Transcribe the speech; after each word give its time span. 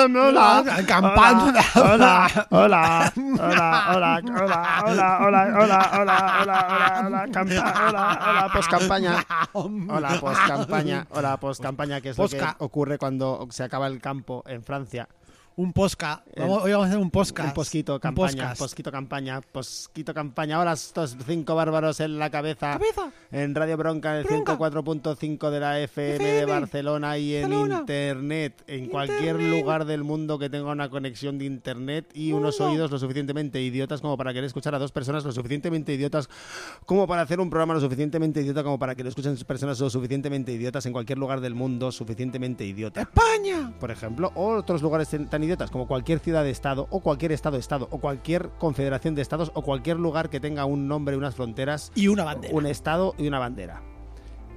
Hola, 0.00 0.64
Hola, 0.64 0.86
campana. 0.86 1.52
Hola, 1.76 2.46
hola, 2.48 3.12
hola, 3.12 3.84
hola, 3.92 3.92
hola, 3.92 4.24
hola, 4.32 4.78
hola, 4.82 5.18
hola, 5.20 5.20
hola, 5.20 5.50
hola, 5.60 5.90
hola, 6.00 6.38
hola, 6.40 7.26
hola, 7.86 8.18
hola, 8.26 8.48
poscampaña. 8.54 9.26
Hola, 9.52 10.20
poscampaña. 10.20 11.06
Hola, 11.10 11.36
poscampaña, 11.36 12.00
que 12.00 12.08
es 12.10 12.18
lo 12.18 12.28
que 12.28 12.42
ocurre 12.58 12.96
cuando 12.96 13.46
se 13.50 13.62
acaba 13.62 13.88
el 13.88 14.00
campo 14.00 14.42
en 14.46 14.62
Francia. 14.62 15.06
Un 15.56 15.72
posca. 15.74 16.22
Vamos- 16.38 16.62
hoy 16.62 16.70
vamos 16.72 16.86
a 16.86 16.88
hacer 16.90 16.98
un 17.02 17.10
podcast. 17.10 17.48
Un 17.48 17.54
posquito, 17.54 18.00
campaña, 18.00 18.54
posquito, 18.54 18.90
campaña, 18.90 19.40
posquito, 19.42 20.14
campaña. 20.14 20.56
Ahora 20.56 20.72
estos 20.72 21.16
cinco 21.26 21.54
bárbaros 21.54 22.00
en 22.00 22.18
la 22.18 22.30
cabeza. 22.30 22.72
Cabeza. 22.72 23.10
En 23.30 23.54
Radio 23.54 23.76
Bronca, 23.76 24.12
en 24.14 24.18
el 24.20 24.24
Bronca. 24.24 24.56
104.5 24.56 25.50
de 25.50 25.60
la 25.60 25.78
FM, 25.80 26.18
de. 26.24 26.44
Barcelona 26.46 27.18
y 27.18 27.34
en 27.34 27.42
Barcelona. 27.42 27.78
Internet. 27.80 28.64
En 28.68 28.86
cualquier 28.86 29.36
lugar 29.42 29.84
del 29.84 30.02
mundo 30.02 30.38
que 30.38 30.48
tenga 30.48 30.70
una 30.70 30.88
conexión 30.88 31.36
de 31.36 31.44
Internet 31.44 32.06
y 32.14 32.32
unos 32.32 32.58
oídos 32.60 32.90
lo 32.90 32.98
suficientemente 32.98 33.60
idiotas 33.60 34.00
como 34.00 34.16
para 34.16 34.32
querer 34.32 34.44
escuchar 34.46 34.74
a 34.74 34.78
dos 34.78 34.92
personas 34.92 35.24
lo 35.24 35.32
suficientemente 35.32 35.92
idiotas 35.92 36.30
como 36.86 37.06
para 37.06 37.22
hacer 37.22 37.38
un 37.38 37.50
programa 37.50 37.74
lo 37.74 37.80
suficientemente 37.80 38.40
idiota 38.40 38.62
como 38.62 38.78
para 38.78 38.94
que 38.94 39.02
lo 39.02 39.08
escuchen 39.10 39.36
personas 39.46 39.78
lo 39.80 39.90
suficientemente 39.90 40.52
idiotas 40.52 40.86
en 40.86 40.92
cualquier 40.92 41.18
lugar 41.18 41.40
del 41.40 41.54
mundo 41.54 41.92
suficientemente 41.92 42.64
idiota 42.64 43.02
España. 43.02 43.72
por 43.78 43.90
ejemplo, 43.90 44.32
o 44.34 44.54
otros 44.54 44.80
lugares 44.80 45.08
tan 45.28 45.39
tan 45.40 45.44
idiotas 45.44 45.70
como 45.70 45.86
cualquier 45.88 46.18
ciudad 46.20 46.44
de 46.44 46.50
estado, 46.50 46.86
o 46.90 47.00
cualquier 47.00 47.32
estado 47.32 47.56
de 47.56 47.60
estado, 47.60 47.88
o 47.90 47.98
cualquier 47.98 48.50
confederación 48.58 49.14
de 49.14 49.22
estados, 49.22 49.50
o 49.54 49.62
cualquier 49.62 49.96
lugar 49.98 50.28
que 50.30 50.38
tenga 50.40 50.64
un 50.66 50.86
nombre 50.86 51.16
unas 51.16 51.34
fronteras, 51.34 51.90
Y 51.94 52.08
una 52.08 52.24
bandera. 52.24 52.54
un 52.54 52.66
estado 52.66 53.14
y 53.18 53.26
una 53.26 53.38
bandera. 53.38 53.80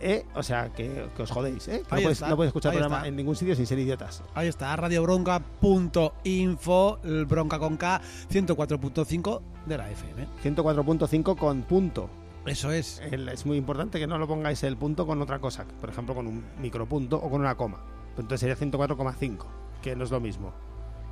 ¿Eh? 0.02 0.26
O 0.36 0.44
sea, 0.44 0.74
que, 0.74 1.08
que 1.16 1.22
os 1.24 1.32
jodéis, 1.32 1.66
¿eh? 1.70 1.78
Que 1.78 1.84
No 1.84 1.88
podéis, 2.02 2.10
está, 2.12 2.28
no 2.28 2.36
podéis 2.36 2.50
escuchar 2.50 2.74
programa 2.74 2.98
está. 2.98 3.08
en 3.08 3.16
ningún 3.16 3.38
sitio 3.38 3.56
sin 3.56 3.66
ser 3.66 3.80
idiotas. 3.80 4.22
Ahí 4.36 4.50
está, 4.50 4.76
radiobronca.info, 4.76 7.00
bronca 7.28 7.60
con 7.60 7.78
K, 7.78 8.02
104.5 8.30 9.42
de 9.66 9.78
la 9.78 9.90
FM. 9.90 10.28
104.5 10.44 11.38
con 11.38 11.62
punto. 11.62 12.10
Eso 12.46 12.72
es. 12.72 13.02
El- 13.12 13.30
es 13.30 13.46
muy 13.46 13.56
importante 13.58 14.00
que 14.00 14.08
no 14.08 14.18
lo 14.18 14.28
pongáis 14.28 14.62
el 14.64 14.76
punto 14.76 15.08
con 15.08 15.22
otra 15.22 15.40
cosa, 15.40 15.66
por 15.80 15.90
ejemplo, 15.90 16.14
con 16.16 16.28
un 16.28 16.44
micropunto 16.60 17.16
o 17.18 17.30
con 17.30 17.40
una 17.40 17.56
coma. 17.56 17.80
Entonces 18.18 18.42
sería 18.42 18.58
104,5, 18.58 19.46
que 19.82 19.96
no 19.96 20.04
es 20.04 20.12
lo 20.12 20.20
mismo. 20.20 20.52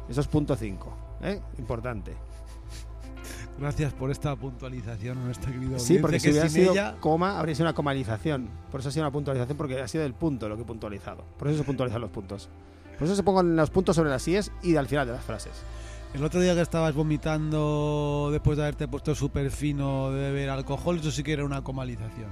Eso 0.09 0.21
es 0.21 0.27
punto 0.27 0.55
5, 0.55 0.93
¿eh? 1.23 1.39
Importante. 1.57 2.15
Gracias 3.59 3.93
por 3.93 4.09
esta 4.09 4.35
puntualización 4.35 5.23
nuestra 5.23 5.51
querida 5.51 5.77
Sí, 5.77 5.99
porque 5.99 6.15
que 6.15 6.19
si 6.19 6.29
hubiera 6.31 6.49
sido 6.49 6.71
ella... 6.71 6.95
coma, 6.99 7.37
habría 7.37 7.53
sido 7.53 7.65
una 7.65 7.75
comalización. 7.75 8.49
Por 8.71 8.79
eso 8.79 8.89
ha 8.89 8.91
sido 8.91 9.03
una 9.03 9.11
puntualización, 9.11 9.57
porque 9.57 9.79
ha 9.79 9.87
sido 9.87 10.03
el 10.03 10.13
punto 10.13 10.49
lo 10.49 10.55
que 10.55 10.63
he 10.63 10.65
puntualizado. 10.65 11.23
Por 11.37 11.47
eso 11.47 11.59
se 11.59 11.63
puntualizan 11.63 12.01
los 12.01 12.09
puntos. 12.09 12.49
Por 12.97 13.05
eso 13.05 13.15
se 13.15 13.23
pongan 13.23 13.55
los 13.55 13.69
puntos 13.69 13.95
sobre 13.95 14.09
las 14.09 14.27
IES 14.27 14.51
y 14.63 14.75
al 14.75 14.87
final 14.87 15.07
de 15.07 15.13
las 15.13 15.23
frases. 15.23 15.53
El 16.13 16.23
otro 16.23 16.41
día 16.41 16.55
que 16.55 16.61
estabas 16.61 16.93
vomitando 16.93 18.29
después 18.31 18.57
de 18.57 18.63
haberte 18.63 18.87
puesto 18.87 19.15
súper 19.15 19.49
fino 19.49 20.11
de 20.11 20.31
beber 20.31 20.49
alcohol, 20.49 20.97
eso 20.99 21.11
sí 21.11 21.23
que 21.23 21.33
era 21.33 21.45
una 21.45 21.63
comalización. 21.63 22.29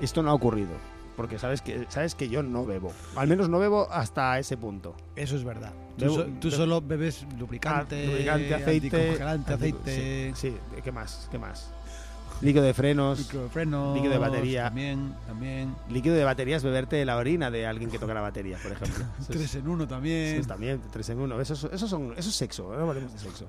Esto 0.00 0.22
no 0.22 0.30
ha 0.30 0.34
ocurrido. 0.34 0.70
Porque 1.16 1.38
sabes 1.38 1.60
que, 1.60 1.86
sabes 1.88 2.14
que 2.14 2.28
yo 2.28 2.42
no 2.42 2.64
bebo. 2.64 2.92
Al 3.16 3.28
menos 3.28 3.48
no 3.48 3.58
bebo 3.58 3.86
hasta 3.90 4.38
ese 4.38 4.56
punto. 4.56 4.94
Eso 5.14 5.36
es 5.36 5.44
verdad. 5.44 5.72
Tú, 5.98 6.06
Bebo- 6.06 6.14
so- 6.14 6.26
tú 6.40 6.50
solo 6.50 6.80
bebes 6.80 7.26
lubricante, 7.38 8.02
Ah, 8.02 8.06
lubricante, 8.10 8.54
aceite. 8.54 9.18
aceite, 9.46 10.32
Sí, 10.34 10.50
sí. 10.50 10.80
¿Qué 10.82 10.90
más? 10.90 11.28
¿Qué 11.30 11.38
más? 11.38 11.70
Líquido 12.40 12.64
de 12.64 12.72
frenos. 12.74 13.18
líquido 13.20 13.42
de 13.44 13.48
frenos, 13.50 13.94
líquido 13.94 14.12
de 14.14 14.18
batería. 14.18 14.64
También, 14.64 15.14
también. 15.26 15.76
Líquido 15.90 16.14
de 16.16 16.24
batería 16.24 16.56
es 16.56 16.64
beberte 16.64 17.04
la 17.04 17.16
orina 17.18 17.50
de 17.50 17.66
alguien 17.66 17.90
que 17.90 17.98
toca 17.98 18.14
la 18.14 18.20
batería, 18.22 18.56
por 18.62 18.72
ejemplo. 18.72 19.04
Tres 19.28 19.54
en 19.54 19.68
uno 19.68 19.86
también. 19.86 20.42
Sí, 20.42 20.48
también, 20.48 20.80
tres 20.90 21.08
en 21.10 21.20
uno. 21.20 21.40
Eso, 21.40 21.52
es- 21.54 21.64
eso, 21.64 21.86
son, 21.86 22.14
eso 22.16 22.30
es 22.30 22.34
sexo, 22.34 22.74
no 22.74 22.88
hablemos 22.88 23.12
de 23.12 23.18
sexo. 23.18 23.46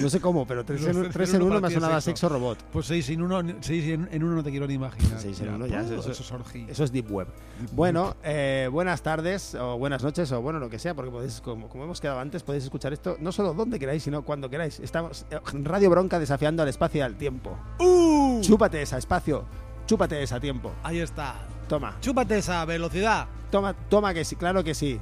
No 0.00 0.08
sé 0.10 0.20
cómo, 0.20 0.46
pero 0.46 0.64
tres, 0.64 0.80
Los 0.82 0.94
en, 0.96 1.02
tres 1.02 1.12
tres 1.14 1.30
en 1.30 1.36
en 1.36 1.42
uno 1.42 1.56
uno 1.58 1.68
me 1.68 1.74
sonaba 1.74 1.96
a 1.96 2.00
sexo. 2.00 2.26
sexo 2.26 2.28
robot. 2.38 2.58
Pues 2.72 2.86
seis 2.86 3.08
en 3.10 3.22
uno, 3.22 3.40
seis 3.60 3.84
en, 3.88 4.08
en 4.12 4.22
uno 4.22 4.36
no 4.36 4.42
te 4.44 4.50
quiero 4.50 4.66
ni 4.66 4.74
imaginar. 4.74 5.18
Seis 5.18 5.40
en 5.40 5.46
Ya, 5.46 5.54
uno 5.54 5.66
ya, 5.66 5.80
eso- 5.80 6.10
es 6.10 6.32
orgía. 6.32 6.66
Eso 6.68 6.84
es 6.84 6.92
Deep 6.92 7.10
Web. 7.10 7.28
Bueno, 7.72 8.16
eh, 8.22 8.68
buenas 8.70 9.02
tardes 9.02 9.54
o 9.54 9.78
buenas 9.78 10.02
noches 10.02 10.30
o 10.32 10.40
bueno, 10.42 10.58
lo 10.58 10.68
que 10.70 10.78
sea, 10.78 10.94
porque 10.94 11.10
podéis, 11.10 11.40
como, 11.40 11.68
como 11.68 11.84
hemos 11.84 12.00
quedado 12.00 12.20
antes, 12.20 12.42
podéis 12.42 12.64
escuchar 12.64 12.92
esto 12.92 13.16
no 13.20 13.32
solo 13.32 13.54
donde 13.54 13.78
queráis, 13.78 14.02
sino 14.02 14.22
cuando 14.22 14.50
queráis. 14.50 14.78
Estamos 14.80 15.26
eh, 15.30 15.40
Radio 15.64 15.90
Bronca 15.90 16.18
desafiando 16.18 16.62
al 16.62 16.68
espacio 16.68 16.98
y 16.98 17.02
al 17.02 17.16
tiempo. 17.16 17.56
¡Uh! 17.80 18.40
Chúpate 18.42 18.82
esa 18.82 18.98
espacio, 18.98 19.44
chúpate 19.86 20.22
esa 20.22 20.38
tiempo. 20.38 20.72
Ahí 20.82 21.00
está. 21.00 21.34
Toma, 21.68 21.96
Chúpate 22.00 22.38
esa 22.38 22.64
velocidad. 22.64 23.26
toma, 23.50 23.74
toma 23.88 24.14
que 24.14 24.24
sí, 24.24 24.36
claro 24.36 24.64
que 24.64 24.74
sí. 24.74 25.00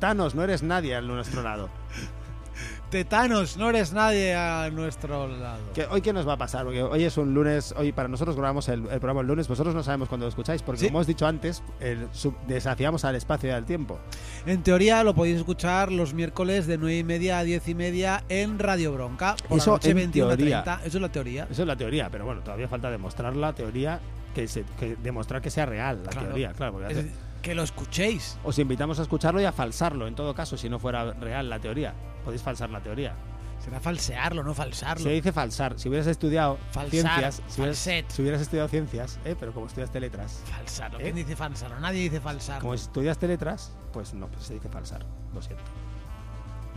Thanos, 0.00 0.34
no 0.34 0.42
eres 0.42 0.62
nadie 0.64 0.96
a 0.96 1.00
nuestro 1.00 1.42
lado. 1.42 1.68
Tetanos, 2.90 3.58
no 3.58 3.68
eres 3.68 3.92
nadie 3.92 4.34
a 4.34 4.70
nuestro 4.72 5.28
lado. 5.28 5.58
Hoy 5.90 6.00
qué 6.00 6.14
nos 6.14 6.26
va 6.26 6.32
a 6.32 6.36
pasar, 6.38 6.64
porque 6.64 6.82
hoy 6.82 7.04
es 7.04 7.18
un 7.18 7.34
lunes, 7.34 7.74
hoy 7.76 7.92
para 7.92 8.08
nosotros 8.08 8.34
grabamos 8.34 8.66
el, 8.70 8.80
el 8.86 8.98
programa 8.98 9.20
el 9.20 9.26
lunes, 9.26 9.46
vosotros 9.46 9.74
no 9.74 9.82
sabemos 9.82 10.08
cuándo 10.08 10.24
lo 10.24 10.30
escucháis, 10.30 10.62
porque 10.62 10.80
Sí. 10.80 10.86
como 10.86 11.00
os 11.00 11.06
he 11.06 11.08
dicho 11.08 11.26
antes, 11.26 11.62
el 11.80 12.08
sub- 12.12 12.38
desafiamos 12.46 13.04
al 13.04 13.14
espacio 13.16 13.50
y 13.50 13.52
al 13.52 13.66
tiempo. 13.66 13.98
En 14.46 14.62
teoría 14.62 15.04
lo 15.04 15.14
podéis 15.14 15.36
escuchar 15.36 15.92
los 15.92 16.14
miércoles 16.14 16.66
de 16.66 16.78
9 16.78 16.96
y 16.96 17.04
media 17.04 17.38
a 17.40 17.44
10 17.44 17.68
y 17.68 17.74
media 17.74 18.24
en 18.30 18.58
Radio 18.58 18.94
Bronca. 18.94 19.36
Por 19.46 19.58
Eso 19.58 19.72
la 19.72 19.76
noche 19.76 19.90
en 19.90 19.96
21 19.96 20.30
a 20.32 20.36
teoría. 20.38 20.62
30. 20.64 20.86
Eso 20.86 20.96
es 20.96 21.02
la 21.02 21.12
teoría. 21.12 21.46
Eso 21.50 21.62
es 21.62 21.68
la 21.68 21.76
teoría, 21.76 22.08
pero 22.08 22.24
bueno, 22.24 22.40
todavía 22.40 22.68
falta 22.68 22.90
demostrar 22.90 23.36
la 23.36 23.52
teoría, 23.52 24.00
que, 24.34 24.48
se- 24.48 24.64
que 24.80 24.96
demostrar 24.96 25.42
que 25.42 25.50
sea 25.50 25.66
real 25.66 26.00
la 26.04 26.10
Claro. 26.10 26.28
teoría, 26.28 26.52
claro. 26.54 26.72
porque 26.72 26.92
Es 27.00 27.06
que 27.42 27.54
lo 27.54 27.62
escuchéis. 27.64 28.38
os 28.44 28.58
invitamos 28.58 28.98
a 28.98 29.02
escucharlo 29.02 29.40
y 29.42 29.44
a 29.44 29.52
falsarlo, 29.52 30.06
en 30.08 30.14
todo 30.14 30.34
caso, 30.34 30.56
si 30.56 30.68
no 30.70 30.78
fuera 30.78 31.12
real 31.12 31.50
la 31.50 31.58
teoría. 31.60 31.92
Podéis 32.28 32.42
falsar 32.42 32.68
la 32.68 32.82
teoría. 32.82 33.14
Será 33.58 33.80
falsearlo, 33.80 34.42
no 34.42 34.52
falsarlo. 34.52 35.02
Se 35.02 35.08
dice 35.08 35.32
falsar. 35.32 35.78
Si 35.78 35.88
hubieras 35.88 36.06
estudiado 36.08 36.58
Falsar, 36.72 36.90
ciencias, 36.90 37.42
si 37.48 37.60
hubieras, 37.62 37.78
falset. 37.78 38.10
si 38.10 38.20
hubieras 38.20 38.40
estudiado 38.42 38.68
ciencias, 38.68 39.18
¿eh? 39.24 39.34
pero 39.40 39.54
como 39.54 39.66
estudiaste 39.66 39.98
letras, 39.98 40.42
Falsarlo. 40.44 40.98
¿Eh? 40.98 41.04
¿Quién 41.04 41.14
dice 41.16 41.34
falsarlo? 41.36 41.80
Nadie 41.80 42.02
dice 42.02 42.20
falsar. 42.20 42.60
como 42.60 42.74
estudiaste 42.74 43.26
letras, 43.26 43.72
pues 43.94 44.12
no, 44.12 44.28
pues 44.28 44.44
se 44.44 44.52
dice 44.52 44.68
falsar. 44.68 45.06
Lo 45.32 45.40
siento. 45.40 45.64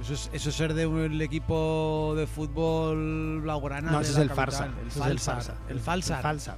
Eso 0.01 0.15
es, 0.15 0.30
eso 0.33 0.50
es 0.50 0.56
ser 0.56 0.74
de 0.74 0.88
un 0.88 1.21
equipo 1.21 2.13
de 2.18 2.25
fútbol 2.25 3.42
blaugrana. 3.42 3.92
No, 3.92 4.00
ese 4.01 4.13
es 4.13 4.18
el 4.18 4.30
capital. 4.30 4.51
farsa. 4.51 4.65
El 4.65 4.88
es 4.88 4.95
el 4.95 5.01
falsar. 5.01 5.36
farsa. 5.36 5.56
El 5.69 5.80
falsar. 5.80 6.21
falsa, 6.21 6.57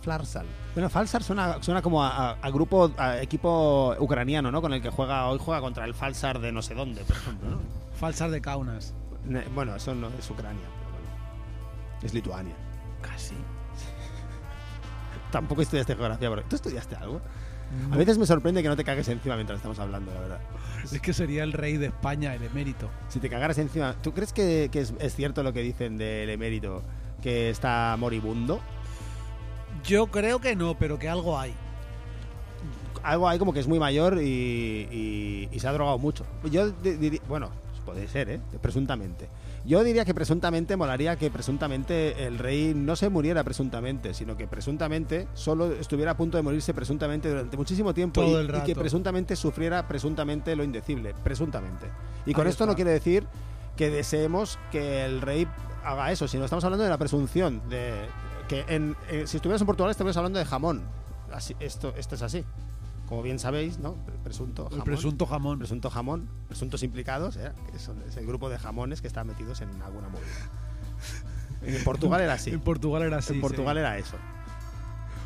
flarsal. 0.00 0.46
Bueno, 0.74 0.88
falsar 0.88 1.22
suena, 1.22 1.62
suena 1.62 1.82
como 1.82 2.02
a, 2.02 2.36
grupo, 2.50 2.90
a 2.96 3.20
equipo 3.20 3.94
ucraniano, 3.98 4.50
¿no? 4.50 4.62
Con 4.62 4.72
el 4.72 4.80
que 4.80 4.88
juega, 4.88 5.28
hoy 5.28 5.38
juega 5.38 5.60
contra 5.60 5.84
el 5.84 5.92
falsar 5.92 6.38
de 6.40 6.52
no 6.52 6.62
sé 6.62 6.74
dónde, 6.74 7.02
por 7.04 7.16
ejemplo, 7.16 7.50
¿no? 7.50 7.58
Falsar 8.00 8.30
de 8.30 8.40
Kaunas. 8.40 8.94
Bueno, 9.54 9.76
eso 9.76 9.94
no 9.94 10.08
es 10.18 10.30
Ucrania. 10.30 10.66
pero 10.78 10.90
bueno. 10.90 11.08
Es 12.02 12.14
Lituania. 12.14 12.54
Casi. 13.02 13.34
Tampoco 15.30 15.60
estudiaste 15.60 15.94
geografía, 15.96 16.30
porque 16.30 16.44
¿tú 16.48 16.56
estudiaste 16.56 16.96
algo? 16.96 17.20
A 17.90 17.96
veces 17.96 18.18
me 18.18 18.26
sorprende 18.26 18.62
que 18.62 18.68
no 18.68 18.76
te 18.76 18.84
cagues 18.84 19.08
encima 19.08 19.34
mientras 19.36 19.58
estamos 19.58 19.78
hablando, 19.78 20.12
la 20.14 20.20
verdad. 20.20 20.40
Es 20.84 21.00
que 21.00 21.12
sería 21.12 21.42
el 21.44 21.52
rey 21.52 21.76
de 21.76 21.86
España, 21.86 22.34
el 22.34 22.42
emérito. 22.42 22.90
Si 23.08 23.20
te 23.20 23.28
cagaras 23.28 23.58
encima, 23.58 23.94
¿tú 24.02 24.12
crees 24.12 24.32
que, 24.32 24.68
que 24.70 24.80
es, 24.80 24.94
es 24.98 25.14
cierto 25.14 25.42
lo 25.42 25.52
que 25.52 25.60
dicen 25.62 25.96
del 25.96 26.28
emérito, 26.30 26.82
que 27.22 27.50
está 27.50 27.96
moribundo? 27.98 28.60
Yo 29.84 30.06
creo 30.08 30.40
que 30.40 30.56
no, 30.56 30.76
pero 30.78 30.98
que 30.98 31.08
algo 31.08 31.38
hay. 31.38 31.54
Algo 33.02 33.28
hay 33.28 33.38
como 33.38 33.52
que 33.52 33.60
es 33.60 33.68
muy 33.68 33.78
mayor 33.78 34.18
y, 34.22 34.26
y- 34.90 35.48
y 35.52 35.60
se 35.60 35.68
ha 35.68 35.72
drogado 35.72 35.98
mucho. 35.98 36.24
Yo 36.50 36.72
bueno, 37.28 37.50
puede 37.84 38.08
ser, 38.08 38.30
¿eh? 38.30 38.40
Presuntamente. 38.62 39.28
Yo 39.66 39.82
diría 39.82 40.04
que 40.04 40.12
presuntamente 40.12 40.76
molaría 40.76 41.16
que 41.16 41.30
presuntamente 41.30 42.26
el 42.26 42.38
rey 42.38 42.74
no 42.74 42.96
se 42.96 43.08
muriera 43.08 43.42
presuntamente, 43.44 44.12
sino 44.12 44.36
que 44.36 44.46
presuntamente 44.46 45.26
solo 45.32 45.72
estuviera 45.72 46.10
a 46.10 46.16
punto 46.16 46.36
de 46.36 46.42
morirse 46.42 46.74
presuntamente 46.74 47.30
durante 47.30 47.56
muchísimo 47.56 47.94
tiempo 47.94 48.22
y, 48.22 48.60
que 48.66 48.74
presuntamente 48.74 49.36
sufriera 49.36 49.88
presuntamente 49.88 50.54
lo 50.54 50.64
indecible, 50.64 51.14
presuntamente. 51.24 51.86
Y 52.26 52.34
con 52.34 52.46
esto 52.46 52.66
no 52.66 52.74
quiere 52.74 52.90
decir 52.90 53.26
que 53.74 53.88
deseemos 53.88 54.58
que 54.70 55.04
el 55.06 55.22
rey 55.22 55.48
haga 55.82 56.12
eso, 56.12 56.28
sino 56.28 56.44
estamos 56.44 56.64
hablando 56.64 56.84
de 56.84 56.90
la 56.90 56.98
presunción 56.98 57.62
de 57.70 58.06
que 58.48 58.64
en, 58.68 58.96
eh, 59.08 59.24
si 59.26 59.38
estuvieras 59.38 59.62
en 59.62 59.66
Portugal 59.66 59.90
estaríamos 59.90 60.16
hablando 60.18 60.38
de 60.38 60.44
jamón. 60.44 60.82
Así, 61.32 61.56
esto, 61.58 61.94
esto 61.96 62.14
es 62.16 62.22
así. 62.22 62.44
Como 63.08 63.22
bien 63.22 63.38
sabéis, 63.38 63.78
¿no? 63.78 63.96
Presunto 64.22 64.64
El 64.64 64.70
jamón. 64.70 64.84
presunto 64.84 65.26
jamón. 65.26 65.58
Presunto 65.58 65.90
jamón, 65.90 66.28
presuntos 66.48 66.82
implicados, 66.82 67.36
¿eh? 67.36 67.52
que 67.70 67.78
son, 67.78 68.02
es 68.08 68.16
el 68.16 68.26
grupo 68.26 68.48
de 68.48 68.58
jamones 68.58 69.00
que 69.00 69.06
están 69.06 69.26
metidos 69.26 69.60
en 69.60 69.70
alguna 69.82 70.08
movida. 70.08 70.26
En 71.62 71.82
Portugal 71.84 72.20
era 72.20 72.34
así. 72.34 72.50
En 72.50 72.60
Portugal 72.60 73.02
era 73.02 73.18
así. 73.18 73.32
en 73.34 73.40
Portugal 73.40 73.76
sí. 73.76 73.80
era 73.80 73.98
eso. 73.98 74.16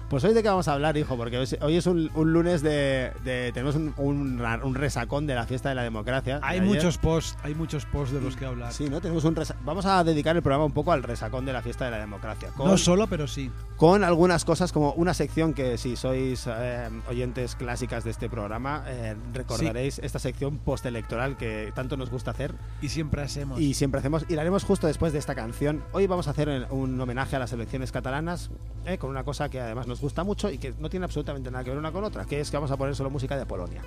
Pues 0.08 0.24
hoy 0.24 0.32
de 0.32 0.42
qué 0.42 0.48
vamos 0.48 0.66
a 0.68 0.72
hablar, 0.72 0.96
hijo, 0.96 1.18
porque 1.18 1.36
hoy 1.60 1.76
es- 1.76 1.86
un, 1.86 2.10
un 2.14 2.32
lunes 2.32 2.62
de, 2.62 3.12
de- 3.24 3.52
tenemos 3.52 3.74
un, 3.76 3.92
un 3.98 4.40
un 4.62 4.74
resacón 4.74 5.26
de 5.26 5.34
la 5.34 5.44
fiesta 5.44 5.68
de 5.68 5.74
la 5.74 5.82
democracia. 5.82 6.40
Hay 6.42 6.60
de 6.60 6.66
muchos 6.66 6.96
posts, 6.96 7.36
hay 7.42 7.54
muchos 7.54 7.84
posts 7.84 8.14
de 8.14 8.20
los 8.22 8.34
que 8.34 8.46
hablar. 8.46 8.72
Sí, 8.72 8.88
¿no? 8.88 9.02
Tenemos 9.02 9.24
un 9.24 9.36
resa- 9.36 9.56
Vamos 9.66 9.84
a 9.84 10.02
dedicar 10.04 10.34
el 10.34 10.40
programa 10.42 10.64
un 10.64 10.72
poco 10.72 10.92
al 10.92 11.02
resacón 11.02 11.44
de 11.44 11.52
la 11.52 11.60
fiesta 11.60 11.84
de 11.84 11.90
la 11.90 11.98
democracia. 11.98 12.48
Con, 12.56 12.68
No 12.70 12.78
solo, 12.78 13.06
pero 13.06 13.26
sí. 13.28 13.50
con 13.76 14.02
algunas 14.02 14.46
cosas 14.46 14.72
como 14.72 14.92
una 14.92 15.12
sección 15.12 15.52
que 15.52 15.76
si 15.76 15.94
sois 15.94 16.46
eh, 16.48 16.88
oyentes 17.10 17.54
clásicas 17.54 18.02
de 18.04 18.10
este 18.10 18.30
programa, 18.30 18.84
eh, 18.86 19.14
recordaréis 19.34 19.98
esta 19.98 20.18
sección 20.18 20.56
postelectoral 20.56 21.36
que 21.36 21.70
tanto 21.74 21.98
nos 21.98 22.08
gusta 22.08 22.30
hacer 22.30 22.54
Y 22.80 22.88
siempre 22.88 23.20
hacemos. 23.20 23.60
y 23.60 23.74
siempre 23.74 23.98
hacemos. 24.00 24.24
Y 24.30 24.36
la 24.36 24.40
haremos 24.40 24.64
justo 24.64 24.86
después 24.86 25.12
de 25.12 25.18
esta 25.18 25.34
canción. 25.34 25.82
Hoy 25.92 26.06
vamos 26.06 26.28
a 26.28 26.30
hacer 26.30 26.66
un 26.70 26.98
homenaje 26.98 27.36
a 27.36 27.38
las 27.40 27.52
elecciones 27.52 27.92
catalanas 27.92 28.50
eh, 28.86 28.96
con 28.96 29.10
una 29.10 29.22
cosa 29.24 29.50
que 29.50 29.60
además 29.60 29.86
nos 29.86 29.97
gusta 30.00 30.24
mucho 30.24 30.50
y 30.50 30.58
que 30.58 30.74
no 30.78 30.88
tiene 30.90 31.04
absolutamente 31.04 31.50
nada 31.50 31.64
que 31.64 31.70
ver 31.70 31.78
una 31.78 31.92
con 31.92 32.04
otra, 32.04 32.24
que 32.24 32.40
es 32.40 32.50
que 32.50 32.56
vamos 32.56 32.70
a 32.70 32.76
poner 32.76 32.94
solo 32.96 33.10
música 33.10 33.36
de 33.36 33.46
Polonia. 33.46 33.82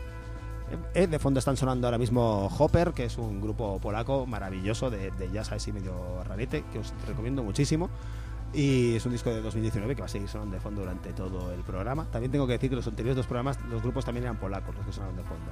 Eh, 0.93 1.05
de 1.07 1.19
fondo 1.19 1.39
están 1.39 1.57
sonando 1.57 1.87
ahora 1.87 1.97
mismo 1.97 2.47
Hopper, 2.57 2.93
que 2.93 3.03
es 3.05 3.17
un 3.17 3.41
grupo 3.41 3.77
polaco 3.79 4.25
maravilloso 4.25 4.89
de, 4.89 5.11
de 5.11 5.29
jazz 5.31 5.51
así 5.51 5.71
medio 5.73 6.23
rarete, 6.23 6.63
que 6.71 6.79
os 6.79 6.93
recomiendo 7.07 7.43
muchísimo. 7.43 7.89
Y 8.53 8.95
es 8.95 9.05
un 9.05 9.11
disco 9.13 9.29
de 9.29 9.41
2019 9.41 9.95
que 9.95 10.01
va 10.01 10.05
a 10.05 10.09
seguir 10.09 10.27
sonando 10.29 10.55
de 10.55 10.61
fondo 10.61 10.81
durante 10.81 11.11
todo 11.13 11.51
el 11.53 11.61
programa. 11.61 12.05
También 12.11 12.31
tengo 12.31 12.47
que 12.47 12.53
decir 12.53 12.69
que 12.69 12.75
los 12.77 12.87
anteriores 12.87 13.15
dos 13.17 13.25
programas, 13.25 13.59
los 13.69 13.81
grupos 13.81 14.05
también 14.05 14.23
eran 14.25 14.37
polacos 14.37 14.75
los 14.75 14.85
que 14.85 14.91
sonaron 14.93 15.15
de 15.17 15.23
fondo. 15.23 15.51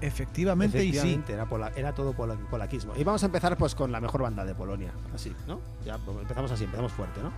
Efectivamente, 0.00 0.78
y 0.84 0.92
sí. 0.92 0.98
Efectivamente, 0.98 1.32
era, 1.32 1.46
pola- 1.46 1.72
era 1.74 1.92
todo 1.94 2.12
pola- 2.12 2.36
polaquismo. 2.50 2.92
Y 2.96 3.04
vamos 3.04 3.22
a 3.22 3.26
empezar 3.26 3.56
pues 3.56 3.74
con 3.74 3.90
la 3.90 4.00
mejor 4.00 4.22
banda 4.22 4.44
de 4.44 4.54
Polonia. 4.54 4.92
Así, 5.14 5.34
¿no? 5.46 5.60
Ya 5.84 5.98
pues, 5.98 6.18
empezamos 6.18 6.50
así, 6.52 6.64
empezamos 6.64 6.92
fuerte, 6.92 7.20
¿no? 7.22 7.32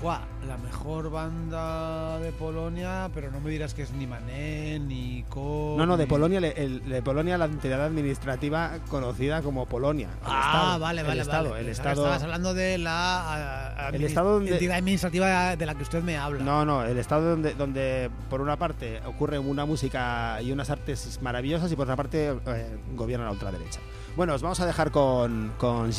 Fua, 0.00 0.20
la 0.46 0.58
mejor 0.58 1.10
banda 1.10 2.18
de 2.18 2.30
Polonia, 2.32 3.08
pero 3.14 3.30
no 3.30 3.40
me 3.40 3.48
dirás 3.50 3.72
que 3.72 3.82
es 3.82 3.92
ni 3.92 4.06
Mané, 4.06 4.78
ni 4.78 5.24
Co. 5.30 5.74
No, 5.78 5.86
no, 5.86 5.96
de 5.96 6.04
ni- 6.04 6.10
Polonia, 6.10 6.38
le- 6.38 6.52
el- 6.52 6.86
de 6.86 7.00
Polonia 7.00 7.38
la 7.38 7.46
entidad 7.46 7.82
administrativa 7.82 8.72
conocida 8.90 9.40
como 9.40 9.64
Polonia. 9.64 10.08
el 10.08 10.18
Ah, 10.26 10.42
Estado, 10.52 10.78
vale, 10.80 11.00
el 11.00 11.06
vale, 11.06 11.22
Estado, 11.22 11.48
vale. 11.50 11.60
El 11.62 11.68
Estado. 11.70 12.02
Estabas 12.02 12.22
hablando 12.24 12.52
de 12.52 12.76
la 12.76 13.74
El 13.88 13.94
adminis- 13.94 14.04
estado 14.08 14.32
donde- 14.34 14.52
entidad 14.52 14.76
administrativa 14.76 15.56
de 15.56 15.64
la 15.66 15.74
que 15.74 15.82
usted 15.82 16.02
me 16.02 16.18
habla. 16.18 16.44
No, 16.44 16.66
no, 16.66 16.84
el 16.84 16.98
estado 16.98 17.30
donde, 17.30 17.54
donde 17.54 18.10
por 18.28 18.42
una 18.42 18.56
parte 18.58 19.00
ocurre 19.06 19.38
una 19.38 19.64
música 19.64 20.42
y 20.42 20.52
unas 20.52 20.68
artes 20.68 21.18
maravillosas 21.22 21.72
y 21.72 21.76
por 21.76 21.84
otra 21.84 21.96
parte 21.96 22.36
eh, 22.46 22.76
gobierna 22.94 23.24
la 23.24 23.32
ultraderecha. 23.32 23.80
Bueno, 24.14 24.34
os 24.34 24.42
vamos 24.42 24.60
a 24.60 24.66
dejar 24.66 24.90
con, 24.90 25.52
con 25.56 25.90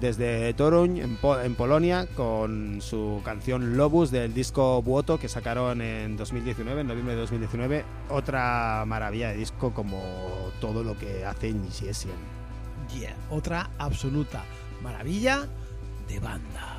desde 0.00 0.52
Toruń, 0.54 0.98
en, 0.98 1.16
Po- 1.16 1.38
en 1.40 1.54
Polonia, 1.54 2.06
con 2.14 2.80
su 2.80 3.20
canción 3.24 3.76
Lobus 3.76 4.10
del 4.10 4.32
disco 4.34 4.80
Buoto 4.82 5.18
que 5.18 5.28
sacaron 5.28 5.80
en 5.82 6.16
2019, 6.16 6.80
en 6.82 6.86
noviembre 6.86 7.14
de 7.14 7.20
2019. 7.22 7.84
Otra 8.10 8.84
maravilla 8.86 9.28
de 9.30 9.36
disco 9.36 9.72
como 9.74 10.00
todo 10.60 10.82
lo 10.84 10.96
que 10.98 11.24
hacen 11.24 11.68
Jesień. 11.70 12.12
Yeah, 12.98 13.14
otra 13.30 13.70
absoluta 13.78 14.42
maravilla 14.82 15.46
de 16.08 16.20
banda. 16.20 16.77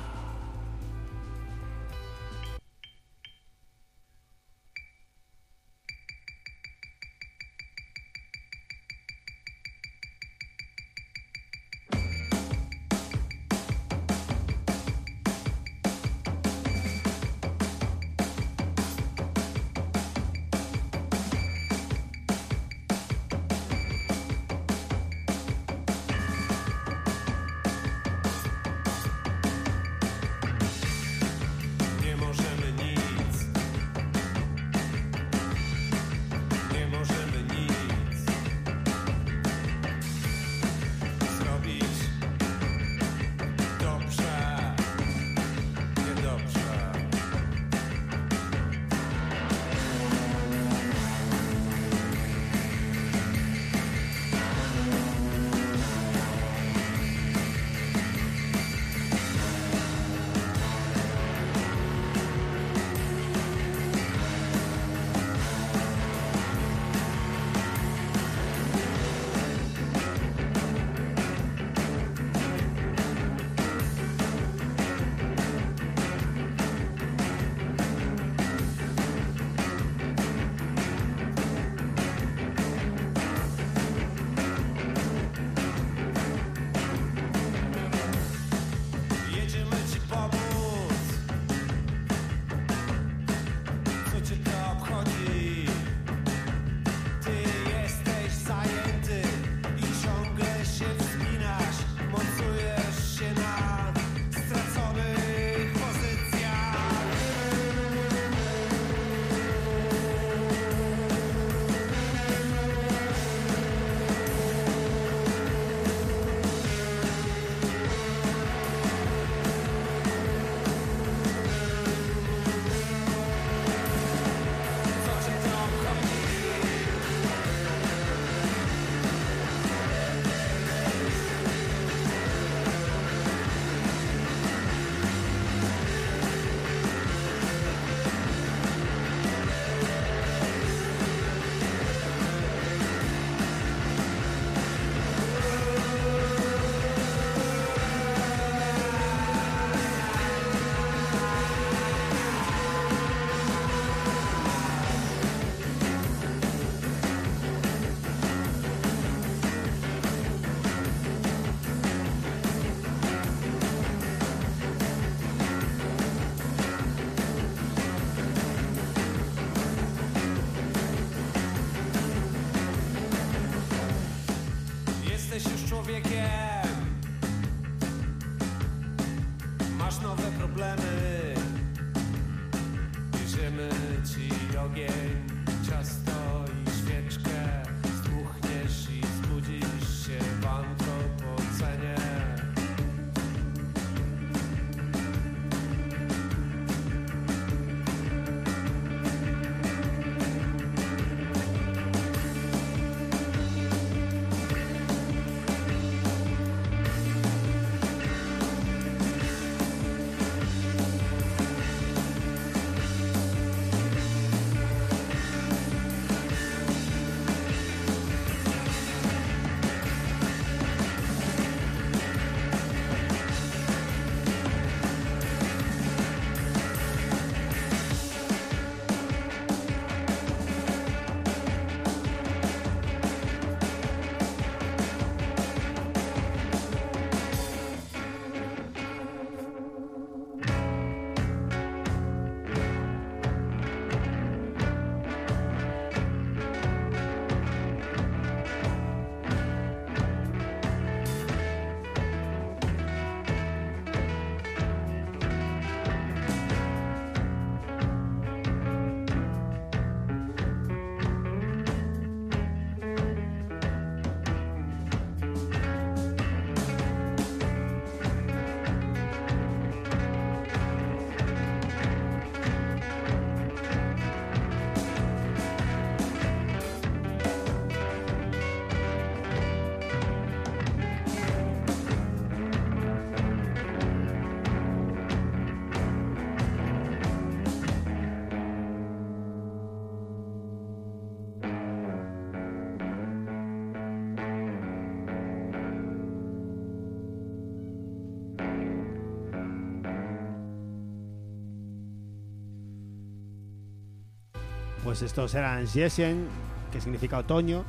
Pues 304.90 305.02
estos 305.02 305.32
eran 305.36 305.68
Jesen, 305.68 306.26
que 306.72 306.80
significa 306.80 307.18
otoño, 307.18 307.62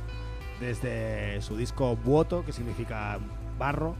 desde 0.58 1.40
su 1.40 1.56
disco 1.56 1.94
Błoto, 1.94 2.44
que 2.44 2.52
significa 2.52 3.16
barro, 3.56 3.94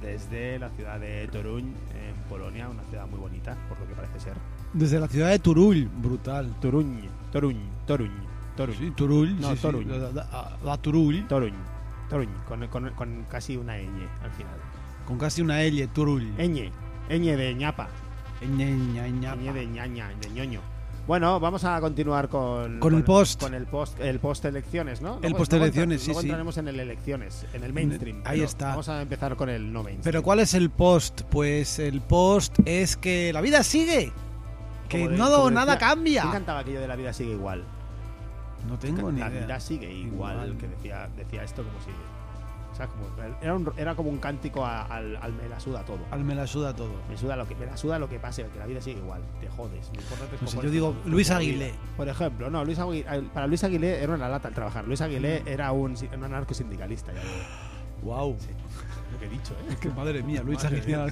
desde 0.00 0.56
la 0.60 0.68
ciudad 0.70 1.00
de 1.00 1.26
Toruń, 1.32 1.64
en 1.64 2.14
Polonia, 2.28 2.68
una 2.68 2.84
ciudad 2.84 3.08
muy 3.08 3.18
bonita, 3.18 3.56
por 3.68 3.80
lo 3.80 3.88
que 3.88 3.94
parece 3.94 4.20
ser. 4.20 4.34
Desde 4.72 5.00
la 5.00 5.08
ciudad 5.08 5.30
de 5.30 5.40
Turull, 5.40 5.88
brutal. 5.88 6.54
Toruń, 6.60 7.08
Toruń, 7.32 7.56
Toruń, 7.88 8.12
Toruń, 8.56 8.76
Sí, 8.78 8.92
Turull, 8.92 9.40
No, 9.40 9.48
sí, 9.50 9.56
sí, 9.56 9.62
Toruñ. 9.62 9.88
la, 9.88 10.12
la- 10.12 10.56
la 10.62 10.76
Turull, 10.78 11.26
Toruń, 11.26 11.54
Toruń, 12.08 12.28
con, 12.46 12.68
con- 12.68 12.90
con 12.94 13.24
casi 13.28 13.56
una 13.56 13.78
ñ 13.78 13.88
al 14.22 14.30
final. 14.30 14.54
con 15.08 15.18
casi 15.18 15.42
una 15.42 15.60
L, 15.60 15.88
Turull. 15.88 16.22
Ñ, 16.38 16.70
ñ 17.08 17.36
de 17.36 17.52
ñapa, 17.56 17.88
Ña, 18.42 18.64
ña, 18.70 19.08
ña, 19.08 19.34
ñ 19.34 19.52
de 19.52 19.66
ñaña, 19.66 20.08
de 20.20 20.30
ñoño. 20.30 20.60
Bueno, 21.06 21.40
vamos 21.40 21.64
a 21.64 21.80
continuar 21.80 22.28
con, 22.28 22.78
Con 22.78 22.94
el 22.94 23.02
post. 23.02 23.42
Con 23.42 23.54
el 23.54 23.66
post, 23.66 23.98
el 24.00 24.20
post 24.20 24.44
elecciones, 24.44 25.00
¿no? 25.00 25.18
Luego- 25.20 25.38
post 25.38 25.52
elecciones, 25.54 26.02
sí, 26.02 26.06
luego 26.08 26.20
sí. 26.20 26.26
entraremos 26.28 26.56
en 26.58 26.68
el 26.68 26.78
elecciones, 26.80 27.46
en 27.52 27.64
el 27.64 27.72
mainstream. 27.72 28.22
Ahí 28.24 28.42
está. 28.42 28.68
Vamos 28.68 28.88
a 28.88 29.02
empezar 29.02 29.34
con 29.34 29.48
el 29.48 29.72
no 29.72 29.82
mainstream. 29.82 30.04
Pero 30.04 30.22
¿cuál 30.22 30.40
es 30.40 30.54
el 30.54 30.70
post? 30.70 31.22
Pues 31.22 31.78
el 31.80 32.00
post 32.00 32.56
es 32.64 32.96
que 32.96 33.32
la 33.32 33.40
vida 33.40 33.64
sigue. 33.64 34.12
Que 34.88 35.08
de- 35.08 35.16
no 35.16 35.50
nada 35.50 35.74
decía- 35.74 35.88
cambia. 35.88 36.22
¿Quién 36.22 36.32
cantaba 36.32 36.60
aquello 36.60 36.80
de 36.80 36.88
la 36.88 36.96
vida 36.96 37.12
sigue 37.12 37.32
igual? 37.32 37.64
No 38.68 38.78
tengo 38.78 39.10
ni 39.10 39.20
la 39.20 39.30
idea. 39.30 39.46
vida 39.46 39.58
sigue 39.60 39.90
igual, 39.92 40.34
Igual. 40.34 40.56
que 40.58 40.68
decía, 40.68 41.08
decía 41.16 41.42
esto 41.42 41.62
como 41.64 41.78
si... 41.80 41.90
Como, 42.86 43.06
era, 43.42 43.54
un- 43.54 43.72
era 43.76 43.94
como 43.94 44.10
un 44.10 44.18
cántico 44.18 44.64
a- 44.64 44.82
al, 44.82 45.16
al 45.16 45.32
me 45.32 45.48
la 45.48 45.58
suda 45.60 45.84
todo. 45.84 45.98
Al 46.10 46.24
me 46.24 46.34
la 46.34 46.46
suda 46.46 46.74
todo. 46.74 46.92
Me, 47.08 47.16
suda 47.16 47.36
lo 47.36 47.46
que, 47.48 47.54
me 47.54 47.66
la 47.66 47.76
suda 47.76 47.98
lo 47.98 48.08
que 48.08 48.18
pase, 48.18 48.46
que 48.52 48.58
la 48.58 48.66
vida 48.66 48.80
sigue 48.80 48.98
igual. 48.98 49.20
Te 49.40 49.48
jodes. 49.48 49.90
No 49.94 50.00
sé, 50.00 50.44
cojones 50.44 50.62
yo 50.64 50.70
digo 50.70 50.94
Luis. 51.04 51.30
Aguilé. 51.30 51.74
Por 51.96 52.08
ejemplo, 52.08 52.50
no, 52.50 52.64
Luis 52.64 52.78
Aguilé, 52.78 53.04
para 53.34 53.46
Luis 53.46 53.62
Aguilé 53.64 54.02
era 54.02 54.14
una 54.14 54.28
lata 54.28 54.48
al 54.48 54.54
trabajar. 54.54 54.84
Luis 54.86 55.00
Mm. 55.00 55.04
Aguilé 55.04 55.42
era 55.46 55.72
un, 55.72 55.94
un 56.14 56.24
anarcosindicalista, 56.24 57.12
ya. 57.12 57.20
Wow. 58.02 58.36
Sí, 58.40 58.48
lo 59.12 59.18
que 59.18 59.26
he 59.26 59.28
dicho, 59.28 59.52
¿eh? 59.68 59.76
Que 59.80 59.88
madre 59.90 60.22
mía, 60.22 60.42
Luis 60.42 60.64
Aguilera, 60.64 61.06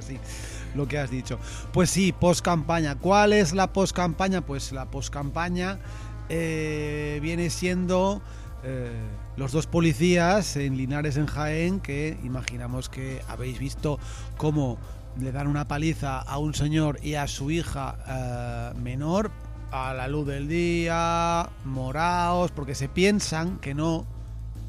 sí. 0.00 0.18
Lo 0.74 0.86
que 0.86 0.98
has 0.98 1.10
dicho. 1.10 1.38
Pues 1.72 1.90
sí, 1.90 2.12
post 2.12 2.44
campaña. 2.44 2.94
¿Cuál 2.96 3.32
es 3.32 3.52
la 3.52 3.72
post 3.72 3.94
campaña? 3.94 4.40
Pues 4.42 4.70
la 4.72 4.86
post 4.86 5.12
campaña 5.12 5.78
viene 7.22 7.50
siendo 7.50 8.20
eh, 8.62 8.92
los 9.36 9.52
dos 9.52 9.66
policías 9.66 10.56
en 10.56 10.76
Linares, 10.76 11.16
en 11.16 11.26
Jaén, 11.26 11.80
que 11.80 12.18
imaginamos 12.24 12.88
que 12.88 13.20
habéis 13.28 13.58
visto 13.58 13.98
cómo 14.36 14.78
le 15.20 15.32
dan 15.32 15.46
una 15.46 15.68
paliza 15.68 16.20
a 16.20 16.38
un 16.38 16.54
señor 16.54 16.98
y 17.02 17.14
a 17.14 17.26
su 17.26 17.50
hija 17.50 17.98
eh, 18.08 18.78
menor 18.78 19.30
a 19.70 19.92
la 19.94 20.08
luz 20.08 20.26
del 20.26 20.48
día, 20.48 21.50
moraos, 21.64 22.50
porque 22.50 22.74
se 22.74 22.88
piensan 22.88 23.58
que 23.58 23.74
no 23.74 24.06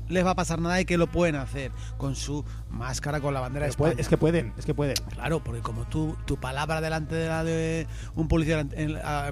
les 0.09 0.25
va 0.25 0.31
a 0.31 0.35
pasar 0.35 0.59
nada 0.59 0.79
y 0.81 0.85
que 0.85 0.97
lo 0.97 1.07
pueden 1.07 1.35
hacer 1.35 1.71
con 1.97 2.15
su 2.15 2.43
máscara 2.69 3.19
con 3.21 3.33
la 3.33 3.39
bandera 3.39 3.65
de 3.67 3.73
puede- 3.73 3.91
España. 3.91 4.01
es 4.01 4.07
que 4.09 4.17
pueden, 4.17 4.53
es 4.57 4.65
que 4.65 4.73
pueden. 4.73 4.95
Claro, 5.13 5.43
porque 5.43 5.61
como 5.61 5.85
tú, 5.85 6.15
tu 6.25 6.37
palabra 6.37 6.81
delante 6.81 7.15
de 7.15 7.27
la 7.27 7.43
de 7.43 7.87
un 8.15 8.27
policía, 8.27 8.65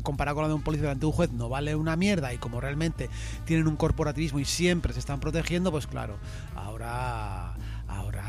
comparado 0.04 0.36
con 0.36 0.44
la 0.44 0.48
de 0.50 0.54
un 0.56 0.62
policía 0.64 0.84
delante 0.84 1.02
de 1.02 1.06
un 1.08 1.12
juez, 1.14 1.32
no 1.32 1.50
vale 1.50 1.76
una 1.76 1.96
mierda 1.96 2.34
y 2.34 2.38
como 2.38 2.60
realmente 2.62 3.10
tienen 3.46 3.68
un 3.68 3.76
corporativismo 3.76 4.40
y 4.40 4.46
siempre 4.46 4.94
se 4.94 5.00
están 5.00 5.20
protegiendo, 5.20 5.72
pues 5.72 5.88
claro, 5.88 6.18
ahora, 6.56 7.54
ahora, 7.88 8.24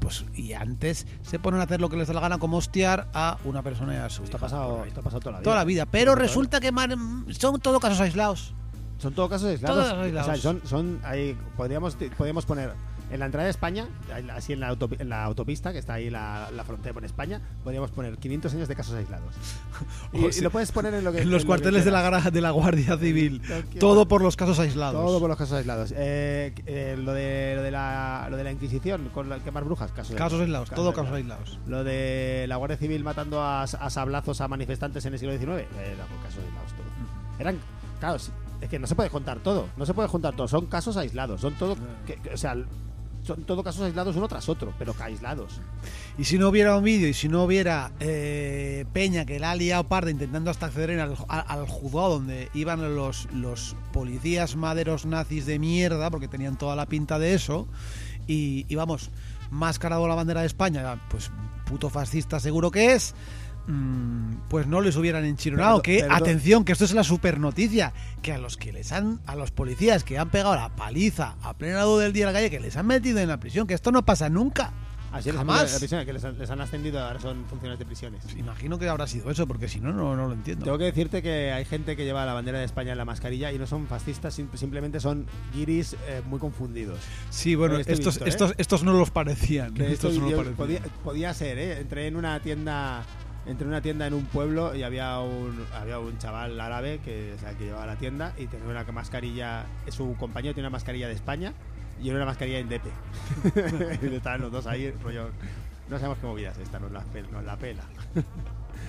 pues 0.00 0.24
y 0.34 0.52
antes 0.52 1.06
se 1.22 1.38
ponen 1.38 1.60
a 1.60 1.64
hacer 1.64 1.80
lo 1.80 1.88
que 1.88 1.96
les 1.96 2.08
da 2.08 2.14
la 2.14 2.20
gana, 2.20 2.38
como 2.38 2.58
hostiar 2.58 3.08
a 3.14 3.38
una 3.44 3.62
persona 3.62 3.94
y 3.94 3.96
a 3.98 4.10
su 4.10 4.24
Esto 4.24 4.36
ha 4.36 4.40
pasado, 4.40 4.84
esto 4.84 5.00
ha 5.00 5.02
pasado 5.02 5.20
toda 5.20 5.32
la 5.32 5.38
vida. 5.38 5.44
Toda 5.44 5.56
la 5.56 5.64
vida, 5.64 5.86
pero 5.86 6.14
resulta 6.14 6.60
que 6.60 6.72
man- 6.72 7.24
son 7.30 7.60
todo 7.60 7.80
casos 7.80 8.00
aislados. 8.00 8.54
Son 8.98 9.12
todos 9.14 9.28
casos 9.30 9.48
aislados. 9.48 9.76
Todos 9.88 9.98
aislados. 10.04 10.28
O 10.28 10.32
sea, 10.32 10.40
son, 10.42 10.60
son 10.64 11.00
ahí, 11.04 11.36
podríamos, 11.56 11.96
podríamos 12.16 12.46
poner 12.46 12.72
en 13.10 13.20
la 13.20 13.26
entrada 13.26 13.44
de 13.44 13.50
España, 13.50 13.86
así 14.34 14.54
en 14.54 14.60
la, 14.60 14.72
autopi- 14.72 14.98
en 14.98 15.08
la 15.10 15.24
autopista, 15.24 15.72
que 15.72 15.78
está 15.78 15.94
ahí 15.94 16.08
la, 16.10 16.48
la 16.52 16.64
frontera 16.64 16.94
con 16.94 17.04
España, 17.04 17.40
podríamos 17.62 17.90
poner 17.90 18.16
500 18.16 18.54
años 18.54 18.66
de 18.68 18.74
casos 18.74 18.94
aislados. 18.94 19.34
Y, 20.12 20.24
O 20.24 20.28
y 20.28 20.32
sea, 20.32 20.44
lo 20.44 20.50
puedes 20.50 20.70
poner 20.72 20.94
en 20.94 21.04
lo 21.04 21.12
que. 21.12 21.20
En 21.22 21.30
los 21.30 21.42
en 21.42 21.46
cuarteles 21.48 21.84
de 21.84 21.90
la, 21.90 22.30
de 22.30 22.40
la 22.40 22.50
Guardia 22.52 22.96
Civil. 22.96 23.42
Todo 23.78 24.06
por 24.08 24.22
los 24.22 24.36
casos 24.36 24.58
aislados. 24.60 25.04
Todo 25.04 25.18
por 25.20 25.28
los 25.28 25.36
casos 25.36 25.58
aislados. 25.58 25.92
Eh, 25.96 26.54
eh, 26.66 26.96
lo, 26.98 27.12
de, 27.12 27.54
lo, 27.56 27.62
de 27.62 27.70
la, 27.72 28.28
lo 28.30 28.36
de 28.36 28.44
la 28.44 28.52
Inquisición, 28.52 29.10
con 29.12 29.28
la, 29.28 29.38
quemar 29.40 29.64
brujas, 29.64 29.90
casos, 29.92 30.14
Casos 30.16 30.40
aislados, 30.40 30.70
todo 30.70 30.92
casos 30.94 31.12
aislados. 31.12 31.58
Lo 31.66 31.82
de 31.84 32.46
la 32.48 32.56
Guardia 32.56 32.76
Civil 32.78 33.02
matando 33.04 33.42
a, 33.42 33.62
a 33.64 33.90
sablazos 33.90 34.40
a 34.40 34.48
manifestantes 34.48 35.04
en 35.04 35.12
el 35.12 35.18
siglo 35.18 35.36
XIX, 35.36 35.48
eh, 35.50 35.66
era 35.94 36.04
por 36.06 36.18
casos 36.22 36.38
aislados 36.44 36.72
todo. 36.72 36.86
Eran, 37.40 37.58
claro, 38.00 38.18
es 38.60 38.68
que 38.68 38.78
no 38.78 38.86
se 38.86 38.94
puede 38.94 39.10
contar 39.10 39.40
todo, 39.40 39.68
no 39.76 39.84
se 39.86 39.94
puede 39.94 40.08
juntar 40.08 40.34
todo, 40.36 40.48
son 40.48 40.66
casos 40.66 40.96
aislados, 40.96 41.40
son 41.40 41.54
todo, 41.54 41.76
que- 42.06 42.16
que- 42.16 42.30
o 42.30 42.36
sea, 42.36 42.56
son 43.22 43.44
todo 43.44 43.62
casos 43.64 43.82
aislados 43.82 44.16
uno 44.16 44.28
tras 44.28 44.48
otro, 44.50 44.74
pero 44.78 44.92
que 44.94 45.02
aislados. 45.02 45.60
Y 46.18 46.24
si 46.24 46.36
no 46.38 46.48
hubiera 46.50 46.76
un 46.76 46.84
vídeo 46.84 47.08
y 47.08 47.14
si 47.14 47.28
no 47.28 47.44
hubiera 47.44 47.90
eh, 48.00 48.84
Peña 48.92 49.24
que 49.24 49.38
la 49.40 49.52
ha 49.52 49.54
liado 49.56 49.84
parda 49.84 50.10
intentando 50.10 50.50
hasta 50.50 50.66
acceder 50.66 51.00
al, 51.00 51.16
al- 51.28 51.44
al 51.48 51.66
juzgado 51.66 52.10
donde 52.10 52.50
iban 52.52 52.94
los, 52.94 53.26
los 53.32 53.76
policías 53.94 54.56
maderos 54.56 55.06
nazis 55.06 55.46
de 55.46 55.58
mierda, 55.58 56.10
porque 56.10 56.28
tenían 56.28 56.58
toda 56.58 56.76
la 56.76 56.84
pinta 56.86 57.18
de 57.18 57.32
eso, 57.34 57.66
y, 58.26 58.66
y 58.68 58.74
vamos, 58.74 59.10
mascarado 59.50 60.06
la 60.06 60.14
bandera 60.14 60.40
de 60.42 60.46
España, 60.46 61.00
pues 61.10 61.30
puto 61.66 61.88
fascista 61.88 62.40
seguro 62.40 62.70
que 62.70 62.92
es, 62.92 63.14
pues 64.48 64.66
no 64.66 64.80
les 64.80 64.96
hubieran 64.96 65.24
enchironado. 65.24 65.82
Pero- 65.82 66.06
que, 66.08 66.14
atención, 66.14 66.64
que 66.64 66.72
esto 66.72 66.84
es 66.84 66.92
la 66.92 67.04
super 67.04 67.38
noticia, 67.40 67.92
que 68.22 68.32
a 68.32 68.38
los 68.38 68.56
que 68.56 68.72
les 68.72 68.92
han, 68.92 69.20
a 69.26 69.34
los 69.36 69.50
policías 69.50 70.04
que 70.04 70.18
han 70.18 70.30
pegado 70.30 70.54
la 70.54 70.68
paliza 70.74 71.36
a 71.42 71.54
plena 71.54 71.84
luz 71.84 72.00
del 72.02 72.12
día 72.12 72.24
en 72.24 72.32
la 72.32 72.32
calle, 72.38 72.50
que 72.50 72.60
les 72.60 72.76
han 72.76 72.86
metido 72.86 73.18
en 73.20 73.28
la 73.28 73.38
prisión, 73.40 73.66
que 73.66 73.74
esto 73.74 73.90
no 73.92 74.04
pasa 74.04 74.28
nunca. 74.28 74.72
Así 75.12 75.30
Jamás. 75.30 75.72
la 75.72 75.78
prisión, 75.78 76.04
que 76.04 76.12
les, 76.12 76.24
han- 76.24 76.36
les 76.36 76.50
han 76.50 76.60
ascendido, 76.60 76.98
ahora 77.00 77.20
son 77.20 77.44
funcionarios 77.44 77.78
de 77.78 77.86
prisiones. 77.86 78.24
Imagino 78.36 78.80
que 78.80 78.88
habrá 78.88 79.06
sido 79.06 79.30
eso, 79.30 79.46
porque 79.46 79.68
si 79.68 79.78
no, 79.78 79.92
no, 79.92 80.16
no 80.16 80.26
lo 80.26 80.32
entiendo. 80.32 80.64
Tengo 80.64 80.76
que 80.76 80.84
decirte 80.86 81.22
que 81.22 81.52
hay 81.52 81.64
gente 81.64 81.94
que 81.94 82.04
lleva 82.04 82.26
la 82.26 82.32
bandera 82.34 82.58
de 82.58 82.64
España 82.64 82.90
en 82.92 82.98
la 82.98 83.04
mascarilla 83.04 83.52
y 83.52 83.58
no 83.58 83.68
son 83.68 83.86
fascistas, 83.86 84.34
sim- 84.34 84.48
simplemente 84.54 84.98
son 84.98 85.26
guiris 85.54 85.94
eh, 86.08 86.20
muy 86.26 86.40
confundidos. 86.40 86.98
Sí, 87.30 87.54
bueno, 87.54 87.78
estos, 87.78 88.16
¿eh? 88.16 88.22
estos, 88.26 88.54
estos 88.58 88.82
no 88.82 88.92
los 88.92 89.12
parecían. 89.12 89.80
Estos 89.80 90.14
no 90.18 90.24
parecían. 90.30 90.54
podía, 90.56 90.80
podía 91.04 91.32
ser, 91.32 91.58
¿eh? 91.58 91.78
Entré 91.80 92.08
en 92.08 92.16
una 92.16 92.40
tienda 92.40 93.04
entré 93.46 93.64
en 93.64 93.68
una 93.68 93.80
tienda 93.82 94.06
en 94.06 94.14
un 94.14 94.24
pueblo 94.26 94.74
y 94.74 94.82
había 94.82 95.18
un 95.20 95.64
había 95.74 95.98
un 95.98 96.16
chaval 96.18 96.58
árabe 96.60 97.00
que, 97.04 97.32
o 97.34 97.38
sea, 97.38 97.52
que 97.54 97.64
llevaba 97.64 97.86
la 97.86 97.96
tienda 97.96 98.32
y 98.38 98.46
tenía 98.46 98.66
una 98.68 98.84
mascarilla, 98.92 99.66
su 99.88 100.16
compañero 100.16 100.54
tiene 100.54 100.68
una 100.68 100.72
mascarilla 100.72 101.08
de 101.08 101.14
España 101.14 101.52
y 102.02 102.10
una 102.10 102.24
mascarilla 102.24 102.56
de 102.56 102.62
Indepe. 102.62 102.90
y 104.10 104.14
estaban 104.14 104.40
los 104.40 104.50
dos 104.52 104.66
ahí, 104.66 104.90
rollo, 105.02 105.28
no 105.88 105.96
sabemos 105.98 106.18
qué 106.18 106.26
movida 106.26 106.50
es 106.50 106.58
esta, 106.58 106.78
nos 106.78 106.90
la, 106.90 107.04
nos 107.30 107.44
la 107.44 107.56
pela. 107.56 107.82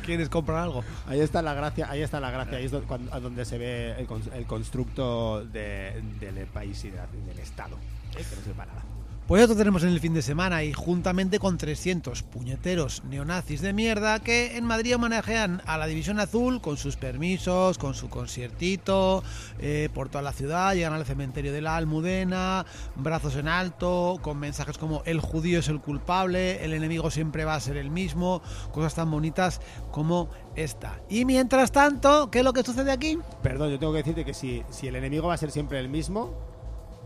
¿Quieres 0.06 0.30
comprar 0.30 0.60
algo? 0.60 0.84
Ahí 1.08 1.20
está 1.20 1.42
la 1.42 1.54
gracia, 1.54 1.90
ahí 1.90 2.02
está 2.02 2.20
la 2.20 2.30
gracia, 2.32 2.58
ahí 2.58 2.66
es 2.66 2.72
cuando- 2.88 3.20
donde 3.20 3.44
se 3.46 3.58
ve 3.58 3.92
el, 4.00 4.08
cons- 4.08 4.32
el 4.34 4.46
constructo 4.46 5.44
de- 5.46 6.02
del 6.20 6.46
país 6.48 6.84
y 6.86 6.90
del 6.92 7.40
Estado, 7.40 7.76
¿eh? 8.18 8.24
que 8.30 8.36
no 8.36 8.42
se 8.44 8.52
para 8.52 8.72
nada. 8.74 8.84
Pues 9.28 9.42
esto 9.42 9.56
tenemos 9.56 9.82
en 9.82 9.90
el 9.90 10.00
fin 10.00 10.14
de 10.14 10.22
semana 10.22 10.64
y 10.64 10.72
juntamente 10.72 11.40
con 11.40 11.58
300 11.58 12.22
puñeteros 12.22 13.04
neonazis 13.06 13.60
de 13.60 13.74
mierda 13.74 14.20
que 14.20 14.56
en 14.56 14.66
Madrid 14.66 14.98
homenajean 14.98 15.64
a 15.66 15.80
la 15.80 15.88
División 15.88 16.20
Azul 16.20 16.62
con 16.62 16.78
sus 16.78 16.96
permisos, 16.96 17.80
con 17.80 17.96
su 17.96 18.08
conciertito, 18.08 19.24
eh, 19.58 19.90
por 19.96 20.10
toda 20.10 20.22
la 20.22 20.32
ciudad, 20.32 20.76
llegan 20.76 20.94
al 20.94 21.08
cementerio 21.08 21.52
de 21.54 21.62
la 21.62 21.76
Almudena, 21.76 22.68
brazos 22.98 23.36
en 23.36 23.48
alto, 23.48 24.20
con 24.22 24.38
mensajes 24.38 24.78
como 24.78 25.02
el 25.06 25.22
judío 25.22 25.58
es 25.58 25.70
el 25.70 25.82
culpable, 25.82 26.64
el 26.64 26.74
enemigo 26.74 27.10
siempre 27.10 27.46
va 27.46 27.56
a 27.56 27.60
ser 27.60 27.78
el 27.78 27.90
mismo, 27.90 28.44
cosas 28.72 28.94
tan 28.94 29.10
bonitas 29.10 29.60
como 29.90 30.30
esta. 30.56 31.02
Y 31.10 31.26
mientras 31.26 31.72
tanto, 31.72 32.30
¿qué 32.30 32.40
es 32.40 32.46
lo 32.46 32.54
que 32.54 32.62
sucede 32.62 32.92
aquí? 32.92 33.18
Perdón, 33.42 33.72
yo 33.72 33.80
tengo 33.80 33.92
que 33.92 34.04
decirte 34.04 34.24
que 34.24 34.36
si, 34.36 34.62
si 34.70 34.88
el 34.88 34.96
enemigo 34.96 35.30
va 35.30 35.34
a 35.34 35.38
ser 35.38 35.50
siempre 35.50 35.80
el 35.80 35.90
mismo, 35.90 36.54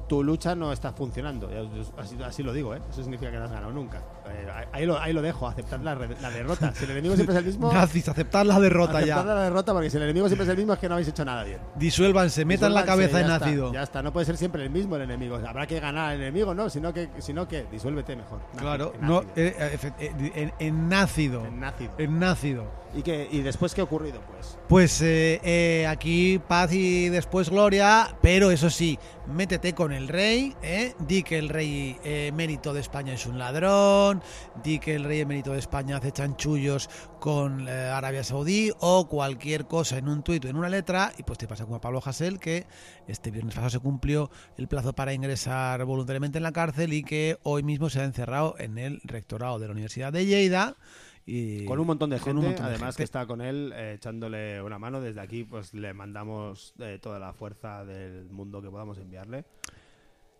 tu 0.09 0.23
lucha 0.23 0.55
no 0.55 0.73
está 0.73 0.91
funcionando. 0.91 1.49
Así, 1.97 2.21
así 2.21 2.43
lo 2.43 2.51
digo, 2.51 2.75
¿eh? 2.75 2.81
Eso 2.89 3.01
significa 3.01 3.31
que 3.31 3.37
no 3.37 3.45
has 3.45 3.51
ganado 3.51 3.71
nunca. 3.71 4.03
Eh, 4.31 4.47
ahí, 4.71 4.85
lo, 4.85 4.99
ahí 4.99 5.13
lo 5.13 5.21
dejo, 5.21 5.47
aceptad 5.47 5.79
la, 5.81 5.95
la 5.95 6.29
derrota. 6.29 6.73
Si 6.73 6.85
el 6.85 6.91
enemigo 6.91 7.15
siempre 7.15 7.35
es 7.35 7.39
el 7.39 7.45
mismo, 7.45 7.71
Nazis, 7.71 8.07
aceptar 8.09 8.45
la 8.45 8.59
derrota 8.59 8.97
aceptad 8.99 9.25
ya. 9.25 9.33
la 9.35 9.43
derrota, 9.43 9.73
porque 9.73 9.89
si 9.89 9.97
el 9.97 10.03
enemigo 10.03 10.27
siempre 10.27 10.43
es 10.45 10.49
el 10.49 10.57
mismo 10.57 10.73
es 10.73 10.79
que 10.79 10.87
no 10.87 10.95
habéis 10.95 11.07
hecho 11.09 11.25
nada 11.25 11.43
bien. 11.43 11.59
Disuélvanse, 11.75 12.45
metan 12.45 12.73
la 12.73 12.85
cabeza 12.85 13.21
en 13.21 13.29
ácido. 13.31 13.73
ya 13.73 13.83
está, 13.83 14.01
no 14.01 14.11
puede 14.13 14.25
ser 14.25 14.37
siempre 14.37 14.63
el 14.63 14.69
mismo 14.69 14.95
el 14.95 15.03
enemigo. 15.03 15.35
Habrá 15.47 15.65
que 15.67 15.79
ganar 15.79 16.11
al 16.11 16.21
enemigo, 16.21 16.53
¿no? 16.53 16.69
Sino 16.69 16.93
que, 16.93 17.09
sino 17.19 17.47
que 17.47 17.65
disuélvete 17.71 18.15
mejor. 18.15 18.39
Claro, 18.57 18.93
en 18.99 19.07
no, 19.07 19.17
ácido. 19.19 19.33
eh, 19.35 19.77
eh, 19.99 20.51
en, 20.59 20.89
nácido. 20.89 21.45
En 21.45 21.59
nácido. 21.59 21.91
En 21.97 22.19
nácido. 22.19 22.79
¿Y, 22.95 23.03
qué, 23.03 23.27
¿Y 23.31 23.41
después 23.41 23.75
qué 23.75 23.81
ha 23.81 23.83
ocurrido, 23.83 24.19
pues? 24.31 24.57
Pues 24.67 25.01
eh, 25.03 25.39
eh, 25.43 25.85
aquí 25.87 26.39
paz 26.47 26.73
y 26.73 27.09
después 27.09 27.51
gloria, 27.51 28.15
pero 28.19 28.49
eso 28.49 28.71
sí, 28.71 28.97
métete 29.27 29.73
con 29.73 29.91
el 29.93 30.07
rey, 30.07 30.55
¿eh? 30.63 30.95
di 30.97 31.21
que 31.21 31.37
el 31.37 31.49
rey 31.49 31.97
eh, 32.03 32.27
emérito 32.27 32.73
de 32.73 32.79
España 32.79 33.13
es 33.13 33.27
un 33.27 33.37
ladrón, 33.37 34.18
di 34.63 34.79
que 34.79 34.95
el 34.95 35.03
rey 35.03 35.19
emérito 35.19 35.53
de 35.53 35.60
España 35.60 35.97
hace 35.97 36.12
chanchullos 36.12 36.89
con 37.19 37.67
eh, 37.67 37.71
Arabia 37.71 38.23
Saudí 38.23 38.71
o 38.79 39.08
cualquier 39.08 39.65
cosa 39.65 39.97
en 39.97 40.08
un 40.08 40.23
tuit 40.23 40.45
o 40.45 40.47
en 40.47 40.55
una 40.55 40.69
letra, 40.69 41.12
y 41.17 41.23
pues 41.23 41.38
te 41.38 41.47
pasa 41.47 41.65
como 41.65 41.75
a 41.77 41.82
Pablo 41.82 42.01
Hasél, 42.03 42.39
que 42.39 42.65
este 43.08 43.32
viernes 43.32 43.55
pasado 43.55 43.69
se 43.69 43.79
cumplió 43.79 44.29
el 44.58 44.67
plazo 44.67 44.93
para 44.93 45.13
ingresar 45.13 45.84
voluntariamente 45.86 46.38
en 46.38 46.43
la 46.43 46.51
cárcel 46.51 46.93
y 46.93 47.03
que 47.03 47.38
hoy 47.43 47.63
mismo 47.63 47.89
se 47.89 48.01
ha 48.01 48.03
encerrado 48.03 48.55
en 48.60 48.77
el 48.77 49.01
rectorado 49.03 49.60
de 49.60 49.67
la 49.67 49.73
Universidad 49.73 50.13
de 50.13 50.25
Lleida. 50.25 50.77
Y 51.25 51.65
Con 51.65 51.79
un 51.79 51.86
montón 51.86 52.10
de 52.10 52.17
gente, 52.17 52.32
un 52.32 52.45
montón 52.45 52.65
de 52.65 52.71
además 52.71 52.95
gente. 52.95 52.97
que 52.97 53.03
está 53.03 53.27
con 53.27 53.41
él 53.41 53.71
eh, 53.75 53.93
echándole 53.97 54.63
una 54.63 54.79
mano. 54.79 54.99
Desde 54.99 55.21
aquí, 55.21 55.43
pues 55.43 55.75
le 55.75 55.93
mandamos 55.93 56.73
eh, 56.79 56.97
toda 56.99 57.19
la 57.19 57.34
fuerza 57.34 57.86
del 57.86 58.32
mundo 58.32 58.63
que 58.63 58.69
podamos 58.69 58.97
enviarle. 58.97 59.45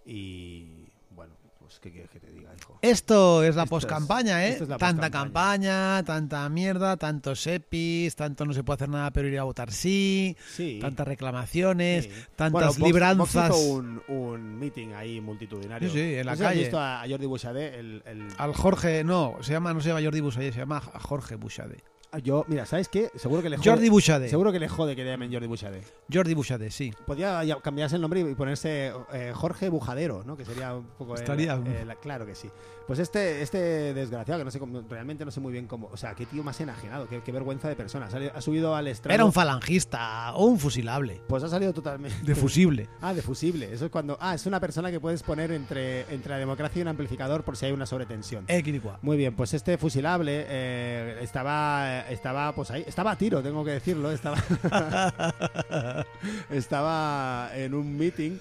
Y 0.04 0.88
pues 1.69 1.79
qué 1.79 1.91
quieres 1.91 2.10
que 2.10 2.19
te 2.19 2.32
diga, 2.32 2.51
hijo. 2.60 2.79
Esto 2.82 3.43
es 3.43 3.55
la 3.55 3.67
poscampaña, 3.67 4.45
¿eh? 4.47 4.58
es 4.60 4.67
la 4.67 4.77
tanta 4.77 5.12
campaña, 5.12 6.03
tanta 6.03 6.49
mierda, 6.49 6.97
tantos 6.97 7.45
EPIs, 7.45 8.15
tanto 8.15 8.43
no 8.45 8.53
se 8.53 8.63
puede 8.63 8.75
hacer 8.75 8.89
nada 8.89 9.12
pero 9.12 9.27
ir 9.27 9.38
a 9.38 9.43
votar 9.43 9.71
sí, 9.71 10.36
Sí. 10.55 10.79
tantas 10.82 11.08
reclamaciones, 11.08 12.05
sí. 12.05 12.12
tantas 12.36 12.79
Bueno, 12.79 12.86
libranzas. 12.88 13.49
Vox 13.49 13.62
hizo 13.62 13.71
un, 13.73 14.01
un 14.08 14.60
meeting 14.60 14.93
ahí 14.93 15.21
multitudinario. 15.21 15.89
Sí, 15.89 15.95
sí, 15.95 16.15
en 16.15 16.25
la 16.25 16.32
No 16.32 16.38
si 16.38 16.43
has 16.43 16.49
calle. 16.49 16.60
visto 16.62 16.79
a, 16.79 17.03
Jordi 17.08 17.25
Bouchardé? 17.27 17.79
El, 17.79 18.01
el- 18.08 18.27
Al 18.38 18.53
Jorge, 18.53 19.03
no, 19.03 19.36
se 19.41 19.51
llama, 19.53 19.71
no 19.73 19.82
se 19.82 19.89
llama 19.89 20.01
Jordi 20.01 20.21
Bouchade, 20.21 20.51
se 20.51 20.58
llama 20.60 20.82
Jorge 20.82 21.36
Bouchade. 21.36 21.77
Yo, 22.24 22.43
mira, 22.48 22.65
¿sabes 22.65 22.89
qué? 22.89 23.12
Seguro 23.15 23.41
que 23.41 23.50
le 23.50 23.58
jode. 23.58 23.69
Jordi 23.69 23.89
Bouchade. 23.89 24.30
Seguro 24.30 24.52
que 24.52 24.60
le 24.60 24.67
jode 24.67 24.95
que 24.95 25.04
le 25.04 25.12
llamen 25.12 25.32
Jordi 25.32 25.48
Bouchardé. 25.48 25.82
Jordi 26.12 26.34
Bouchade, 26.34 26.72
sí. 26.72 26.91
Podría 27.06 27.41
cambiarse 27.62 27.95
el 27.98 28.02
nombre 28.02 28.22
y 28.22 28.36
ponerse 28.36 28.91
eh, 29.13 29.32
Jorge 29.36 29.69
Bujadero, 29.69 30.24
¿no? 30.26 30.36
Que 30.36 30.45
sería 30.45 30.74
un 30.76 30.86
poco. 30.98 31.13
el- 31.15 31.22
Estaría- 31.22 31.54
el- 31.54 31.95
claro 32.02 32.26
que 32.26 32.34
sí. 32.36 32.50
Pues 32.88 32.98
este, 32.98 33.43
este 33.43 33.93
desgraciado, 33.93 34.39
que 34.39 34.45
no 34.45 34.50
sé 34.50 34.58
cómo, 34.58 34.82
realmente 34.89 35.24
no 35.24 35.30
sé 35.30 35.39
muy 35.39 35.52
bien 35.52 35.67
cómo. 35.67 35.89
O 35.91 35.98
sea, 35.98 36.15
qué 36.15 36.26
tío 36.26 36.41
más 36.43 36.60
enajenado, 36.60 37.08
qué, 37.08 37.22
qué 37.24 37.32
vergüenza 37.32 37.69
de 37.69 37.76
persona. 37.76 38.10
Ha, 38.34 38.41
subido 38.41 38.76
al 38.76 38.88
estrado. 38.88 39.13
Era 39.13 39.26
un 39.26 39.32
falangista 39.32 40.34
o 40.34 40.45
un 40.45 40.58
fusilable. 40.58 41.22
Pues 41.28 41.43
ha 41.43 41.50
salido 41.50 41.72
totalmente. 41.74 42.17
De 42.24 42.34
fusible. 42.34 42.89
Ah, 43.02 43.13
de 43.13 43.22
fusible. 43.22 43.72
Eso 43.72 43.86
es 43.86 43.91
cuando. 43.91 44.17
Ah, 44.19 44.34
es 44.34 44.45
una 44.48 44.60
persona 44.60 44.89
que 44.89 45.00
puedes 45.00 45.22
poner 45.22 45.52
entre, 45.52 46.02
entre 46.13 46.32
la 46.32 46.38
democracia 46.39 46.80
y 46.80 46.82
un 46.82 46.88
amplificador 46.88 47.43
por 47.43 47.56
si 47.56 47.67
hay 47.67 47.72
una 47.72 47.86
sobretensión. 47.86 48.45
Equilicua. 48.48 48.98
Muy 49.04 49.17
bien, 49.17 49.36
pues 49.36 49.54
este 49.54 49.78
fusilable 49.78 50.45
eh, 50.48 51.19
estaba, 51.22 51.99
estaba, 52.10 52.54
pues 52.54 52.72
ahí, 52.72 52.84
estaba 52.88 53.12
a 53.12 53.18
tiro, 53.18 53.42
tengo 53.42 53.64
que 53.66 53.72
decirlo, 53.72 54.12
estaba, 54.12 54.38
estaba 56.50 57.50
en 57.56 57.74
un 57.74 57.98
meeting 57.98 58.38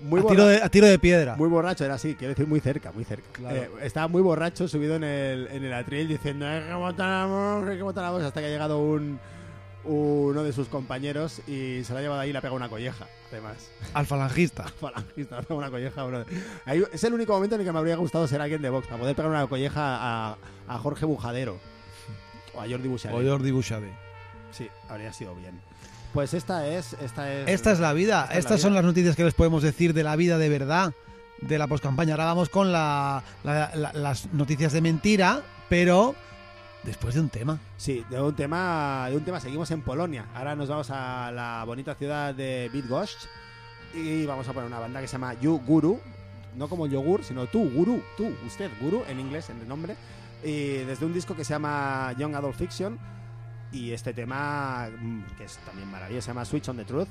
muy 0.00 0.20
a, 0.20 0.22
tiro 0.26 0.44
borra- 0.44 0.46
de, 0.50 0.62
a 0.62 0.68
tiro 0.68 0.86
de 0.86 0.98
piedra. 0.98 1.36
muy 1.36 1.48
borracho, 1.48 1.84
era 1.84 1.94
así, 1.94 2.14
quiero 2.14 2.30
decir 2.30 2.46
muy 2.46 2.60
cerca, 2.60 2.92
muy 2.92 3.04
cerca. 3.04 3.26
Claro. 3.32 3.56
Eh, 3.56 3.70
estaba 3.82 4.06
muy 4.08 4.22
borracho, 4.22 4.68
subido 4.68 4.96
en 4.96 5.04
el, 5.04 5.48
en 5.48 5.64
el 5.64 5.72
atril 5.72 6.06
diciendo 6.08 6.46
hay 6.46 6.62
que 6.62 6.72
votar 6.74 8.04
a 8.04 8.10
Vox", 8.10 8.24
hasta 8.24 8.40
que 8.40 8.46
ha 8.46 8.50
llegado 8.50 8.78
un 8.80 9.18
uno 9.84 10.42
de 10.44 10.52
sus 10.52 10.68
compañeros 10.68 11.40
y 11.48 11.82
se 11.84 11.92
lo 11.92 11.98
ha 11.98 12.02
llevado 12.02 12.20
ahí 12.20 12.28
y 12.30 12.32
le 12.32 12.38
ha 12.38 12.42
pegado 12.42 12.56
una 12.56 12.68
colleja, 12.68 13.06
además. 13.32 13.70
Al 13.94 14.04
falangista. 14.06 14.64
Falangista, 14.64 15.36
le 15.36 15.38
ha 15.38 15.42
pegado 15.42 15.58
una 15.58 15.70
colleja, 15.70 16.04
bro. 16.04 16.24
Ahí- 16.66 16.82
es 16.92 17.02
el 17.04 17.14
único 17.14 17.32
momento 17.32 17.54
en 17.54 17.62
el 17.62 17.66
que 17.66 17.72
me 17.72 17.78
habría 17.78 17.96
gustado 17.96 18.26
ser 18.28 18.40
alguien 18.42 18.60
de 18.60 18.68
Vox, 18.70 18.86
para 18.86 18.98
poder 19.00 19.16
pegar 19.16 19.30
una 19.30 19.46
colleja 19.46 19.80
a, 20.30 20.36
a 20.68 20.78
Jorge 20.78 21.06
Bujadero. 21.06 21.58
O 22.58 22.60
a 22.60 22.68
Jordi 22.68 22.88
Bouchard. 22.88 23.14
O 23.14 23.22
Jordi 23.22 23.50
Bouchade. 23.52 23.92
Sí, 24.50 24.68
habría 24.88 25.12
sido 25.12 25.34
bien. 25.34 25.60
Pues 26.12 26.34
esta 26.34 26.66
es. 26.66 26.94
Esta 26.94 27.32
es, 27.32 27.48
Esta 27.48 27.72
es 27.72 27.80
la 27.80 27.92
vida. 27.92 28.22
Esta 28.22 28.30
es 28.30 28.34
la 28.34 28.38
Estas 28.40 28.60
son 28.60 28.74
las 28.74 28.84
noticias 28.84 29.14
que 29.14 29.24
les 29.24 29.34
podemos 29.34 29.62
decir 29.62 29.94
de 29.94 30.02
la 30.02 30.16
vida 30.16 30.38
de 30.38 30.48
verdad 30.48 30.92
de 31.40 31.58
la 31.58 31.66
poscampaña. 31.68 32.14
Ahora 32.14 32.24
vamos 32.24 32.48
con 32.48 32.72
la- 32.72 33.22
la- 33.44 33.70
la- 33.74 33.92
las 33.92 34.32
noticias 34.32 34.72
de 34.72 34.80
mentira, 34.80 35.42
pero 35.68 36.14
después 36.82 37.14
de 37.14 37.20
un 37.20 37.28
tema. 37.28 37.58
Sí, 37.76 38.04
de 38.10 38.20
un 38.20 38.34
tema. 38.34 39.06
De 39.10 39.16
un 39.16 39.24
tema 39.24 39.38
seguimos 39.38 39.70
en 39.70 39.82
Polonia. 39.82 40.26
Ahora 40.34 40.56
nos 40.56 40.68
vamos 40.68 40.90
a 40.90 41.30
la 41.30 41.62
bonita 41.64 41.94
ciudad 41.94 42.34
de 42.34 42.70
Bydgoszcz. 42.72 43.28
Y 43.94 44.26
vamos 44.26 44.48
a 44.48 44.52
poner 44.52 44.66
una 44.68 44.80
banda 44.80 45.00
que 45.00 45.06
se 45.06 45.12
llama 45.12 45.34
You 45.34 45.60
Guru. 45.64 46.00
No 46.56 46.68
como 46.68 46.86
yogur, 46.88 47.22
sino 47.22 47.46
tú, 47.46 47.70
Guru. 47.70 48.02
Tú, 48.16 48.34
usted, 48.46 48.70
Guru, 48.80 49.04
en 49.08 49.20
inglés, 49.20 49.48
en 49.50 49.60
el 49.60 49.68
nombre. 49.68 49.94
Y 50.44 50.78
desde 50.78 51.04
un 51.04 51.12
disco 51.12 51.34
que 51.34 51.44
se 51.44 51.54
llama 51.54 52.14
Young 52.16 52.34
Adult 52.34 52.56
Fiction. 52.56 52.98
Y 53.72 53.92
este 53.92 54.14
tema, 54.14 54.88
mm, 54.88 55.36
que 55.36 55.44
es 55.44 55.58
también 55.58 55.90
maravilloso, 55.90 56.26
se 56.26 56.30
llama 56.30 56.44
Switch 56.44 56.68
on 56.68 56.76
the 56.76 56.84
Truth. 56.84 57.08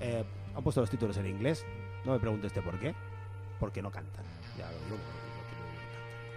Eh, 0.00 0.24
han 0.54 0.62
puesto 0.62 0.80
los 0.80 0.90
títulos 0.90 1.16
en 1.16 1.26
inglés. 1.26 1.64
No 2.04 2.12
me 2.12 2.18
preguntes 2.18 2.54
de 2.54 2.62
por 2.62 2.78
qué. 2.78 2.94
Porque 3.58 3.82
no 3.82 3.90
cantan. 3.90 4.24
Ya 4.56 4.70
lo 4.70 4.78
digo. 4.78 4.96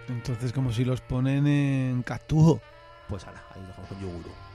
Entonces, 0.08 0.52
como 0.52 0.72
si 0.72 0.84
los 0.84 1.00
ponen 1.00 1.46
en 1.46 2.02
Catujo. 2.02 2.60
Pues 3.08 3.24
ahora, 3.26 3.42
ahí 3.54 3.60
os 3.62 3.68
dejamos 3.68 3.88
con 3.88 4.00
You 4.00 4.49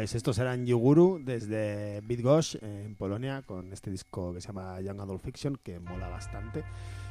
Pues 0.00 0.14
estos 0.14 0.38
eran 0.38 0.64
Yuguru 0.64 1.20
desde 1.22 2.00
Bydgoszcz 2.00 2.62
en 2.62 2.94
Polonia 2.94 3.42
con 3.42 3.70
este 3.70 3.90
disco 3.90 4.32
que 4.32 4.40
se 4.40 4.46
llama 4.46 4.80
Young 4.80 4.98
Adult 4.98 5.22
Fiction 5.22 5.58
que 5.62 5.78
mola 5.78 6.08
bastante 6.08 6.64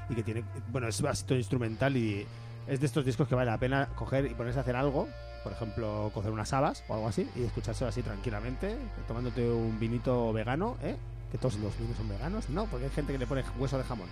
y 0.10 0.15
que 0.15 0.23
tiene, 0.23 0.43
bueno, 0.71 0.88
es 0.88 0.99
bastante 0.99 1.36
instrumental 1.36 1.95
y 1.95 2.25
es 2.67 2.80
de 2.80 2.86
estos 2.88 3.06
discos 3.06 3.28
que 3.28 3.36
vale 3.36 3.52
la 3.52 3.60
pena 3.60 3.89
coger 3.93 4.25
y 4.25 4.34
ponerse 4.34 4.58
a 4.58 4.63
hacer 4.63 4.75
algo, 4.75 5.08
por 5.43 5.52
ejemplo, 5.52 6.10
coger 6.15 6.32
unas 6.32 6.52
habas 6.52 6.84
o 6.88 6.95
algo 6.95 7.08
así 7.08 7.30
y 7.36 7.43
escuchárselo 7.43 7.89
así 7.89 8.02
tranquilamente, 8.02 8.75
tomándote 9.08 9.47
un 9.47 9.80
vinito 9.80 10.34
vegano, 10.34 10.75
¿eh? 10.82 10.95
Que 11.32 11.38
todos 11.38 11.60
los 11.60 11.78
vinos 11.78 11.95
son 11.95 12.10
veganos, 12.10 12.49
no, 12.49 12.65
porque 12.65 12.86
hay 12.86 12.91
gente 12.91 13.13
que 13.13 13.19
le 13.19 13.28
pone 13.28 13.43
hueso 13.60 13.78
de 13.78 13.84
jamón 13.84 14.10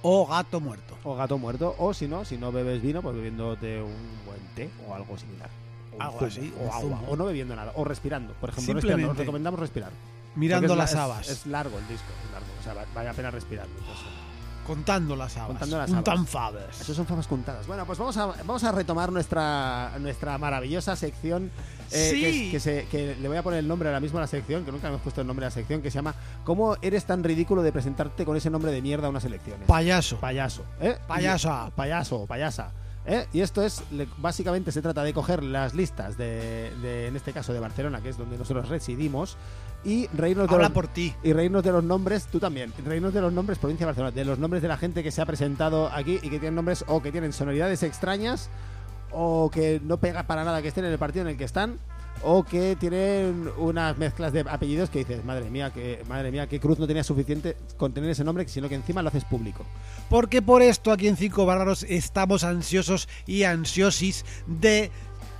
O 0.00 0.26
gato 0.26 0.60
muerto. 0.60 0.96
o 1.04 1.14
gato 1.14 1.36
muerto, 1.36 1.74
o 1.76 1.92
si 1.92 2.08
no, 2.08 2.24
si 2.24 2.38
no 2.38 2.52
bebes 2.52 2.80
vino, 2.80 3.02
pues 3.02 3.14
bebiéndote 3.14 3.82
un 3.82 4.24
buen 4.24 4.40
té 4.54 4.70
o 4.88 4.94
algo 4.94 5.18
similar. 5.18 5.50
O 5.98 6.02
Algo 6.02 6.24
así, 6.26 6.52
agua, 6.72 7.00
o 7.08 7.16
no 7.16 7.24
bebiendo 7.24 7.54
nada, 7.56 7.72
o 7.76 7.84
respirando. 7.84 8.32
Por 8.34 8.50
ejemplo, 8.50 8.74
respirando, 8.74 8.80
Simplemente. 8.98 9.12
os 9.12 9.18
recomendamos 9.26 9.60
respirar. 9.60 9.90
Mirando 10.36 10.76
las 10.76 10.92
la- 10.94 11.04
habas. 11.04 11.28
Es, 11.28 11.38
es 11.40 11.46
largo 11.46 11.78
el 11.78 11.88
disco, 11.88 12.06
es 12.24 12.32
largo, 12.32 12.46
o 12.60 12.62
sea, 12.62 12.74
va- 12.74 12.84
vale 12.94 13.08
la 13.08 13.14
pena 13.14 13.30
respirar. 13.30 13.66
contando 14.66 15.16
las 15.16 15.34
habas. 15.38 15.48
Contando 15.48 15.78
las 15.78 15.90
Untan 15.90 16.18
habas. 16.18 16.28
faves. 16.30 16.80
Eso 16.82 16.92
son 16.92 17.06
famas 17.06 17.26
contadas. 17.26 17.66
Bueno, 17.66 17.86
pues 17.86 17.98
vamos 17.98 18.14
a, 18.18 18.26
vamos 18.26 18.62
a 18.64 18.70
retomar 18.72 19.10
nuestra, 19.10 19.92
nuestra 19.98 20.36
maravillosa 20.36 20.94
sección. 20.94 21.50
eh, 21.90 22.10
Sí. 22.12 22.20
que, 22.20 22.28
es- 22.28 22.50
que 22.52 22.60
se- 22.60 22.86
que 22.90 23.16
le 23.18 23.28
voy 23.28 23.38
a 23.38 23.42
poner 23.42 23.60
el 23.60 23.66
nombre 23.68 23.88
ahora 23.88 23.98
mismo 23.98 24.18
a 24.18 24.20
la 24.20 24.26
sección, 24.26 24.66
que 24.66 24.70
nunca 24.70 24.90
me 24.90 24.96
he 24.96 24.98
puesto 24.98 25.22
el 25.22 25.26
nombre 25.26 25.46
a 25.46 25.48
la 25.48 25.50
sección, 25.54 25.80
que 25.80 25.90
se 25.90 25.94
llama 25.94 26.14
¿Cómo 26.44 26.76
eres 26.82 27.06
tan 27.06 27.24
ridículo 27.24 27.62
de 27.62 27.72
presentarte 27.72 28.26
con 28.26 28.36
ese 28.36 28.50
nombre 28.50 28.70
de 28.70 28.82
mierda 28.82 29.06
a 29.06 29.10
unas 29.10 29.24
elecciones? 29.24 29.66
Payaso. 29.66 30.18
Payaso. 30.20 30.64
¿eh? 30.82 30.98
Payasa. 31.08 31.70
Payaso, 31.74 32.26
payasa. 32.26 32.72
¿Eh? 33.08 33.26
Y 33.32 33.40
esto 33.40 33.62
es, 33.62 33.82
básicamente 34.18 34.70
se 34.70 34.82
trata 34.82 35.02
de 35.02 35.12
coger 35.12 35.42
las 35.42 35.74
listas 35.74 36.16
de, 36.16 36.72
de, 36.82 37.08
en 37.08 37.16
este 37.16 37.32
caso, 37.32 37.52
de 37.52 37.58
Barcelona, 37.60 38.00
que 38.00 38.10
es 38.10 38.18
donde 38.18 38.38
nosotros 38.38 38.68
residimos, 38.68 39.36
y 39.84 40.06
reírnos 40.08 40.48
de 40.48 40.58
los- 40.58 40.70
por 40.72 40.88
ti. 40.88 41.14
y 41.22 41.32
reírnos 41.32 41.62
de 41.62 41.72
los 41.72 41.82
nombres, 41.84 42.26
tú 42.26 42.38
también, 42.38 42.72
reírnos 42.84 43.14
de 43.14 43.20
los 43.20 43.32
nombres 43.32 43.58
provincia 43.58 43.84
de 43.86 43.90
Barcelona, 43.92 44.10
de 44.12 44.24
los 44.24 44.38
nombres 44.38 44.62
de 44.62 44.68
la 44.68 44.76
gente 44.76 45.02
que 45.02 45.10
se 45.10 45.20
ha 45.22 45.26
presentado 45.26 45.88
aquí 45.92 46.14
y 46.22 46.28
que 46.30 46.38
tienen 46.38 46.54
nombres 46.56 46.84
o 46.88 47.00
que 47.02 47.10
tienen 47.12 47.32
sonoridades 47.32 47.82
extrañas 47.82 48.50
o 49.10 49.50
que 49.50 49.80
no 49.82 49.96
pega 49.98 50.24
para 50.24 50.44
nada 50.44 50.60
que 50.62 50.68
estén 50.68 50.84
en 50.84 50.92
el 50.92 50.98
partido 50.98 51.22
en 51.22 51.28
el 51.30 51.36
que 51.38 51.44
están 51.44 51.78
o 52.22 52.42
que 52.42 52.76
tienen 52.76 53.50
unas 53.56 53.96
mezclas 53.98 54.32
de 54.32 54.40
apellidos 54.40 54.90
que 54.90 55.00
dices, 55.00 55.24
madre 55.24 55.50
mía, 55.50 55.70
que 55.72 56.02
madre 56.08 56.30
mía, 56.30 56.46
qué 56.46 56.60
cruz 56.60 56.78
no 56.78 56.86
tenía 56.86 57.04
suficiente 57.04 57.56
con 57.76 57.92
tener 57.92 58.10
ese 58.10 58.24
nombre, 58.24 58.46
sino 58.48 58.68
que 58.68 58.74
encima 58.74 59.02
lo 59.02 59.08
haces 59.08 59.24
público. 59.24 59.64
Porque 60.08 60.42
por 60.42 60.62
esto 60.62 60.92
aquí 60.92 61.08
en 61.08 61.16
Cinco 61.16 61.46
Bárbaros 61.46 61.84
estamos 61.84 62.44
ansiosos 62.44 63.08
y 63.26 63.44
ansiosis 63.44 64.24
de 64.46 64.90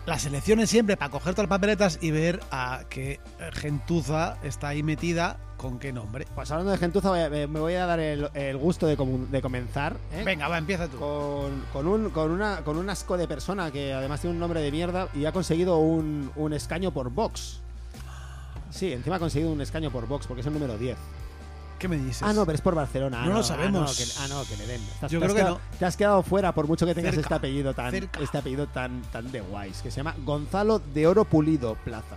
las 0.09 0.25
elecciones 0.25 0.71
siempre 0.71 0.97
para 0.97 1.11
coger 1.11 1.35
todas 1.35 1.49
las 1.49 1.59
papeletas 1.59 1.99
y 2.01 2.11
ver 2.11 2.41
a 2.51 2.83
qué 2.89 3.21
gentuza 3.53 4.39
está 4.43 4.69
ahí 4.69 4.83
metida 4.83 5.37
con 5.59 5.79
qué 5.79 5.93
nombre. 5.93 6.27
Pues 6.35 6.51
hablando 6.51 6.71
de 6.73 6.79
gentuza, 6.79 7.11
voy 7.11 7.21
a- 7.21 7.29
me 7.29 7.47
voy 7.47 7.75
a 7.75 7.85
dar 7.85 8.01
el, 8.01 8.31
el 8.35 8.57
gusto 8.57 8.87
de, 8.87 8.97
comenzar. 8.97 9.97
¿eh? 10.13 10.23
Venga, 10.25 10.49
va, 10.49 10.57
empieza 10.57 10.87
tú. 10.89 10.99
con, 10.99 11.65
con 11.73 11.87
un, 11.87 12.11
con, 12.11 12.31
una, 12.31 12.63
con 12.65 12.79
un 12.79 12.89
asco 12.89 13.17
de 13.19 13.27
persona 13.29 13.71
que 13.71 13.93
además 13.93 14.21
tiene 14.21 14.35
un 14.35 14.41
nombre 14.41 14.61
de 14.63 14.71
mierda 14.71 15.09
y 15.15 15.25
ha 15.27 15.33
conseguido 15.33 15.79
un, 15.79 16.31
un 16.37 16.53
escaño 16.53 16.93
por 16.93 17.11
Vox. 17.11 17.61
Sí, 18.71 18.93
encima 18.93 19.17
ha 19.17 19.19
conseguido 19.19 19.51
un 19.51 19.61
escaño 19.61 19.91
por 19.91 20.07
Vox 20.07 20.27
porque 20.27 20.41
es 20.43 20.47
el 20.47 20.53
número 20.55 20.79
10. 20.79 20.97
¿Qué 21.79 21.89
me 21.89 21.97
dices? 21.97 22.23
Ah, 22.23 22.33
no, 22.33 22.45
pero 22.45 22.57
es 22.57 22.61
por 22.61 22.75
Barcelona. 22.75 23.23
Ah, 23.23 23.27
No 23.27 23.35
lo 23.35 23.41
ah, 23.41 23.43
sabemos. 23.45 23.91
no, 23.91 23.97
que, 24.05 24.11
ah, 24.21 24.27
no, 24.29 24.45
que 24.45 24.57
le 24.57 24.67
den. 24.67 24.83
Estás- 24.83 25.11
Yo 25.11 25.19
te 25.21 25.27
has 25.27 25.33
creo 25.33 25.35
que 25.35 25.41
quedado- 25.43 25.61
Te 25.79 25.85
has 25.85 25.97
quedado 25.97 26.23
fuera 26.23 26.53
por 26.55 26.67
mucho 26.67 26.87
que 26.87 26.95
tengas 26.95 27.15
Cerca. 27.15 27.27
este 27.27 27.35
apellido 27.35 27.75
tan 27.75 27.91
Cerca. 27.91 28.21
este 28.21 28.39
apellido 28.39 28.67
tan, 28.67 29.03
tan 29.13 29.31
de 29.31 29.41
guays, 29.41 29.81
que 29.83 29.91
se 29.91 29.99
llama 29.99 30.15
Gonzalo 30.25 30.79
de 30.81 31.07
Oro 31.07 31.25
Pulido 31.25 31.77
Plaza. 31.85 32.17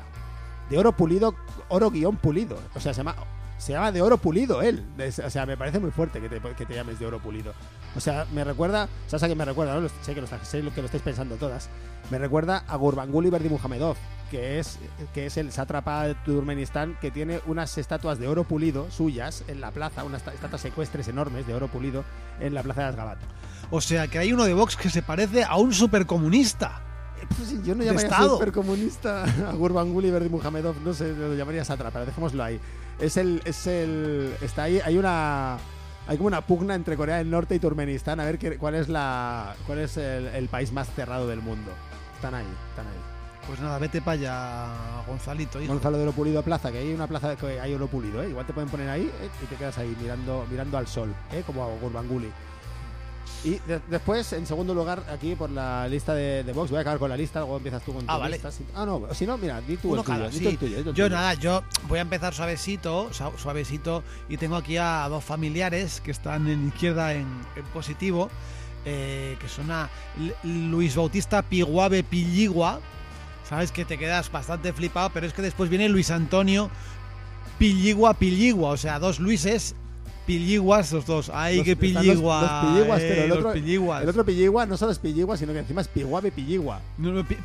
De 0.70 0.78
Oro 0.78 0.92
Pulido, 0.94 1.36
Oro 1.70 1.92
guion 1.92 2.16
Pulido. 2.18 2.58
O 2.76 2.80
sea, 2.80 2.94
se 2.94 2.98
llama 3.00 3.16
se 3.58 3.74
llama 3.74 3.92
de 3.92 4.02
oro 4.02 4.18
pulido 4.18 4.64
él. 4.64 4.84
O 5.24 5.30
sea, 5.30 5.46
me 5.46 5.56
parece 5.56 5.78
muy 5.78 5.92
fuerte 5.92 6.20
que 6.20 6.28
te, 6.28 6.40
que 6.56 6.66
te 6.66 6.74
llames 6.74 6.98
de 6.98 7.06
oro 7.06 7.20
pulido. 7.20 7.54
O 7.96 8.00
sea, 8.00 8.26
me 8.34 8.44
recuerda, 8.44 8.90
¿sabes 9.06 9.22
a 9.22 9.26
quién 9.28 9.38
me 9.38 9.46
recuerda? 9.46 9.80
no? 9.80 9.88
Sé 10.02 10.16
que 10.16 10.22
lo, 10.22 10.28
sé 10.42 10.64
lo 10.64 10.74
que 10.74 10.82
lo 10.82 10.86
estáis 10.86 11.04
pensando 11.04 11.36
todas. 11.36 11.70
Me 12.12 12.18
recuerda 12.20 12.64
a 12.68 12.76
Gurbanguly 12.76 13.30
Berdimuhamedov, 13.30 13.96
que 14.30 14.60
es, 14.60 14.78
que 15.14 15.26
es 15.26 15.38
el 15.38 15.52
sátrapa 15.52 16.04
de 16.08 16.16
Turkmenistán 16.16 16.98
que 17.00 17.10
tiene 17.10 17.40
unas 17.48 17.78
estatuas 17.78 18.20
de 18.20 18.28
oro 18.28 18.44
pulido 18.44 18.92
suyas 18.92 19.44
en 19.48 19.62
la 19.62 19.72
plaza, 19.72 20.04
unas 20.04 20.20
esta- 20.22 20.34
estatuas 20.34 20.62
secuestres 20.62 21.08
enormes 21.08 21.48
de 21.48 21.54
oro 21.54 21.68
pulido 21.70 22.04
en 22.40 22.54
la 22.54 22.64
plaza 22.64 22.82
de 22.82 22.88
Asgabat. 22.88 23.18
O 23.72 23.80
sea, 23.82 24.08
que 24.08 24.20
hay 24.20 24.34
uno 24.34 24.44
de 24.44 24.54
Vox 24.54 24.76
que 24.76 24.90
se 24.90 25.02
parece 25.02 25.44
a 25.46 25.56
un 25.56 25.74
supercomunista. 25.74 26.82
Eh, 27.22 27.26
Pues 27.38 27.52
yo 27.64 27.76
no 27.76 27.84
llamaría 27.84 28.08
Estado. 28.10 28.38
supercomunista 28.38 29.24
a 29.24 29.54
Gurbanguly 29.54 30.12
Berdimuhamedov, 30.12 30.76
no 30.84 30.94
sé, 30.94 31.14
lo 31.16 31.34
llamaría 31.36 31.64
sátrapa, 31.64 32.04
dejémoslo 32.04 32.44
ahí. 32.44 32.60
Es 33.00 33.16
el, 33.16 33.42
es 33.46 33.68
el, 33.68 34.34
está 34.42 34.64
ahí, 34.64 34.82
hay 34.84 34.98
una, 34.98 35.56
hay 36.08 36.18
como 36.18 36.28
una 36.28 36.42
pugna 36.46 36.76
entre 36.76 36.98
Corea 36.98 37.18
del 37.18 37.30
Norte 37.30 37.56
y 37.56 37.60
Turkmenistán 37.60 38.20
a 38.20 38.26
ver 38.26 38.38
qué- 38.38 38.58
cuál 38.58 38.76
es 38.76 38.90
la, 38.90 39.56
cuál 39.66 39.80
es 39.80 39.96
el, 39.96 40.28
el 40.28 40.50
país 40.50 40.74
más 40.74 40.90
cerrado 40.94 41.28
del 41.28 41.42
mundo. 41.42 41.72
Están 42.22 42.36
ahí, 42.36 42.46
están 42.70 42.86
ahí. 42.86 42.94
Pues 43.48 43.60
nada, 43.60 43.80
vete 43.80 44.00
para 44.02 44.12
allá, 44.14 45.04
Gonzalito, 45.08 45.60
hijo. 45.60 45.74
Gonzalo 45.74 45.98
de 45.98 46.04
Oro 46.04 46.12
Pulido 46.12 46.44
Plaza, 46.44 46.72
que 46.72 46.78
hay 46.78 46.94
una 46.94 47.08
plaza 47.08 47.36
que 47.36 47.60
hay 47.60 47.74
oro 47.74 47.88
pulido, 47.88 48.22
¿eh? 48.22 48.30
igual 48.30 48.46
te 48.46 48.54
pueden 48.54 48.70
poner 48.70 48.88
ahí 48.90 49.02
¿eh? 49.22 49.30
y 49.42 49.46
te 49.48 49.56
quedas 49.56 49.76
ahí 49.80 49.96
mirando, 50.00 50.46
mirando 50.52 50.78
al 50.78 50.86
sol, 50.86 51.12
¿eh? 51.32 51.42
como 51.48 51.64
a 51.64 51.68
Gurbanguly. 51.82 52.32
Y 53.44 53.58
de- 53.68 53.82
después, 53.90 54.32
en 54.34 54.46
segundo 54.46 54.76
lugar, 54.76 55.04
aquí 55.12 55.34
por 55.34 55.50
la 55.50 55.88
lista 55.88 56.14
de, 56.14 56.44
de 56.44 56.54
Vox, 56.54 56.70
voy 56.70 56.78
a 56.78 56.82
acabar 56.82 57.00
con 57.00 57.10
la 57.10 57.18
lista, 57.18 57.40
luego 57.40 57.58
empiezas 57.58 57.82
tú 57.84 57.92
con 57.96 58.06
tu 58.06 58.12
Ah, 58.12 58.18
vale. 58.20 58.34
lista. 58.38 58.52
Ah, 58.76 58.86
no, 58.86 59.02
si 59.16 59.26
no, 59.26 59.36
mira, 59.40 59.60
di 59.62 59.78
tú 59.78 59.96
el 59.96 60.04
tuyo, 60.04 60.30
di 60.30 60.40
tú 60.40 60.50
el 60.50 60.58
tuyo, 60.60 60.78
di 60.78 60.84
tú 60.84 60.90
el 60.92 60.96
Yo 60.96 61.06
tuyo. 61.06 61.10
nada, 61.10 61.34
yo 61.34 61.64
voy 61.88 61.98
a 61.98 62.04
empezar 62.04 62.36
suavecito, 62.36 63.10
suavecito, 63.12 64.04
y 64.30 64.38
tengo 64.38 64.56
aquí 64.58 64.78
a 64.78 65.08
dos 65.10 65.24
familiares 65.24 66.00
que 66.02 66.12
están 66.12 66.48
en 66.48 66.68
izquierda 66.68 67.14
en, 67.14 67.26
en 67.56 67.64
positivo, 67.74 68.30
eh, 68.86 69.38
que 69.40 69.48
son 69.48 69.70
a 69.72 69.90
L- 70.20 70.34
Luis 70.70 70.96
Bautista 70.96 71.42
Piguave 71.42 72.04
Pilligua, 72.04 72.80
sabes 73.48 73.72
que 73.72 73.86
te 73.86 73.98
quedas 73.98 74.32
bastante 74.32 74.74
flipado, 74.74 75.10
pero 75.14 75.26
es 75.28 75.34
que 75.34 75.42
después 75.42 75.70
viene 75.70 75.88
Luis 75.90 76.10
Antonio 76.12 76.70
Pilligua 77.58 78.14
Pilligua, 78.16 78.72
o 78.72 78.78
sea, 78.78 79.00
dos 79.00 79.20
Luises 79.20 79.76
Pilliguas 80.26 80.92
los 80.92 81.06
dos, 81.08 81.32
ay 81.34 81.58
Los- 81.58 81.66
que 81.66 81.72
los- 81.72 81.80
Pilligua, 81.80 82.42
los 82.42 82.72
Pilliguas, 82.74 83.02
eh, 83.02 83.08
pero 83.10 83.24
el 83.26 83.32
otro- 83.32 83.54
Pilliguas. 83.54 84.04
El 84.04 84.10
otro 84.10 84.26
Pilligua 84.26 84.66
no 84.66 84.78
solo 84.78 84.92
es 84.92 85.00
Pilligua, 85.00 85.36
sino 85.36 85.52
que 85.52 85.60
encima 85.60 85.82
es 85.82 85.88
Piguave 85.88 86.32
Pilligua. 86.32 86.80
No, 86.98 87.12
no, 87.12 87.26
Pi- 87.28 87.36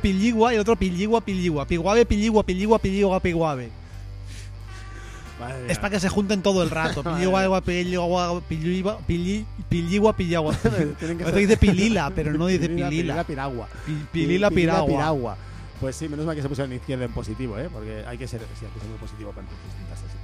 Pilligua 0.00 0.52
y 0.52 0.56
el 0.56 0.60
otro 0.62 0.74
Pilligua 0.76 1.20
Pilligua, 1.20 1.66
Piguave 1.66 2.04
Pilligua 2.06 2.42
Pilligua 2.42 2.78
Pilligua 2.78 3.20
Piguave. 3.20 3.70
Es 5.68 5.78
para 5.78 5.90
que 5.90 6.00
se 6.00 6.08
junten 6.08 6.42
todo 6.42 6.62
el 6.62 6.70
rato. 6.70 7.02
Pilligua, 7.16 7.60
pilligua, 7.60 8.40
pilligua, 8.42 8.98
pilli- 9.06 9.44
pilligua, 9.68 10.16
pilligua. 10.16 10.54
Dice 11.34 11.56
pilila, 11.56 12.10
pero 12.14 12.32
no 12.32 12.46
dice 12.46 12.68
Pilila, 12.68 12.88
pilila. 12.88 13.24
piragua. 13.24 13.68
Pi- 13.86 14.06
Pilila, 14.12 14.50
piragua. 14.50 15.36
Pues 15.80 15.96
sí, 15.96 16.08
menos 16.08 16.24
mal 16.26 16.36
que 16.36 16.42
se 16.42 16.48
puso 16.48 16.62
en 16.64 16.72
izquierda 16.74 17.04
en 17.04 17.12
positivo, 17.12 17.58
¿eh? 17.58 17.68
Porque 17.72 18.04
hay 18.06 18.16
que 18.16 18.28
ser, 18.28 18.40
sí, 18.40 18.64
hay 18.64 18.70
que 18.72 18.78
ser 18.80 18.88
muy 18.88 18.98
positivo 18.98 19.30
para 19.32 19.42
distintas 19.48 19.98
así. 19.98 20.16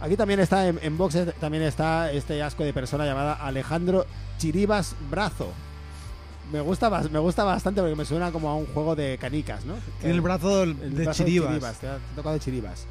Aquí 0.00 0.16
también 0.16 0.40
está, 0.40 0.66
en, 0.66 0.78
en 0.82 0.98
Vox 0.98 1.14
eh, 1.14 1.32
también 1.40 1.62
está 1.62 2.10
este 2.10 2.42
asco 2.42 2.64
de 2.64 2.72
persona 2.72 3.06
llamada 3.06 3.34
Alejandro 3.34 4.06
Chiribas 4.38 4.96
Brazo. 5.10 5.52
Me 6.52 6.60
gusta, 6.60 6.88
me 7.10 7.18
gusta 7.18 7.42
bastante 7.42 7.80
porque 7.80 7.96
me 7.96 8.04
suena 8.04 8.30
como 8.30 8.48
a 8.48 8.54
un 8.54 8.66
juego 8.66 8.94
de 8.94 9.18
canicas, 9.18 9.64
¿no? 9.64 9.74
Tiene 10.00 10.14
el 10.14 10.20
brazo 10.20 10.62
El 10.64 10.94
de 10.94 11.04
brazo 11.04 11.24
chiribas. 11.24 11.60
te 11.80 11.88
ha 11.88 11.96
te 11.96 11.96
ha 12.12 12.16
tocado 12.16 12.34
de 12.34 12.40
Chiribas. 12.40 12.86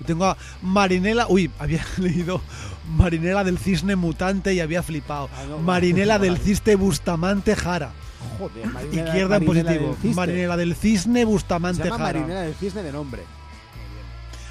Y 0.00 0.04
tengo 0.04 0.24
a 0.26 0.36
Marinela. 0.62 1.26
Uy, 1.28 1.50
había 1.58 1.84
leído 1.98 2.40
Marinela 2.96 3.44
del 3.44 3.58
cisne 3.58 3.94
mutante 3.96 4.54
y 4.54 4.60
había 4.60 4.82
flipado. 4.82 5.28
Ah, 5.36 5.44
no, 5.48 5.58
Marinela 5.58 6.18
del 6.20 6.38
cisne 6.38 6.76
bustamante 6.76 7.54
jara. 7.56 7.90
Joder, 8.38 8.66
Marinela- 8.68 9.06
Izquierda 9.08 9.36
en 9.36 9.44
positivo. 9.44 9.96
del. 10.02 10.14
Marinela 10.14 10.56
del 10.56 10.74
cisne 10.74 11.20
Se 11.20 11.24
bustamante 11.26 11.84
llama 11.84 11.98
jara. 11.98 12.20
Marinela 12.20 12.40
del 12.42 12.54
Cisne 12.54 12.82
de 12.82 12.92
nombre. 12.92 13.22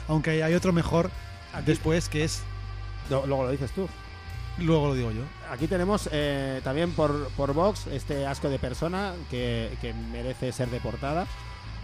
Aunque 0.08 0.43
hay 0.43 0.53
otro 0.53 0.73
mejor 0.73 1.10
Aquí- 1.53 1.65
después 1.65 2.08
que 2.10 2.23
es. 2.25 2.41
Luego 3.10 3.43
lo 3.45 3.51
dices 3.51 3.71
tú. 3.71 3.88
Luego 4.59 4.87
lo 4.89 4.93
digo 4.95 5.11
yo. 5.11 5.23
Aquí 5.51 5.67
tenemos 5.67 6.07
eh, 6.11 6.61
también 6.63 6.91
por, 6.91 7.27
por 7.29 7.53
Vox 7.53 7.87
este 7.87 8.25
asco 8.27 8.49
de 8.49 8.59
persona 8.59 9.13
que, 9.29 9.71
que 9.81 9.93
merece 9.93 10.51
ser 10.51 10.69
deportada. 10.69 11.25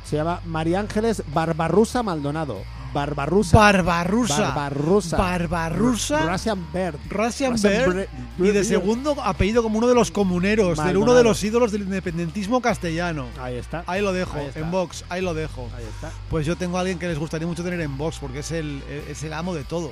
Se 0.06 0.16
llama 0.16 0.42
María 0.46 0.80
Ángeles 0.80 1.24
Barbarrusa 1.34 2.04
Maldonado. 2.04 2.62
Barbarrusa. 2.94 3.56
Barbarrusa. 3.58 4.40
Barbarrusa. 4.40 5.18
Barbarrusa. 5.18 6.32
Russian 6.32 6.66
Bird. 6.74 6.96
Russian 7.10 7.52
Russian 7.52 7.72
Bear 7.74 7.90
Bre- 7.90 8.08
y 8.40 8.48
de 8.52 8.64
segundo 8.64 9.16
apellido 9.24 9.62
como 9.62 9.78
uno 9.78 9.88
de 9.88 9.94
los 9.94 10.10
comuneros, 10.10 10.80
uno 10.80 11.14
de 11.14 11.24
los 11.24 11.44
ídolos 11.44 11.72
del 11.72 11.84
independentismo 11.84 12.62
castellano. 12.62 13.28
Ahí 13.40 13.58
está. 13.58 13.84
Ahí 13.86 14.02
lo 14.02 14.12
dejo, 14.14 14.38
Ahí 14.40 14.46
está. 14.48 14.60
en 14.60 14.72
Vox, 14.72 15.06
ahí 15.10 15.22
lo 15.22 15.34
dejo. 15.36 15.70
Ahí 15.78 15.84
está. 15.84 16.12
Pues 16.32 16.48
yo 16.48 16.56
tengo 16.56 16.78
a 16.78 16.80
alguien 16.80 16.98
que 16.98 17.08
les 17.08 17.20
gustaría 17.20 17.46
mucho 17.48 17.64
tener 17.64 17.82
en 17.82 17.96
Vox 17.98 18.18
porque 18.20 18.40
es 18.40 18.52
el, 18.52 18.82
es 19.08 19.22
el 19.24 19.34
amo 19.34 19.54
de 19.54 19.64
todo. 19.66 19.92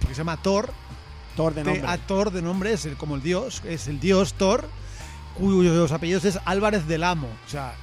Porque 0.00 0.14
se 0.14 0.18
llama 0.22 0.36
Thor, 0.38 0.70
Thor 1.36 1.54
de 1.54 1.62
nombre. 1.64 1.84
a 1.86 1.96
Thor 1.98 2.30
de 2.32 2.42
nombre 2.42 2.72
es 2.72 2.84
el, 2.86 2.96
como 2.96 3.14
el 3.16 3.22
dios, 3.22 3.62
es 3.64 3.86
el 3.88 4.00
dios 4.00 4.34
Thor, 4.34 4.68
cuyos 5.38 5.92
apellidos 5.92 6.24
es 6.24 6.38
Álvarez 6.44 6.86
del 6.86 7.04
Amo. 7.04 7.28
O 7.46 7.50
sea, 7.50 7.74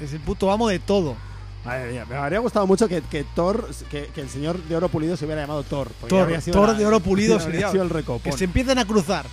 es 0.00 0.12
el 0.12 0.20
puto 0.20 0.50
amo 0.50 0.68
de 0.68 0.78
todo. 0.78 1.16
Madre 1.64 1.92
mía, 1.92 2.04
me 2.08 2.16
habría 2.16 2.40
gustado 2.40 2.66
mucho 2.66 2.88
que, 2.88 3.02
que 3.02 3.24
Thor, 3.34 3.68
que, 3.90 4.06
que 4.14 4.20
el 4.20 4.28
señor 4.28 4.60
de 4.64 4.74
oro 4.76 4.88
pulido 4.88 5.16
se 5.16 5.24
hubiera 5.26 5.42
llamado 5.42 5.62
Thor. 5.62 5.88
Thor, 6.08 6.40
sido 6.40 6.54
Thor 6.58 6.68
la- 6.70 6.74
de 6.78 6.86
oro 6.86 7.00
pulido 7.00 7.38
sería- 7.38 7.70
sido 7.70 7.82
el 7.84 7.90
recopón. 7.90 8.22
Que 8.32 8.36
se 8.36 8.44
empiecen 8.44 8.78
a 8.78 8.84
cruzar. 8.84 9.26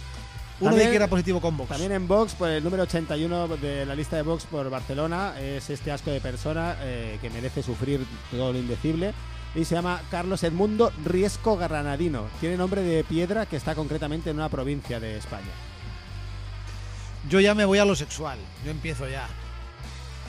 Uno 0.60 0.71
También- 0.71 0.88
de 0.88 0.91
que 0.91 0.95
era 0.97 1.08
positivo 1.08 1.39
con 1.39 1.55
Vox. 1.58 1.69
También 1.69 1.93
en 1.93 2.05
Vox, 2.08 2.36
pues 2.38 2.58
el 2.58 2.63
número 2.63 2.84
81 2.84 3.47
de 3.47 3.86
la 3.86 3.95
lista 3.95 4.17
de 4.17 4.23
Vox 4.23 4.43
por 4.45 4.69
Barcelona 4.69 5.39
es 5.39 5.69
este 5.69 5.89
asco 5.91 6.12
de 6.12 6.19
persona 6.19 6.75
eh, 6.82 7.17
que 7.21 7.29
merece 7.29 7.63
sufrir 7.63 8.05
todo 8.29 8.51
lo 8.51 8.60
indecible. 8.60 9.13
Y 9.55 9.65
se 9.65 9.75
llama 9.75 10.01
Carlos 10.12 10.43
Edmundo 10.43 10.91
Riesco 11.03 11.57
Granadino. 11.57 12.27
Tiene 12.39 12.57
nombre 12.57 12.83
de 12.83 13.03
piedra 13.03 13.47
que 13.47 13.55
está 13.55 13.73
concretamente 13.73 14.29
en 14.29 14.38
una 14.38 14.49
provincia 14.49 14.99
de 14.99 15.17
España. 15.17 15.51
Yo 17.29 17.39
ya 17.39 17.55
me 17.55 17.65
voy 17.65 17.79
a 17.79 17.85
lo 17.85 17.95
sexual. 17.95 18.38
Yo 18.63 18.71
empiezo 18.71 19.07
ya. 19.09 19.27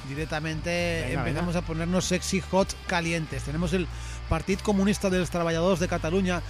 Directamente 0.09 1.04
Venga, 1.06 1.20
empezamos 1.20 1.54
a 1.54 1.62
ponernos 1.62 2.06
sexy 2.06 2.40
hot 2.40 2.74
calientes. 2.87 3.42
Tenemos 3.44 3.72
el 3.74 3.87
Partit 4.28 4.62
Comunista 4.62 5.11
dels 5.11 5.30
Trabajadors 5.30 5.80
de 5.80 5.88
Cataluña. 5.88 6.42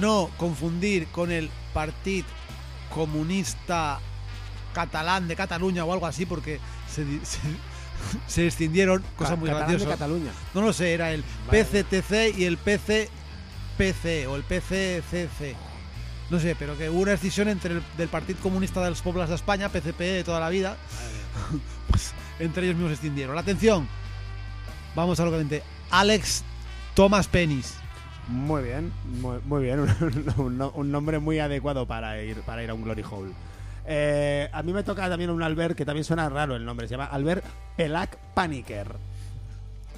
No 0.00 0.30
confundir 0.36 1.06
con 1.08 1.30
el 1.30 1.50
Partit 1.72 2.26
Comunista 2.92 4.00
Catalán 4.72 5.28
de 5.28 5.36
Cataluña 5.36 5.84
o 5.84 5.92
algo 5.92 6.06
así, 6.06 6.26
porque 6.26 6.58
se, 6.88 7.04
se, 7.24 7.38
se 8.26 8.46
extendieron, 8.46 9.02
cosa 9.16 9.36
muy 9.36 9.48
graciosa. 9.50 9.86
Cataluña. 9.88 10.30
No 10.54 10.62
lo 10.62 10.72
sé, 10.72 10.92
era 10.94 11.12
el 11.12 11.24
Vale. 11.46 11.64
PCTC 11.64 12.38
y 12.38 12.44
el 12.44 12.56
PCPC 12.58 14.28
o 14.28 14.36
el 14.36 14.42
PCCC. 14.44 15.56
No 16.30 16.38
sé, 16.38 16.54
pero 16.58 16.76
que 16.76 16.90
hubo 16.90 17.00
una 17.00 17.12
decisión 17.12 17.48
entre 17.48 17.74
el 17.74 17.82
del 17.96 18.08
Partido 18.08 18.38
Comunista 18.42 18.82
de 18.82 18.90
los 18.90 19.00
Pueblos 19.00 19.28
de 19.28 19.34
España, 19.34 19.68
PCP 19.70 19.98
de 19.98 20.24
toda 20.24 20.40
la 20.40 20.50
vida, 20.50 20.76
pues 21.90 22.12
entre 22.38 22.64
ellos 22.64 22.74
mismos 22.76 22.90
se 22.90 22.94
extendieron. 22.94 23.34
La 23.34 23.40
atención, 23.40 23.88
vamos 24.94 25.18
a 25.20 25.24
lo 25.24 25.30
caliente. 25.30 25.62
Alex 25.90 26.44
Thomas 26.94 27.26
Penis. 27.28 27.74
Muy 28.28 28.62
bien, 28.62 28.92
muy, 29.22 29.38
muy 29.46 29.62
bien. 29.62 29.80
Un, 30.36 30.60
un- 30.60 30.70
un 30.74 30.92
nombre 30.92 31.18
muy 31.18 31.38
adecuado 31.38 31.86
para 31.86 32.20
ir, 32.22 32.42
para 32.42 32.62
ir 32.62 32.68
a 32.68 32.74
un 32.74 32.82
Glory 32.84 33.02
Hole. 33.10 33.32
Eh, 33.90 34.50
a 34.52 34.62
mí 34.62 34.74
me 34.74 34.82
toca 34.82 35.08
también 35.08 35.30
un 35.30 35.42
Albert 35.42 35.74
que 35.74 35.86
también 35.86 36.04
suena 36.04 36.28
raro 36.28 36.54
el 36.54 36.64
nombre. 36.64 36.86
Se 36.86 36.92
llama 36.92 37.06
Albert 37.06 37.42
Pelac 37.74 38.18
Paniker. 38.34 38.94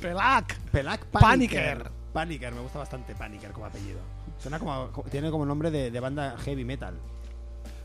Pelac. 0.01 0.57
Pelac 0.71 1.05
Paniker. 1.07 1.79
Paniker. 1.79 1.91
Paniker, 2.13 2.55
me 2.55 2.61
gusta 2.61 2.79
bastante 2.79 3.17
Paniker 3.17 3.51
como 3.51 3.67
apellido. 3.67 3.99
Suena 4.39 4.61
como, 4.61 4.91
tiene 5.11 5.31
como 5.33 5.45
nombre 5.45 5.73
de, 5.73 5.91
de 5.91 6.01
banda 6.01 6.37
heavy 6.39 6.65
metal. 6.65 6.95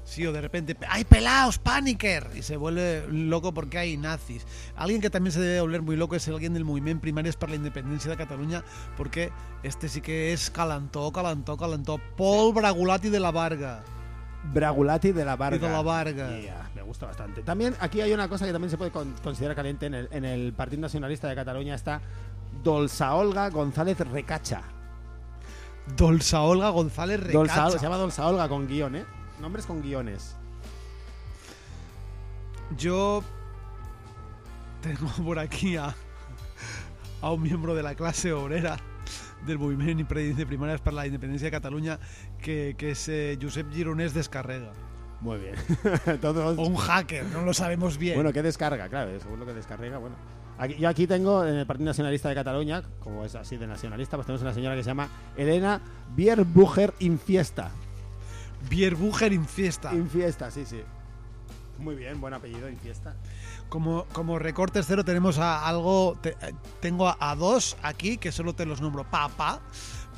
Sí, 0.03 0.23
o 0.27 0.31
de 0.31 0.39
repente, 0.39 0.77
¡ay, 0.87 1.03
pelaos, 1.03 1.57
paniker! 1.57 2.29
Y 2.35 2.43
se 2.43 2.57
vuelve 2.57 3.07
loco 3.09 3.55
porque 3.55 3.79
hay 3.79 3.97
nazis. 3.97 4.45
Alguien 4.75 5.01
que 5.01 5.09
también 5.09 5.31
se 5.31 5.39
debe 5.39 5.61
volver 5.61 5.81
muy 5.81 5.95
loco 5.95 6.15
es 6.15 6.27
alguien 6.27 6.53
del 6.53 6.63
movimiento 6.63 7.01
Primarias 7.01 7.35
para 7.35 7.51
la 7.51 7.55
Independencia 7.55 8.11
de 8.11 8.17
Cataluña, 8.17 8.63
porque 8.95 9.31
este 9.63 9.89
sí 9.89 10.01
que 10.01 10.31
es 10.31 10.51
calantó, 10.51 11.11
calantó, 11.11 11.57
calantó. 11.57 11.99
Paul 12.15 12.53
Bragulati 12.53 13.09
de 13.09 13.19
la 13.19 13.31
Varga. 13.31 13.83
Bragulati 14.53 15.11
de 15.11 15.25
la 15.25 15.35
Varga. 15.35 15.67
De 15.67 15.73
la 15.73 15.81
Varga. 15.81 16.39
Yeah, 16.39 16.69
me 16.75 16.81
gusta 16.81 17.05
bastante. 17.07 17.41
También 17.41 17.75
aquí 17.79 18.01
hay 18.01 18.13
una 18.13 18.27
cosa 18.29 18.45
que 18.45 18.51
también 18.51 18.69
se 18.71 18.77
puede 18.77 18.91
con- 18.91 19.13
considerar 19.23 19.55
caliente 19.55 19.85
en 19.87 19.93
el, 19.95 20.07
en 20.11 20.25
el 20.25 20.53
Partido 20.53 20.81
Nacionalista 20.81 21.27
de 21.27 21.35
Cataluña 21.35 21.75
está 21.75 22.01
Dolsa 22.63 23.13
Olga 23.15 23.49
González 23.49 23.97
Recacha. 23.99 24.61
Dolsa 25.97 26.41
Olga 26.41 26.69
González 26.69 27.19
Recacha. 27.19 27.37
Dolsa, 27.63 27.69
se 27.79 27.83
llama 27.83 27.97
Dolsa 27.97 28.25
Olga 28.27 28.47
con 28.49 28.67
guion, 28.67 28.95
¿eh? 28.95 29.05
Nombres 29.41 29.65
con 29.65 29.81
guiones. 29.81 30.35
Yo 32.77 33.23
tengo 34.81 35.07
por 35.23 35.39
aquí 35.39 35.75
a, 35.77 35.93
a 37.21 37.31
un 37.31 37.41
miembro 37.43 37.75
de 37.75 37.83
la 37.83 37.95
clase 37.95 38.33
obrera 38.33 38.77
del 39.45 39.59
movimiento 39.59 40.13
de 40.15 40.45
primarias 40.45 40.81
para 40.81 40.95
la 40.97 41.05
independencia 41.07 41.45
de 41.47 41.51
Cataluña, 41.51 41.99
que, 42.41 42.75
que 42.77 42.91
es 42.91 43.07
eh, 43.09 43.37
Josep 43.41 43.71
Gironès 43.71 44.13
Descarrega. 44.13 44.71
Muy 45.21 45.37
bien. 45.39 45.55
Todos- 46.21 46.57
O 46.57 46.63
un 46.63 46.75
hacker, 46.75 47.25
no 47.27 47.41
lo 47.43 47.53
sabemos 47.53 47.97
bien. 47.97 48.15
Bueno, 48.15 48.33
¿qué 48.33 48.41
descarga? 48.43 48.89
Claro, 48.89 49.17
según 49.19 49.39
lo 49.39 49.45
que 49.45 49.53
descarga, 49.53 49.97
bueno. 49.97 50.15
Aquí- 50.57 50.75
yo 50.77 50.87
aquí 50.89 51.07
tengo 51.07 51.45
en 51.45 51.55
el 51.55 51.65
Partido 51.65 51.87
Nacionalista 51.87 52.29
de 52.29 52.35
Cataluña, 52.35 52.81
como 52.99 53.25
es 53.25 53.35
así 53.35 53.57
de 53.57 53.67
nacionalista, 53.67 54.17
pues 54.17 54.25
tenemos 54.25 54.41
una 54.41 54.53
señora 54.53 54.75
que 54.75 54.83
se 54.83 54.87
llama 54.87 55.09
Elena 55.37 55.81
Bierbucher 56.15 56.93
Infiesta. 56.99 57.71
Bierbucher 58.69 59.33
Infiesta. 59.33 59.93
Infiesta, 59.93 60.49
sí, 60.51 60.65
sí. 60.65 60.81
Muy 61.77 61.95
bien, 61.95 62.21
buen 62.21 62.33
apellido, 62.33 62.69
Infiesta. 62.69 63.15
Como, 63.75 64.05
como 64.13 64.39
recortes 64.39 64.85
cero 64.87 65.03
tenemos 65.03 65.37
a 65.37 65.67
algo, 65.67 66.17
te- 66.21 66.29
eh, 66.41 66.53
tengo 66.79 67.09
a, 67.09 67.17
a 67.19 67.35
dos 67.35 67.75
aquí 67.83 68.15
que 68.17 68.31
solo 68.31 68.55
te 68.55 68.65
los 68.65 68.79
nombro 68.79 69.03
papá, 69.03 69.59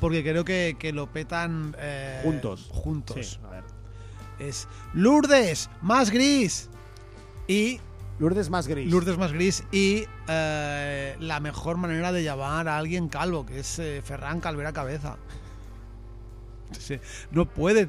porque 0.00 0.22
creo 0.22 0.44
que, 0.44 0.76
que 0.78 0.92
lo 0.92 1.08
petan 1.08 1.74
eh, 1.76 2.20
Juntos. 2.22 2.68
Juntos. 2.70 3.16
Sí, 3.26 3.38
a 3.44 3.50
ver. 3.50 3.64
Es 4.38 4.68
Lourdes 4.94 5.70
más 5.82 6.10
gris 6.10 6.70
y 7.48 7.80
Lourdes 8.20 8.48
más 8.48 8.68
gris. 8.68 8.88
Lourdes 8.88 9.18
más 9.18 9.32
gris 9.32 9.64
y 9.72 10.04
eh, 10.28 11.16
la 11.18 11.40
mejor 11.40 11.78
manera 11.78 12.12
de 12.12 12.22
llamar 12.22 12.68
a 12.68 12.78
alguien 12.78 13.08
calvo, 13.08 13.44
que 13.44 13.58
es 13.58 13.78
eh, 13.80 14.02
Ferran 14.04 14.38
Calvera 14.40 14.72
Cabeza. 14.72 15.16
No 17.30 17.46
puede. 17.46 17.88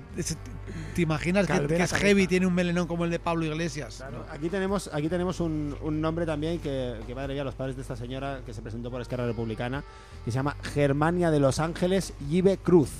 ¿Te 0.95 1.01
imaginas 1.01 1.47
que, 1.47 1.75
es 1.75 1.93
heavy 1.93 2.27
tiene 2.27 2.45
un 2.45 2.53
melenón 2.53 2.87
como 2.87 3.05
el 3.05 3.11
de 3.11 3.19
Pablo 3.19 3.45
Iglesias? 3.45 3.97
Claro, 3.97 4.19
No. 4.19 4.33
Aquí 4.33 4.49
tenemos, 4.49 4.89
aquí 4.93 5.09
tenemos 5.09 5.39
un, 5.39 5.75
un 5.81 6.01
nombre 6.01 6.25
también 6.25 6.59
que, 6.59 6.99
que 7.05 7.15
madre 7.15 7.33
mía, 7.33 7.43
los 7.43 7.55
padres 7.55 7.75
de 7.75 7.81
esta 7.81 7.95
señora 7.95 8.41
que 8.45 8.53
se 8.53 8.61
presentó 8.61 8.91
por 8.91 9.01
Esquerra 9.01 9.25
Republicana, 9.25 9.83
que 10.25 10.31
se 10.31 10.35
llama 10.35 10.55
Germania 10.61 11.31
de 11.31 11.39
Los 11.39 11.59
Ángeles 11.59 12.13
Yive 12.29 12.57
Cruz. 12.57 12.91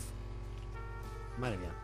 Madre 1.40 1.58
mía. 1.58 1.79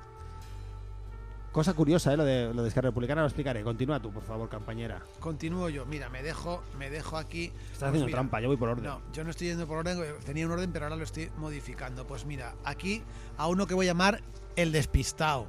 Cosa 1.56 1.74
curiosa, 1.74 2.12
¿eh? 2.12 2.18
Lo 2.18 2.26
de, 2.26 2.54
lo 2.54 2.64
de 2.64 2.68
Esquerra 2.68 2.90
Republicana 2.90 3.22
lo 3.22 3.28
explicaré. 3.28 3.64
Continúa 3.64 4.02
tú, 4.02 4.12
por 4.12 4.24
favor, 4.24 4.50
compañera. 4.50 5.02
Continúo 5.22 5.70
yo. 5.70 5.86
Mira, 5.86 6.10
me 6.10 6.22
dejo, 6.22 6.62
me 6.78 6.90
dejo 6.90 7.16
aquí. 7.16 7.46
Estás 7.46 7.62
Pues 7.62 7.84
haciendo 7.84 8.06
mira, 8.08 8.16
trampa, 8.18 8.42
yo 8.42 8.50
voy 8.50 8.58
por 8.58 8.68
orden. 8.68 8.84
No, 8.84 9.02
yo 9.14 9.24
no 9.24 9.30
estoy 9.30 9.48
yendo 9.48 9.66
por 9.66 9.78
orden, 9.78 10.04
tenía 10.26 10.46
un 10.48 10.52
orden, 10.52 10.74
pero 10.74 10.84
ahora 10.84 10.98
lo 10.98 11.06
estoy 11.06 11.32
modificando. 11.38 12.06
Pues 12.06 12.26
mira, 12.26 12.56
aquí 12.66 13.04
a 13.38 13.48
uno 13.48 13.68
que 13.68 13.74
voy 13.74 13.86
a 13.86 13.92
llamar 13.92 14.22
el 14.58 14.74
despistado. 14.74 15.48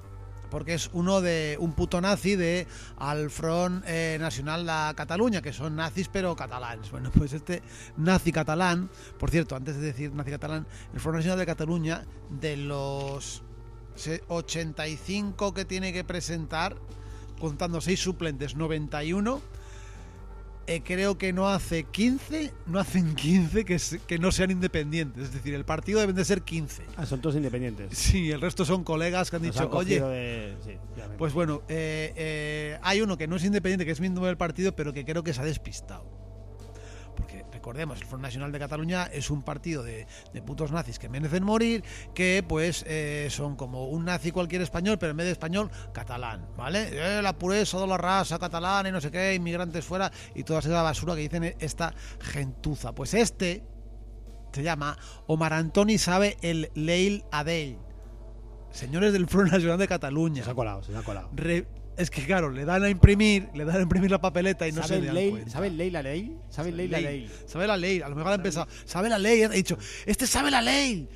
Porque 0.48 0.74
es 0.74 0.90
uno 0.92 1.20
de 1.20 1.56
un 1.58 1.72
puto 1.72 2.00
nazi 2.00 2.36
de 2.36 2.68
al 2.98 3.30
Front 3.30 3.82
eh, 3.88 4.16
Nacional 4.20 4.64
de 4.64 4.94
Cataluña, 4.94 5.42
que 5.42 5.52
son 5.52 5.74
nazis 5.74 6.06
pero 6.06 6.36
catalans. 6.36 6.88
Bueno, 6.92 7.10
pues 7.12 7.32
este 7.32 7.64
nazi 7.96 8.30
catalán, 8.30 8.88
por 9.18 9.30
cierto, 9.30 9.56
antes 9.56 9.74
de 9.74 9.82
decir 9.82 10.14
nazi 10.14 10.30
catalán, 10.30 10.68
el 10.94 11.00
Front 11.00 11.16
Nacional 11.16 11.40
de 11.40 11.46
Cataluña, 11.46 12.04
de 12.30 12.56
los 12.58 13.42
85 14.28 15.54
que 15.54 15.64
tiene 15.64 15.92
que 15.92 16.04
presentar, 16.04 16.76
contando 17.40 17.80
6 17.80 17.98
suplentes, 18.00 18.54
91, 18.56 19.40
eh, 20.68 20.80
creo 20.84 21.16
que 21.16 21.32
no 21.32 21.48
hace 21.48 21.84
15, 21.84 22.52
no 22.66 22.80
hacen 22.80 23.14
15 23.14 23.64
que, 23.64 23.78
se- 23.78 24.00
que 24.00 24.18
no 24.18 24.32
sean 24.32 24.50
independientes. 24.50 25.24
Es 25.24 25.32
decir, 25.32 25.54
el 25.54 25.64
partido 25.64 26.00
deben 26.00 26.16
de 26.16 26.24
ser 26.24 26.42
15. 26.42 26.82
Ah, 26.96 27.06
son 27.06 27.20
todos 27.20 27.36
independientes. 27.36 27.96
Sí, 27.96 28.32
el 28.32 28.40
resto 28.40 28.64
son 28.64 28.82
colegas 28.82 29.30
que 29.30 29.36
han 29.36 29.42
Nos 29.42 29.54
dicho, 29.54 29.64
han 29.70 29.72
oye, 29.74 30.00
de- 30.00 30.56
sí, 30.64 30.72
pues 31.18 31.32
bueno, 31.34 31.62
eh, 31.68 32.12
eh, 32.16 32.78
hay 32.82 33.00
uno 33.00 33.16
que 33.16 33.28
no 33.28 33.36
es 33.36 33.44
independiente, 33.44 33.84
que 33.84 33.92
es 33.92 34.00
miembro 34.00 34.26
del 34.26 34.36
partido, 34.36 34.74
pero 34.74 34.92
que 34.92 35.04
creo 35.04 35.22
que 35.22 35.32
se 35.32 35.40
ha 35.40 35.44
despistado. 35.44 36.04
Recordemos, 37.66 38.00
el 38.00 38.06
Front 38.06 38.22
Nacional 38.22 38.52
de 38.52 38.60
Cataluña 38.60 39.10
es 39.12 39.28
un 39.28 39.42
partido 39.42 39.82
de, 39.82 40.06
de 40.32 40.40
putos 40.40 40.70
nazis 40.70 41.00
que 41.00 41.08
merecen 41.08 41.42
morir, 41.42 41.82
que 42.14 42.44
pues 42.46 42.84
eh, 42.86 43.26
son 43.28 43.56
como 43.56 43.86
un 43.88 44.04
nazi 44.04 44.30
cualquier 44.30 44.62
español, 44.62 44.98
pero 45.00 45.10
en 45.10 45.16
vez 45.16 45.26
de 45.26 45.32
español, 45.32 45.68
catalán, 45.92 46.46
¿vale? 46.56 46.90
Eh, 46.92 47.20
la 47.22 47.36
pureza 47.36 47.80
de 47.80 47.88
la 47.88 47.96
raza 47.96 48.38
catalana 48.38 48.88
y 48.88 48.92
no 48.92 49.00
sé 49.00 49.10
qué, 49.10 49.34
inmigrantes 49.34 49.84
fuera 49.84 50.12
y 50.36 50.44
toda 50.44 50.60
esa 50.60 50.80
basura 50.80 51.16
que 51.16 51.22
dicen 51.22 51.56
esta 51.58 51.92
gentuza. 52.20 52.94
Pues 52.94 53.14
este 53.14 53.64
se 54.52 54.62
llama 54.62 54.96
Omar 55.26 55.52
Antoni 55.52 55.98
Sabe 55.98 56.36
el 56.42 56.70
Leil 56.76 57.24
Adel. 57.32 57.78
Señores 58.70 59.12
del 59.12 59.26
Front 59.26 59.50
Nacional 59.50 59.78
de 59.78 59.88
Cataluña. 59.88 60.44
se 60.44 60.50
ha 60.50 60.54
colado, 60.54 60.84
se 60.84 60.96
ha 60.96 61.02
colado. 61.02 61.30
Re- 61.34 61.66
es 61.96 62.10
que 62.10 62.22
claro, 62.24 62.50
le 62.50 62.64
dan 62.64 62.82
a 62.84 62.88
imprimir, 62.90 63.48
le 63.54 63.64
dan 63.64 63.76
a 63.76 63.82
imprimir 63.82 64.10
la 64.10 64.20
papeleta 64.20 64.66
y 64.68 64.72
no 64.72 64.82
¿Sabe 64.82 64.88
se 64.88 65.00
le 65.00 65.06
dan 65.06 65.14
ley, 65.14 65.30
cuenta. 65.30 65.50
¿Sabe 65.50 65.70
ley 65.70 65.90
la 65.90 66.02
ley? 66.02 66.36
¿Sabe 66.50 66.72
ley 66.72 66.88
la 66.88 67.00
ley? 67.00 67.30
Sabe 67.46 67.66
la 67.66 67.76
ley, 67.76 68.00
a 68.02 68.08
lo 68.08 68.16
mejor 68.16 68.32
ha 68.32 68.36
empezado. 68.36 68.66
Sabe 68.84 69.08
la 69.08 69.18
ley, 69.18 69.42
ha 69.42 69.48
dicho, 69.48 69.78
este 70.04 70.26
sabe 70.26 70.50
la 70.50 70.60
ley. 70.62 71.08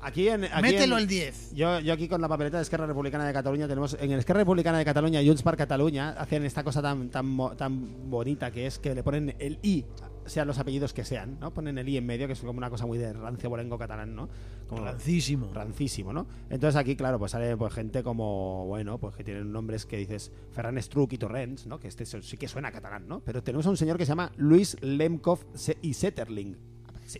Aquí 0.00 0.28
en, 0.28 0.44
aquí 0.44 0.62
Mételo 0.62 0.96
en- 0.96 1.02
el 1.02 1.08
10. 1.08 1.54
Yo, 1.54 1.80
yo 1.80 1.92
aquí 1.92 2.06
con 2.06 2.20
la 2.20 2.28
papeleta 2.28 2.56
de 2.58 2.62
Esquerra 2.62 2.86
Republicana 2.86 3.26
de 3.26 3.32
Cataluña 3.32 3.66
tenemos 3.66 3.96
en 4.00 4.12
el 4.12 4.20
Esquerra 4.20 4.38
Republicana 4.40 4.78
de 4.78 4.84
Cataluña 4.84 5.20
y 5.20 5.26
Junts 5.26 5.42
per 5.42 5.56
Cataluña 5.56 6.10
hacen 6.10 6.44
esta 6.44 6.62
cosa 6.62 6.80
tan 6.80 7.08
tan 7.10 7.36
tan 7.56 8.08
bonita 8.08 8.52
que 8.52 8.66
es 8.66 8.78
que 8.78 8.94
le 8.94 9.02
ponen 9.02 9.34
el 9.40 9.58
i 9.62 9.84
sean 10.28 10.46
los 10.46 10.58
apellidos 10.58 10.92
que 10.92 11.04
sean, 11.04 11.38
¿no? 11.40 11.52
Ponen 11.52 11.78
el 11.78 11.88
i 11.88 11.96
en 11.96 12.06
medio 12.06 12.26
que 12.26 12.32
es 12.32 12.40
como 12.40 12.58
una 12.58 12.70
cosa 12.70 12.86
muy 12.86 12.98
de 12.98 13.12
rancio 13.12 13.50
bolengo 13.50 13.78
catalán, 13.78 14.14
¿no? 14.14 14.28
Como 14.68 14.84
Rancísimo. 14.84 15.52
rancísimo, 15.52 16.12
¿no? 16.12 16.26
Entonces 16.50 16.76
aquí, 16.76 16.96
claro, 16.96 17.18
pues 17.18 17.32
sale 17.32 17.56
pues, 17.56 17.72
gente 17.72 18.02
como, 18.02 18.66
bueno, 18.66 18.98
pues 18.98 19.14
que 19.16 19.24
tienen 19.24 19.52
nombres 19.52 19.86
que 19.86 19.96
dices 19.96 20.32
Ferran 20.52 20.80
Struck 20.80 21.12
y 21.12 21.18
Torrents, 21.18 21.66
¿no? 21.66 21.80
Que 21.80 21.88
este 21.88 22.04
sí 22.06 22.36
que 22.36 22.48
suena 22.48 22.70
catalán, 22.70 23.08
¿no? 23.08 23.20
Pero 23.20 23.42
tenemos 23.42 23.66
a 23.66 23.70
un 23.70 23.76
señor 23.76 23.98
que 23.98 24.04
se 24.04 24.10
llama 24.10 24.32
Luis 24.36 24.76
Lemkov 24.82 25.40
y 25.82 25.94
Setterling. 25.94 26.56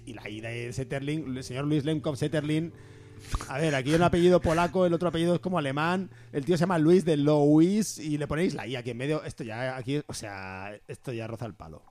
Y 0.05 0.13
la 0.13 0.29
ida 0.29 0.51
de 0.51 0.73
Setterlin, 0.73 1.37
el 1.37 1.45
señor 1.45 1.65
Luis 1.65 1.85
Lemkov 1.85 2.17
Setterlin. 2.17 2.73
A 3.49 3.59
ver, 3.59 3.75
aquí 3.75 3.91
hay 3.91 3.97
un 3.97 4.03
apellido 4.03 4.41
polaco, 4.41 4.87
el 4.87 4.95
otro 4.95 5.09
apellido 5.09 5.35
es 5.35 5.41
como 5.41 5.59
alemán. 5.59 6.11
El 6.33 6.45
tío 6.45 6.57
se 6.57 6.63
llama 6.63 6.79
Luis 6.79 7.05
de 7.05 7.17
Louis 7.17 7.99
y 7.99 8.19
le 8.19 8.27
ponéis 8.27 8.55
la 8.55 8.67
I 8.67 8.77
aquí 8.77 8.91
en 8.91 8.97
medio. 8.97 9.25
Esto 9.25 9.45
ya, 9.45 9.77
aquí, 9.77 10.01
o 10.07 10.15
sea, 10.15 10.79
esto 10.87 11.13
ya 11.13 11.27
roza 11.27 11.47
el 11.47 11.55
palo. 11.55 11.83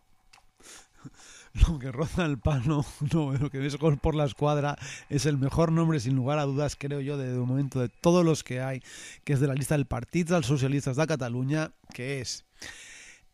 Lo 1.68 1.80
que 1.80 1.91
roza 1.91 2.26
el 2.26 2.38
palo, 2.38 2.86
no, 3.14 3.34
lo 3.34 3.49
que 3.49 3.60
ves 3.60 3.78
gol 3.78 3.97
por 3.97 4.16
la 4.16 4.26
escuadra 4.26 4.78
es 5.10 5.26
el 5.26 5.38
mejor 5.38 5.72
nombre, 5.72 5.99
sin 5.99 6.16
lugar 6.16 6.39
a 6.39 6.43
dudas, 6.43 6.76
creo 6.76 7.01
yo, 7.01 7.18
de, 7.18 7.34
momento 7.38 7.80
de 7.80 7.89
todos 7.89 8.24
los 8.24 8.43
que 8.43 8.62
hay, 8.62 8.84
que 9.24 9.34
es 9.34 9.39
de 9.39 9.47
la 9.47 9.55
lista 9.55 9.76
del 9.76 9.88
Partit 9.88 10.30
dels 10.30 10.45
Socialistes 10.45 10.97
de 10.97 11.08
Cataluña, 11.08 11.72
que 11.93 12.22
es 12.22 12.45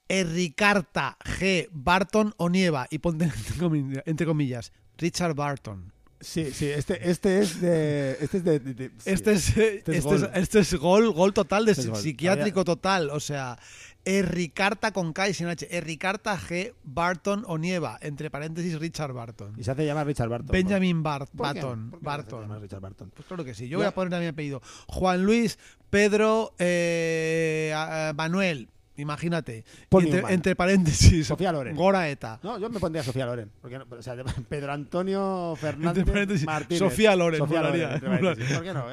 Enricarta 0.08 1.18
G. 1.24 1.68
Barton 1.72 2.34
Onieva, 2.38 2.88
y 2.90 3.00
ponte 3.00 3.26
entre 4.06 4.26
comillas, 4.26 4.72
Richard 4.98 5.36
Barton. 5.36 5.92
Sí, 6.24 6.52
sí, 6.52 6.68
este, 6.70 7.10
este 7.10 7.40
es 7.40 7.62
de. 7.62 8.18
Este 8.22 8.38
es 8.38 8.44
de. 8.44 8.60
de- 8.60 8.74
de- 8.74 8.90
sí. 8.98 9.10
Este 9.10 9.34
es, 9.34 9.58
eh, 9.58 9.76
Este 9.78 9.92
es 9.92 9.98
este 9.98 9.98
es- 9.98 10.04
gol. 10.22 10.32
este 10.34 10.60
es 10.60 10.74
gol, 10.76 11.12
gol 11.14 11.34
total 11.34 11.66
de 11.66 11.72
Este 11.72 11.84
es 11.84 11.90
gol. 11.90 11.98
psiquiátrico 12.02 12.64
total. 12.66 13.10
O 13.12 13.20
sea, 13.20 13.58
Enricarta 14.06 14.92
con 14.92 15.14
K 15.14 15.30
y 15.30 15.34
sin 15.34 15.48
H. 15.48 15.66
Enricarta 15.78 16.38
G. 16.38 16.74
Barton 16.84 17.46
Onieva, 17.48 17.98
entre 18.02 18.30
paréntesis 18.30 18.78
Richard 18.78 19.14
Barton. 19.14 19.54
Y 19.58 19.64
se 19.64 19.72
hace 19.72 19.86
llamar 19.86 20.06
Richard 20.06 20.28
Barton. 20.28 20.52
Benjamin 20.52 21.02
Bar- 21.04 21.28
¿Por 21.28 21.54
qué? 21.54 21.62
Barton. 21.62 21.90
¿Por 21.92 22.00
qué 22.02 22.06
se 22.06 22.12
hace 22.12 22.18
Barton. 22.36 22.62
Richard 22.62 22.82
Barton. 22.82 23.12
Pues 23.16 23.28
claro 23.28 23.46
que 23.46 23.54
sí. 23.54 23.70
Yo 23.70 23.78
Ya. 23.78 23.78
voy 23.78 23.86
a 23.86 23.92
poner 23.96 24.14
a 24.16 24.20
mi 24.20 24.26
apellido. 24.28 24.62
Juan 24.88 25.24
Luis 25.24 25.58
Pedro 25.90 26.54
eh, 26.60 27.74
Manuel. 28.18 28.68
Imagínate. 28.96 29.66
Entre, 29.90 30.12
Newman. 30.12 30.34
entre 30.34 30.56
paréntesis. 30.56 31.26
Sofía 31.28 31.52
Loren. 31.52 31.76
Gora 31.76 32.10
Eta. 32.10 32.40
No, 32.44 32.60
yo 32.60 32.70
me 32.70 32.80
pondría 32.80 33.04
Sofía 33.04 33.26
Loren. 33.26 33.50
Porque 33.62 33.80
no- 33.80 33.86
o 33.90 34.02
sea, 34.02 34.16
de- 34.16 34.24
Pedro 34.50 34.72
Antonio 34.72 35.56
Fernández 35.60 36.06
Entre 36.08 36.46
Martínez. 36.46 36.80
Sofía 36.80 37.16
Loren, 37.16 37.40
Sofía 37.40 37.62
paréntesis. 37.64 38.54
¿Por 38.56 38.64
qué 38.64 38.74
no? 38.74 38.86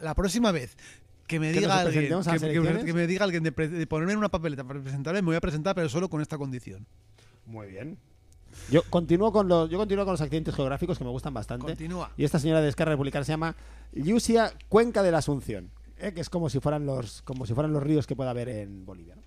La 0.00 0.14
próxima 0.14 0.52
vez 0.52 0.76
que 1.26 1.40
me 1.40 1.52
Que 1.52 1.60
diga 1.60 1.80
alguien 1.80 2.08
que, 2.08 2.50
que- 2.50 2.84
que 2.84 2.92
me 2.92 3.06
diga 3.06 3.24
alguien 3.24 3.42
de, 3.42 3.52
pre- 3.52 3.68
de 3.68 3.86
ponerme 3.86 4.12
en 4.12 4.18
una 4.18 4.28
papeleta 4.28 4.64
para 4.64 4.80
presentarme, 4.80 5.22
me 5.22 5.26
voy 5.26 5.36
a 5.36 5.40
presentar, 5.40 5.74
pero 5.74 5.88
solo 5.88 6.08
con 6.10 6.20
esta 6.20 6.36
condición. 6.36 6.86
Muy 7.46 7.68
bien. 7.68 7.98
Yo 8.70 8.82
continúo 8.88 9.32
con 9.32 9.48
los, 9.48 9.68
yo 9.68 9.78
continúo 9.78 10.04
con 10.04 10.12
los 10.12 10.20
accidentes 10.20 10.54
geográficos 10.54 10.98
que 10.98 11.04
me 11.04 11.10
gustan 11.10 11.34
bastante. 11.34 11.66
Continúa. 11.66 12.10
Y 12.16 12.24
esta 12.24 12.38
señora 12.38 12.60
de 12.60 12.68
Esquerra 12.68 12.92
Republicana 12.92 13.24
se 13.24 13.32
llama 13.32 13.56
Lucia 13.92 14.52
Cuenca 14.68 15.02
de 15.02 15.10
la 15.10 15.18
Asunción. 15.18 15.70
¿Eh? 15.98 16.12
Que 16.12 16.20
es 16.20 16.30
como 16.30 16.48
si 16.50 16.60
fueran 16.60 16.86
los, 16.86 17.22
como 17.22 17.46
si 17.46 17.54
fueran 17.54 17.72
los 17.72 17.82
ríos 17.82 18.06
que 18.06 18.16
pueda 18.16 18.30
haber 18.30 18.48
en 18.48 18.84
Bolivia. 18.86 19.16
¿no? 19.16 19.22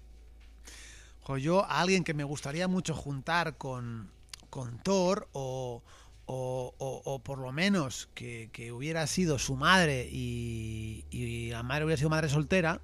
Jo, 1.21 1.37
yo 1.37 1.65
a 1.65 1.81
alguien 1.81 2.03
que 2.03 2.13
me 2.13 2.23
gustaría 2.23 2.67
mucho 2.67 2.93
juntar 2.95 3.57
con, 3.57 4.09
con 4.49 4.77
Thor 4.83 5.27
o, 5.33 5.83
o, 6.25 6.73
o- 6.77 7.01
o 7.05 7.19
por 7.19 7.39
lo 7.39 7.51
menos 7.51 8.09
que, 8.13 8.49
que 8.53 8.71
hubiera 8.71 9.05
sido 9.07 9.37
su 9.39 9.55
madre 9.55 10.07
y, 10.11 11.05
y 11.09 11.49
la 11.51 11.63
madre 11.63 11.85
hubiera 11.85 11.97
sido 11.97 12.09
madre 12.09 12.29
soltera, 12.29 12.79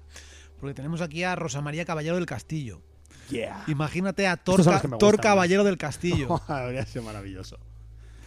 porque 0.60 0.74
tenemos 0.74 1.00
aquí 1.00 1.24
a 1.24 1.36
Rosa 1.36 1.60
María 1.62 1.84
Caballero 1.84 2.16
del 2.16 2.26
Castillo. 2.26 2.82
Yeah. 3.30 3.64
Imagínate 3.68 4.26
a 4.26 4.36
Thor, 4.36 4.62
Thor 4.98 5.18
Caballero 5.20 5.64
del 5.64 5.78
Castillo. 5.78 6.40
Habría 6.48 6.84
sido 6.84 7.02
maravilloso. 7.04 7.58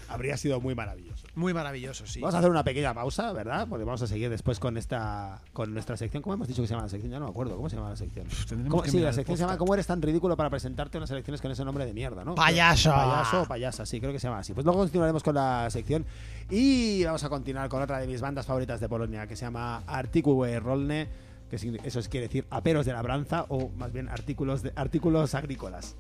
Habría 0.10 0.38
sido 0.38 0.62
muy 0.62 0.74
maravilloso. 0.76 1.28
Muy 1.36 1.53
maravilloso, 1.53 2.08
sí. 2.08 2.22
Vamos 2.22 2.36
a 2.36 2.39
hacer 2.39 2.49
una 2.49 2.64
pequeña 2.64 2.93
pausa, 2.93 3.32
¿verdad? 3.34 3.68
Porque 3.70 3.84
vamos 3.84 4.01
a 4.01 4.08
seguir 4.08 4.30
después 4.30 4.60
con 4.60 4.78
esta 4.78 5.41
con 5.53 5.74
nuestra 5.74 5.97
sección. 5.97 6.24
¿Cómo 6.24 6.34
hemos 6.36 6.47
dicho 6.47 6.62
que 6.62 6.68
se 6.68 6.74
llama 6.74 6.84
la 6.84 6.89
sección? 6.89 7.12
Ya 7.12 7.20
no 7.20 7.26
me 7.26 7.32
acuerdo. 7.32 7.55
¿Cómo 7.55 7.70
se 7.70 7.76
llama 7.76 7.89
la 7.89 7.95
sección? 7.95 8.26
tendremos 8.47 8.70
¿Cómo- 8.82 8.91
Sí, 8.91 8.99
la 8.99 9.12
sección 9.14 9.38
se 9.38 9.43
llama. 9.43 9.58
¿Cómo 9.58 9.74
eres 9.74 9.86
tan 9.88 10.01
ridículo 10.01 10.38
para 10.38 10.49
presentarte 10.49 10.97
unas 10.97 11.12
elecciones 11.12 11.41
con 11.41 11.51
ese 11.51 11.66
nombre 11.66 11.86
de 11.86 11.93
mierda, 11.93 12.24
no? 12.24 12.36
Payaso. 12.36 12.91
Payaso 12.91 13.41
o 13.41 13.45
payasa, 13.45 13.86
sí, 13.86 13.99
creo 13.99 14.12
que 14.14 14.20
se 14.20 14.28
llama 14.28 14.39
así. 14.39 14.53
Pues 14.53 14.66
luego 14.66 14.80
continuaremos 14.80 15.24
con 15.24 15.36
la 15.36 15.70
sección 15.70 16.05
y 16.49 17.03
vamos 17.03 17.24
a 17.24 17.30
continuar 17.30 17.68
con 17.70 17.82
otra 17.82 17.99
de 17.99 18.08
mis 18.08 18.22
bandas 18.22 18.45
favoritas 18.45 18.80
de 18.80 18.88
Polonia 18.88 19.28
que 19.28 19.36
se 19.36 19.45
llama 19.45 19.84
Articue 19.88 20.60
Rolne, 20.60 21.08
que 21.49 21.55
eso 21.84 21.99
es- 21.99 22.08
quiere 22.10 22.28
decir 22.28 22.45
aperos 22.49 22.86
de 22.86 22.93
labranza 22.93 23.45
o 23.49 23.70
más 23.78 23.91
bien 23.91 24.10
artículos, 24.10 24.64
de, 24.64 24.72
artículos 24.76 25.36
agrícolas. 25.36 25.95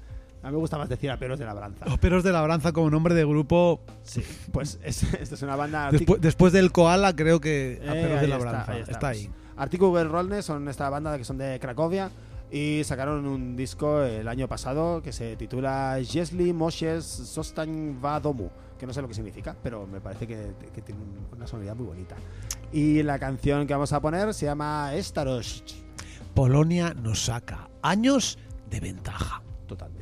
A 0.47 0.49
mí 0.49 0.55
me 0.55 0.59
gusta 0.61 0.77
más 0.77 0.87
decir 0.89 1.11
aperos 1.11 1.37
de 1.37 1.45
labranza. 1.45 1.85
Operos 1.93 2.23
de 2.23 2.31
Labranza 2.31 2.71
como 2.71 2.89
nombre 2.89 3.13
de 3.13 3.25
grupo. 3.25 3.81
Sí, 4.03 4.23
pues 4.51 4.79
es, 4.83 5.03
esta 5.13 5.35
es 5.35 5.41
una 5.41 5.55
banda... 5.55 5.91
Después, 5.91 6.21
después 6.21 6.53
del 6.53 6.71
Koala, 6.71 7.15
creo 7.15 7.39
que 7.41 7.73
Eh, 7.81 7.89
Operos 7.89 8.09
de 8.11 8.17
ahí 8.19 8.27
Labranza. 8.27 8.77
está, 8.77 8.91
Está, 8.91 9.07
ahí 9.09 9.17
ahí. 9.25 9.29
Article 9.57 10.03
Rolne 10.05 10.41
son 10.41 10.67
esta 10.69 10.89
banda 10.89 11.17
que 11.17 11.23
son 11.25 11.37
de 11.37 11.59
Cracovia 11.59 12.09
y 12.51 12.81
sacaron 12.85 13.27
un 13.27 13.55
disco 13.57 14.01
el 14.03 14.27
año 14.27 14.47
pasado 14.47 15.01
que 15.01 15.11
se 15.11 15.35
titula 15.35 15.97
Jesli 16.01 16.53
Moshes 16.53 17.03
Sostań 17.03 17.99
Vadomu, 17.99 18.49
que 18.79 18.85
no 18.87 18.93
sé 18.93 19.01
lo 19.01 19.07
que 19.09 19.15
significa, 19.15 19.53
pero 19.61 19.85
me 19.85 19.99
parece 19.99 20.25
que, 20.27 20.53
que 20.73 20.81
tiene 20.81 21.01
un- 21.01 21.35
una 21.35 21.45
sonoridad 21.45 21.75
muy 21.75 21.87
bonita. 21.87 22.15
Y 22.71 23.03
la 23.03 23.19
canción 23.19 23.67
que 23.67 23.73
vamos 23.73 23.91
a 23.91 23.99
poner 23.99 24.33
se 24.33 24.45
llama 24.45 24.91
Starość. 24.97 25.73
Polonia 26.33 26.93
nos 26.93 27.25
saca 27.25 27.67
años 27.81 28.37
de 28.69 28.79
ventaja. 28.79 29.41
Totalmente. 29.65 29.96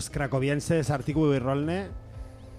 Los 0.00 0.08
cracovienses 0.08 0.88
Articuno 0.88 1.34
y 1.34 1.38
Rolne, 1.38 1.88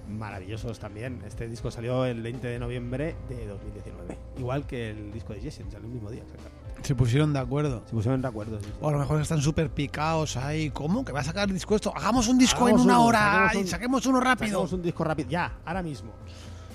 maravillosos 0.08 0.78
también. 0.78 1.24
Este 1.26 1.48
disco 1.50 1.72
salió 1.72 2.06
el 2.06 2.22
20 2.22 2.46
de 2.48 2.60
noviembre 2.60 3.16
de 3.30 3.48
2019. 3.48 4.16
Igual 4.38 4.68
que 4.68 4.92
el 4.92 5.12
disco 5.12 5.34
de 5.34 5.42
Jason, 5.42 5.66
salió 5.72 5.88
el 5.88 5.94
mismo 5.94 6.12
día. 6.12 6.22
exactamente. 6.22 6.84
Se 6.88 6.94
pusieron 6.94 7.34
de 7.34 7.40
acuerdo. 7.40 7.82
Se 7.88 7.94
pusieron 7.96 8.22
de 8.22 8.28
acuerdo. 8.28 8.60
sí, 8.60 8.66
sí. 8.68 8.74
O 8.80 8.90
a 8.90 8.92
lo 8.92 9.00
mejor 9.00 9.20
están 9.20 9.42
súper 9.42 9.72
picados 9.72 10.38
ahí. 10.38 10.70
¿Cómo? 10.70 11.04
¿Que 11.04 11.12
va 11.14 11.22
a 11.22 11.24
sacar 11.24 11.48
el 11.48 11.56
disco 11.56 11.76
esto? 11.76 11.92
Hagamos 11.98 12.28
un 12.28 12.38
disco 12.38 12.64
Hagamos 12.66 12.82
en 12.82 12.86
una 12.86 13.00
uno, 13.00 13.08
hora 13.08 13.20
saquemos 13.48 13.66
y 13.66 13.68
saquemos 13.72 14.06
uno 14.06 14.20
rápido. 14.22 14.52
Sacamos 14.52 14.74
un 14.74 14.82
disco 14.84 15.04
rápido. 15.04 15.28
Ya, 15.32 15.52
ahora 15.66 15.82
mismo. 15.82 16.12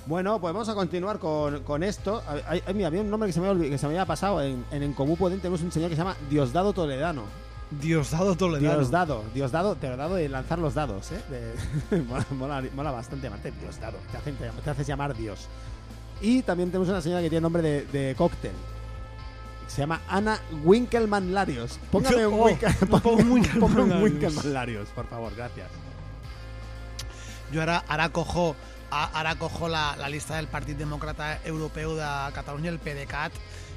Bueno, 0.06 0.40
pues 0.40 0.52
vamos 0.52 0.68
a 0.68 0.74
continuar 0.74 1.20
con, 1.20 1.62
con 1.62 1.84
esto. 1.84 2.24
Hay, 2.48 2.60
hay- 2.66 2.74
mira, 2.74 2.88
había 2.88 3.02
un 3.02 3.10
nombre 3.10 3.28
que 3.28 3.32
se 3.32 3.40
me, 3.40 3.46
había 3.46 3.62
olvi- 3.66 3.70
que 3.70 3.78
se 3.78 3.86
me 3.86 3.92
había 3.92 4.04
pasado. 4.04 4.42
En, 4.42 4.64
en, 4.72 4.82
en 4.82 4.92
Comú 4.94 5.16
Podent 5.16 5.42
tenemos 5.42 5.62
un 5.62 5.70
señor 5.70 5.90
que 5.90 5.94
se 5.94 6.00
llama 6.02 6.16
Diosdado 6.28 6.72
Toledano. 6.72 7.22
Diosdado 7.70 8.36
Toledano. 8.36 8.78
Diosdado, 8.78 9.24
Diosdado, 9.34 9.74
Diosdado 9.74 10.14
de 10.14 10.28
lanzar 10.28 10.58
los 10.58 10.74
dados, 10.74 11.10
¿eh? 11.12 11.20
De- 11.90 12.00
mola, 12.02 12.26
mola, 12.30 12.62
mola 12.74 12.90
bastante, 12.92 13.28
Marte, 13.28 13.52
Diosdado. 13.60 13.98
Te, 14.12 14.18
hacen- 14.18 14.36
te 14.36 14.70
haces 14.70 14.86
llamar 14.86 15.16
Dios. 15.16 15.48
Y 16.20 16.42
también 16.42 16.70
tenemos 16.70 16.88
una 16.88 17.00
señora 17.00 17.20
que 17.22 17.28
tiene 17.28 17.42
nombre 17.42 17.62
de, 17.62 17.86
de 17.86 18.14
cóctel. 18.14 18.52
Se 19.66 19.78
llama 19.82 20.00
Ana 20.08 20.38
Winkelmann 20.64 21.34
Larios. 21.34 21.78
Póngame 21.90 22.26
un, 22.26 22.34
Oh, 22.40 22.46
Winkel- 22.48 22.88
no 22.88 23.10
un 23.12 23.92
un 24.46 24.52
Larios. 24.54 24.88
Por 24.94 25.06
favor, 25.08 25.34
gracias. 25.36 25.68
Yo 27.52 27.60
ahora, 27.60 27.84
ahora 27.88 28.08
cojo, 28.10 28.54
a- 28.90 29.10
ahora 29.18 29.34
cojo 29.36 29.68
la, 29.68 29.96
la 29.96 30.08
lista 30.08 30.36
del 30.36 30.46
Partido 30.46 30.78
Demócrata 30.78 31.40
Europeo 31.44 31.96
de 31.96 32.04
Cataluña, 32.32 32.70
el 32.70 32.78
PDeCAT, 32.78 33.32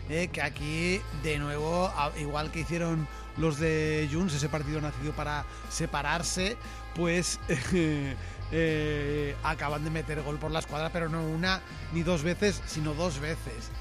eh, 0.09 0.29
que 0.31 0.41
aquí, 0.41 1.01
de 1.23 1.37
nuevo, 1.39 1.91
igual 2.19 2.51
que 2.51 2.61
hicieron 2.61 3.07
los 3.39 3.57
de 3.57 4.09
Junts, 4.11 4.35
ese 4.35 4.49
partido 4.49 4.81
nacido 4.81 5.13
para 5.13 5.45
separarse, 5.69 6.57
pues 6.95 7.39
eh, 7.47 8.15
eh, 8.51 9.35
acaban 9.43 9.83
de 9.83 9.89
meter 9.89 10.21
gol 10.21 10.37
por 10.37 10.51
la 10.51 10.59
escuadra, 10.59 10.89
pero 10.89 11.09
no 11.09 11.23
una 11.23 11.61
ni 11.93 12.03
dos 12.03 12.23
veces, 12.23 12.61
sino 12.67 12.93
dos 12.93 13.19
veces. 13.19 13.71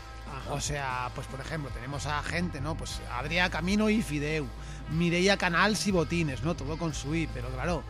O 0.50 0.60
sea, 0.60 1.10
pues 1.14 1.26
por 1.26 1.40
ejemplo, 1.40 1.70
tenemos 1.70 2.06
a 2.06 2.22
gente, 2.22 2.60
¿no? 2.60 2.74
Pues 2.74 3.00
Adrià 3.12 3.50
Camino 3.50 3.90
y 3.90 4.02
Fideu, 4.02 4.46
Mireia 4.90 5.36
Canals 5.36 5.86
y 5.86 5.90
Botines, 5.90 6.42
¿no? 6.42 6.54
Todo 6.54 6.78
con 6.78 6.94
su 6.94 7.14
I, 7.14 7.28
pero 7.32 7.48
claro, 7.48 7.82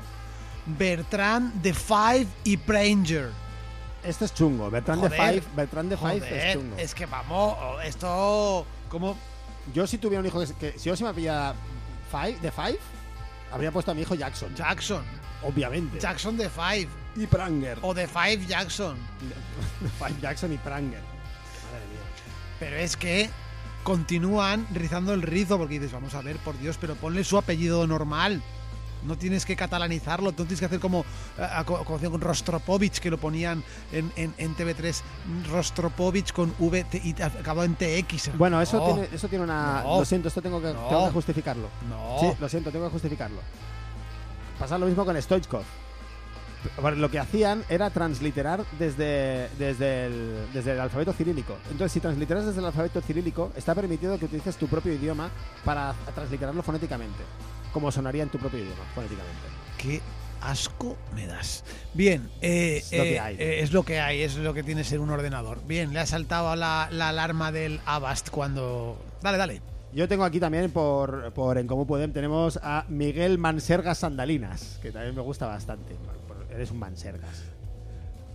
Bertrand 0.67 1.55
de 1.63 1.75
Five 1.75 2.27
y 2.45 2.57
Pranger. 2.57 3.31
Este 4.03 4.25
es 4.25 4.35
chungo. 4.35 4.71
Bertrand 4.71 5.03
de 5.03 5.09
Joder. 5.09 5.35
Five, 5.35 5.57
Bertrand 5.57 5.91
de 5.91 5.97
Five 5.97 6.17
es 6.17 6.23
Joder, 6.23 6.53
chungo. 6.55 6.77
es 6.79 6.95
que 6.95 7.07
vamos, 7.07 7.57
esto 7.85 8.65
como 8.89 9.17
Yo 9.75 9.87
si 9.87 9.99
tuviera 9.99 10.21
un 10.21 10.27
hijo 10.27 10.41
que, 10.41 10.53
que- 10.73 10.79
si 10.79 10.89
yo 10.89 10.97
se 10.97 11.05
me 11.05 11.13
pillara 11.15 11.55
Five, 12.11 12.39
de 12.41 12.51
Five, 12.51 12.79
habría 13.53 13.71
puesto 13.73 13.91
a 13.91 13.95
mi 13.95 14.03
hijo 14.03 14.15
Jackson. 14.15 14.55
Jackson, 14.55 15.03
obviamente. 15.43 15.99
Jackson 16.01 16.37
de 16.37 16.49
Five 16.49 16.89
y 17.17 17.27
Pranger. 17.27 17.79
o 17.83 17.93
de 17.95 18.07
Five 18.07 18.47
Jackson. 18.47 18.97
Five 19.99 20.17
Jackson 20.21 20.53
y 20.53 20.59
Pranger. 20.59 21.01
Madre 21.01 21.87
mía. 21.91 22.01
Pero 22.61 22.77
es 22.77 22.97
que 22.97 23.31
continúan 23.85 24.67
rizando 24.75 25.15
el 25.15 25.23
rizo 25.23 25.57
porque 25.59 25.75
dices, 25.75 25.93
vamos 25.93 26.15
a 26.15 26.21
ver, 26.23 26.37
por 26.39 26.59
Dios, 26.59 26.77
pero 26.81 26.95
ponle 26.97 27.25
su 27.25 27.39
apellido 27.39 27.87
normal. 27.87 28.43
No 29.09 29.17
tienes 29.17 29.45
que 29.47 29.57
catalanizarlo, 29.57 30.31
no 30.31 30.37
tienes 30.37 30.61
que 30.61 30.67
hacer 30.67 30.79
como, 30.81 31.05
eh, 31.39 31.65
con 31.65 32.21
Rostropovich, 32.21 33.01
que 33.01 33.11
lo 33.11 33.19
ponían 33.19 33.65
en, 33.91 34.13
en, 34.17 34.35
en 34.37 34.55
TV3, 34.55 35.01
Rostropovich 35.51 36.33
con 36.33 36.55
V 36.59 36.85
y 37.03 37.21
acabado 37.23 37.65
en 37.65 37.75
TX. 37.75 38.37
Bueno, 38.37 38.61
eso, 38.61 38.79
No, 38.79 38.85
tiene, 38.95 39.09
eso 39.13 39.29
tiene 39.29 39.45
una. 39.45 39.83
No. 39.83 39.99
Lo 40.01 40.05
siento, 40.05 40.29
esto 40.29 40.43
tengo 40.43 40.61
que, 40.61 40.73
No. 40.75 40.89
tengo 40.89 41.07
que 41.07 41.13
justificarlo. 41.13 41.69
No. 41.89 42.19
Sí, 42.21 42.37
lo 42.39 42.49
siento, 42.49 42.71
tengo 42.71 42.85
que 42.87 42.93
justificarlo. 42.93 43.41
Pasa 44.59 44.77
lo 44.77 44.87
mismo 44.87 45.05
con 45.05 45.21
Stoichkov. 45.21 45.63
Lo 46.97 47.09
que 47.11 47.21
hacían 47.21 47.65
era 47.69 47.89
transliterar 47.91 48.65
desde, 48.79 49.49
desde, 49.59 50.07
el, 50.07 50.49
desde 50.53 50.73
el 50.73 50.81
alfabeto 50.81 51.13
cirílico. 51.13 51.57
Entonces, 51.71 51.93
si 51.93 52.01
transliteras 52.01 52.47
desde 52.47 52.59
el 52.59 52.67
alfabeto 52.67 53.01
cirílico, 53.01 53.53
está 53.57 53.75
permitido 53.75 54.19
que 54.19 54.25
utilices 54.25 54.57
tu 54.57 54.67
propio 54.67 54.93
idioma 54.93 55.31
para 55.65 55.95
transliterarlo 56.15 56.63
fonéticamente. 56.65 57.23
Como 57.79 57.93
sonaría 57.93 58.25
en 58.25 58.29
tu 58.29 58.39
propio 58.39 58.59
idioma, 58.59 58.83
fonéticamente. 58.93 59.39
Qué 59.81 60.01
asco 60.41 60.97
me 61.15 61.29
das. 61.29 61.63
Bien, 61.95 62.29
eh, 62.41 62.83
Es 62.83 62.91
lo 62.93 63.05
que 63.05 63.15
eh, 63.15 63.21
hay. 63.21 63.37
eh, 63.37 63.61
es 63.63 63.73
lo 63.73 63.85
que 63.85 64.01
hay, 64.01 64.23
es 64.23 64.35
lo 64.37 64.53
que 64.53 64.65
tiene 64.65 64.83
ser 64.83 64.99
un 64.99 65.11
ordenador. 65.11 65.61
Bien, 65.65 65.93
le 65.93 66.01
ha 66.01 66.07
saltado 66.07 66.57
la, 66.57 66.89
la 66.91 67.11
alarma 67.11 67.53
del 67.53 67.79
Avast 67.87 68.31
cuando... 68.31 69.01
Dale, 69.23 69.39
dale. 69.39 69.63
Yo 69.93 70.09
tengo 70.09 70.25
aquí 70.25 70.41
también, 70.41 70.73
por, 70.73 71.33
por 71.35 71.57
En 71.57 71.69
Común 71.69 71.87
Podem, 71.87 72.13
tenemos 72.13 72.59
a 72.65 72.85
Miguel 72.89 73.39
Mansergas 73.39 73.99
Sandalinas, 73.99 74.81
que 74.83 74.91
también 74.91 75.15
me 75.15 75.23
gusta 75.23 75.47
bastante. 75.47 75.95
Eres 76.51 76.73
un 76.73 76.81
Mansergas. 76.81 77.45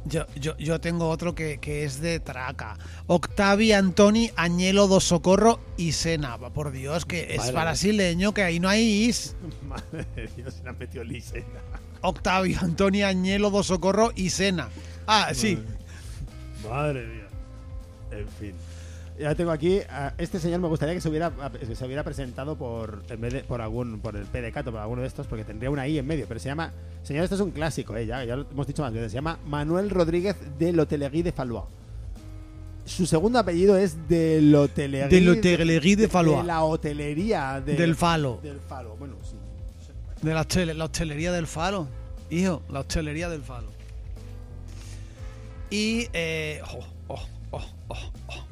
Yo, 0.06 0.26
yo, 0.36 0.58
yo 0.58 0.82
tengo 0.82 1.10
otro 1.10 1.34
que, 1.34 1.60
que 1.60 1.86
es 1.86 2.02
de 2.02 2.20
Traca. 2.20 2.78
Octavi 3.08 3.72
Antoni 3.72 4.32
Añelo 4.36 4.88
do 4.88 5.00
Socorro 5.00 5.60
y 5.78 5.94
Sena. 5.94 6.38
Por 6.38 6.72
Dios, 6.72 7.06
que 7.06 7.36
es 7.36 7.40
Madre 7.40 7.54
brasileño, 7.54 8.34
que 8.34 8.44
ahí 8.44 8.60
no 8.60 8.68
hay 8.68 9.06
is. 9.06 9.36
Madre 9.68 10.06
de 10.16 10.28
Dios, 10.36 10.56
se 10.56 10.64
le 10.64 10.70
han 10.70 10.78
metido 10.78 11.04
lisena. 11.04 11.46
Octavio 12.02 12.60
Antoni 12.62 13.02
Añelo 13.04 13.50
do 13.50 13.64
Socorro 13.64 14.12
y 14.16 14.30
Sena. 14.30 14.70
Ah, 15.08 15.32
sí. 15.34 15.58
Madre 16.70 17.08
mía. 17.08 17.28
En 18.12 18.28
fin. 18.28 18.54
Ya 19.20 19.36
tengo 19.36 19.52
aquí. 19.52 19.80
a 19.90 20.14
este 20.18 20.40
señor 20.40 20.60
me 20.60 20.68
gustaría 20.68 20.96
que 20.96 21.02
se 21.02 21.08
hubiera, 21.10 21.32
que 21.60 21.76
se 21.76 21.86
hubiera 21.86 22.04
presentado 22.04 22.56
por 22.58 23.04
en 23.10 23.22
vez 23.22 23.34
de 23.34 23.44
por 23.44 23.62
algún 23.62 24.00
por 24.00 24.16
el 24.16 24.26
PDCAT 24.26 24.68
o 24.68 24.72
por 24.72 24.80
alguno 24.82 25.02
de 25.04 25.08
estos, 25.08 25.28
porque 25.28 25.44
tendría 25.46 25.70
una 25.70 25.88
I 25.88 26.00
en 26.00 26.08
medio. 26.08 26.26
Pero 26.28 26.40
se 26.40 26.50
llama. 26.50 26.72
Señor, 27.04 27.24
este 27.26 27.36
es 27.36 27.42
un 27.42 27.52
clásico, 27.52 27.96
eh, 27.96 28.06
ya, 28.06 28.24
ya 28.26 28.36
lo 28.38 28.48
hemos 28.50 28.66
dicho 28.66 28.82
más 28.82 28.92
veces. 28.94 29.12
Se 29.12 29.16
llama 29.16 29.38
Manuel 29.46 29.90
Rodríguez 29.90 30.36
de 30.58 30.74
L'Hotellerie 30.74 31.22
de 31.24 31.32
Fallois. 31.32 31.66
Su 32.86 33.06
segundo 33.06 33.40
apellido 33.40 33.78
es 33.78 34.10
de 34.10 34.42
L'Hotellerie 34.42 35.08
De 35.08 35.22
l'Hotellerie 35.22 35.96
de 35.96 36.08
Fallois. 36.10 36.40
De 36.40 36.44
la 36.48 36.64
hotelería 36.64 37.62
de- 37.66 37.76
Del 37.76 37.96
Falo. 37.96 38.40
Del 38.44 38.60
Falo. 38.60 38.96
Bueno, 38.98 39.16
sí. 39.24 39.36
De 40.22 40.34
la, 40.34 40.42
hostele- 40.46 40.74
la 40.74 40.86
hostelería 40.86 41.32
del 41.32 41.48
Falo. 41.48 41.88
Hijo, 42.30 42.62
la 42.70 42.80
hostelería 42.82 43.30
del 43.30 43.42
Falo. 43.44 43.68
Y... 45.70 46.08
Eh, 46.14 46.62
oh, 46.74 46.86
oh, 47.10 47.20
oh, 47.52 47.62
oh, 47.90 48.12
oh. 48.28 48.46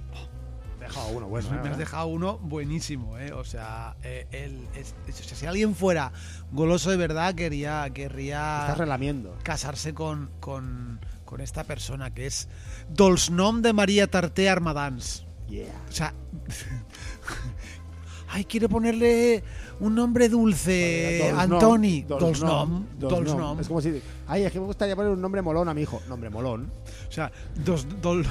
Dejado 0.93 1.07
uno 1.17 1.27
bueno. 1.27 1.49
Me 1.49 1.55
eh, 1.55 1.57
has 1.59 1.63
¿verdad? 1.63 1.77
dejado 1.77 2.07
uno 2.07 2.37
buenísimo, 2.39 3.17
¿eh? 3.17 3.31
O 3.33 3.43
sea, 3.43 3.95
eh, 4.03 4.27
el- 4.31 4.67
es- 4.79 4.93
es- 5.07 5.15
si 5.37 5.45
alguien 5.45 5.75
fuera 5.75 6.11
goloso 6.51 6.89
de 6.91 6.97
verdad, 6.97 7.33
quería, 7.35 7.89
querría 7.93 8.61
Estás 8.61 8.77
relamiendo. 8.77 9.35
casarse 9.43 9.93
con, 9.93 10.29
con, 10.39 10.99
con 11.25 11.41
esta 11.41 11.63
persona 11.63 12.13
que 12.13 12.25
es 12.25 12.47
Dolsnom 12.89 13.61
de 13.61 13.73
María 13.73 14.07
Tarté 14.07 14.49
Armadans. 14.49 15.25
Yeah. 15.47 15.65
O 15.89 15.91
sea, 15.91 16.13
ay, 18.29 18.45
quiere 18.45 18.69
ponerle 18.69 19.43
un 19.79 19.95
nombre 19.95 20.29
dulce, 20.29 21.19
Dolsnom, 21.31 21.39
Antoni. 21.39 22.01
Dolsnom, 22.03 22.85
Dolsnom, 22.97 23.25
Dolsnom. 23.25 23.59
Es 23.59 23.67
como 23.67 23.81
si. 23.81 24.01
Ay, 24.27 24.43
es 24.43 24.51
que 24.51 24.59
me 24.59 24.65
gustaría 24.65 24.95
poner 24.95 25.11
un 25.11 25.21
nombre 25.21 25.41
molón 25.41 25.67
a 25.69 25.73
mi 25.73 25.81
hijo. 25.81 26.01
Nombre 26.07 26.29
molón. 26.29 26.71
O 27.09 27.11
sea, 27.11 27.31
dos, 27.65 27.85
dol, 28.01 28.25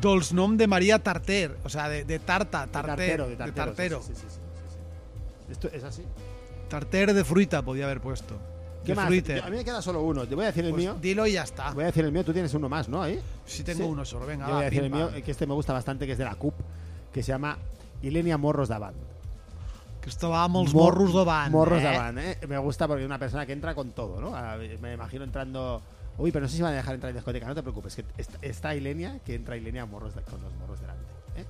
Dolsnom 0.00 0.56
de 0.56 0.66
María 0.66 0.98
Tarter. 0.98 1.56
O 1.64 1.68
sea, 1.68 1.88
de, 1.88 2.04
de 2.04 2.18
tarta, 2.18 2.66
De 2.66 2.72
tarter, 2.72 2.96
tartero, 2.96 3.24
de 3.24 3.30
de 3.30 3.36
tartero. 3.36 3.64
tartero. 3.66 4.02
Sí, 4.02 4.12
sí, 4.14 4.20
sí, 4.22 4.26
sí, 4.28 4.34
sí, 4.36 4.74
sí. 5.46 5.52
Esto 5.52 5.68
es 5.72 5.84
así. 5.84 6.02
Tarter 6.68 7.14
de 7.14 7.24
fruta 7.24 7.62
podía 7.62 7.84
haber 7.86 8.00
puesto. 8.00 8.36
¿Qué 8.84 8.92
de 8.92 8.96
más? 8.96 9.10
Yo- 9.10 9.44
a 9.44 9.50
mí 9.50 9.56
me 9.56 9.64
queda 9.64 9.82
solo 9.82 10.02
uno. 10.02 10.26
Te 10.26 10.34
voy 10.34 10.44
a 10.44 10.48
decir 10.48 10.64
el 10.64 10.70
Pues 10.70 10.82
mío. 10.82 10.96
dilo 11.00 11.26
y 11.26 11.32
ya 11.32 11.42
está. 11.42 11.72
Voy 11.72 11.82
a 11.84 11.86
decir 11.86 12.04
el 12.04 12.12
mío. 12.12 12.24
Tú 12.24 12.32
tienes 12.32 12.52
uno 12.54 12.68
más, 12.68 12.88
¿no? 12.88 13.02
Ahí. 13.02 13.20
Si 13.44 13.62
tengo 13.64 13.84
Sí. 13.84 13.90
uno 13.90 14.04
solo, 14.04 14.26
venga. 14.26 14.46
Yo 14.46 14.52
voy 14.52 14.54
va, 14.54 14.60
a 14.60 14.70
decir 14.70 14.84
el 14.84 14.90
mío, 14.90 15.10
que 15.24 15.30
este 15.30 15.46
me 15.46 15.54
gusta 15.54 15.72
bastante, 15.72 16.06
que 16.06 16.12
es 16.12 16.18
de 16.18 16.24
la 16.24 16.34
CUP, 16.36 16.54
que 17.12 17.22
se 17.22 17.28
llama 17.32 17.58
Ilenia 18.02 18.38
Morros 18.38 18.68
Davant. 18.68 18.96
Que 20.00 20.10
esto 20.10 20.30
va 20.30 20.44
amb 20.44 20.56
els 20.56 20.72
Mor- 20.72 20.94
morros 20.94 21.12
davant. 21.12 21.50
Morros 21.50 21.80
eh? 21.80 21.84
Davant, 21.84 22.18
¿eh? 22.18 22.38
Me 22.46 22.56
gusta 22.58 22.86
porque 22.86 23.02
es 23.02 23.06
una 23.06 23.18
persona 23.18 23.44
que 23.44 23.52
entra 23.52 23.74
con 23.74 23.90
todo, 23.90 24.20
¿no? 24.20 24.30
Me 24.80 24.94
imagino 24.94 25.24
entrando. 25.24 25.82
Uy, 26.18 26.32
pero 26.32 26.44
no 26.44 26.48
sé 26.48 26.56
si 26.56 26.62
van 26.62 26.72
a 26.72 26.76
dejar 26.76 26.94
entrar 26.94 27.10
en 27.10 27.16
discoteca, 27.16 27.46
no 27.46 27.54
te 27.54 27.62
preocupes, 27.62 27.94
que 27.96 28.04
está, 28.42 28.74
Ilenia, 28.74 29.20
que 29.24 29.34
entra 29.36 29.56
Ilenia 29.56 29.86
morros 29.86 30.14
de- 30.16 30.22
con 30.22 30.42
los 30.42 30.52
morros 30.56 30.80
delante. 30.80 31.04
¿eh? 31.36 31.44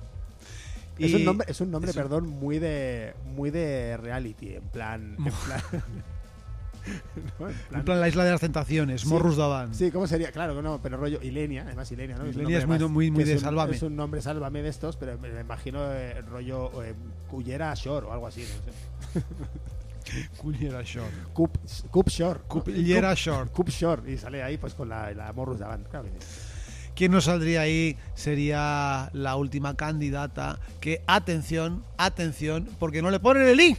Es 0.99 1.13
un 1.13 1.25
nombre, 1.25 1.47
es 1.49 1.59
un 1.61 1.71
nombre 1.71 1.89
es 1.91 1.97
un- 1.97 2.03
perdón, 2.03 2.27
muy 2.27 2.59
de 2.59 3.13
muy 3.35 3.49
de 3.51 3.97
reality, 3.97 4.55
en 4.55 4.63
plan. 4.63 5.15
En 5.17 5.23
plan, 5.33 5.61
¿no? 7.39 7.49
En 7.49 7.53
plan- 7.55 7.79
En 7.79 7.85
plan, 7.85 7.99
la 7.99 8.07
isla 8.07 8.23
de 8.25 8.31
las 8.31 8.41
tentaciones, 8.41 9.01
Sí. 9.01 9.07
morros 9.07 9.37
davant. 9.37 9.73
Sí, 9.73 9.91
¿cómo 9.91 10.07
sería? 10.07 10.31
Claro, 10.31 10.61
no, 10.61 10.79
pero 10.81 10.97
rollo 10.97 11.19
Ilenia, 11.21 11.63
además 11.63 11.91
Ilenia, 11.91 12.17
¿no? 12.17 12.27
Ilenia 12.27 12.59
es 12.59 12.67
muy- 12.67 12.79
más- 12.79 12.89
muy- 12.89 13.11
muy 13.11 13.23
de 13.23 13.33
un- 13.33 13.39
Sálvame. 13.39 13.75
Es 13.75 13.81
un 13.81 13.95
nombre 13.95 14.21
Sálvame 14.21 14.61
de 14.61 14.69
estos, 14.69 14.97
pero 14.97 15.17
me, 15.17 15.29
me 15.29 15.41
imagino 15.41 15.91
eh, 15.93 16.21
rollo 16.21 16.83
eh, 16.83 16.93
Cullera 17.29 17.73
Shore 17.75 18.05
o 18.07 18.13
algo 18.13 18.27
así, 18.27 18.41
no 18.41 18.47
sé. 19.21 19.23
Cullera 20.37 20.81
Short. 20.83 21.11
Cup, 21.33 21.57
Cup. 21.91 22.05
Cullera 22.65 23.09
Cup- 23.11 23.17
Short. 23.17 23.51
Cup 23.51 23.69
Shore. 23.69 24.11
Y 24.11 24.17
sale 24.17 24.43
ahí 24.43 24.57
pues 24.57 24.73
con 24.73 24.89
la, 24.89 25.11
la 25.13 25.31
Morrus 25.33 25.59
Davant. 25.59 25.87
Claro 25.87 26.05
que 26.05 26.19
sí. 26.19 26.27
Quien 26.95 27.11
no 27.13 27.21
saldría 27.21 27.61
ahí 27.61 27.97
sería 28.13 29.09
la 29.13 29.35
última 29.37 29.77
candidata 29.77 30.59
que, 30.81 31.01
atención, 31.07 31.83
atención, 31.97 32.67
porque 32.77 33.01
no 33.01 33.09
le 33.09 33.19
ponen 33.21 33.47
el 33.47 33.59
I. 33.61 33.77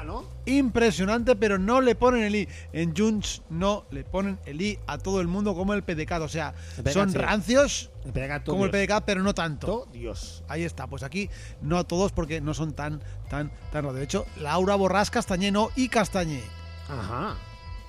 Ah, 0.00 0.04
¿no? 0.04 0.24
Impresionante, 0.46 1.36
pero 1.36 1.58
no 1.58 1.82
le 1.82 1.94
ponen 1.94 2.22
el 2.22 2.34
i. 2.34 2.48
En 2.72 2.96
Junts 2.96 3.42
no 3.50 3.84
le 3.90 4.02
ponen 4.02 4.38
el 4.46 4.62
i 4.62 4.78
a 4.86 4.96
todo 4.96 5.20
el 5.20 5.28
mundo 5.28 5.54
como 5.54 5.74
el 5.74 5.82
PDCAT. 5.82 6.22
O 6.22 6.28
sea, 6.28 6.54
son 6.90 7.10
sí. 7.10 7.18
rancios 7.18 7.90
El 8.06 8.42
como 8.44 8.64
el. 8.64 8.70
PDCAT, 8.70 9.04
pero 9.04 9.22
no 9.22 9.34
tanto. 9.34 9.66
Todo 9.66 9.88
Dios. 9.92 10.42
Ahí 10.48 10.64
está, 10.64 10.86
pues 10.86 11.02
aquí 11.02 11.28
no 11.60 11.76
a 11.76 11.84
todos 11.84 12.12
porque 12.12 12.40
no 12.40 12.54
son 12.54 12.72
tan, 12.72 13.02
tan, 13.28 13.52
tan. 13.72 13.94
De 13.94 14.02
hecho, 14.02 14.24
Laura 14.40 14.74
Borrás 14.74 15.10
Castañé 15.10 15.50
no 15.50 15.68
y 15.76 15.88
Castañé. 15.88 16.42
Ajá. 16.88 17.36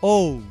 Oh. 0.01 0.41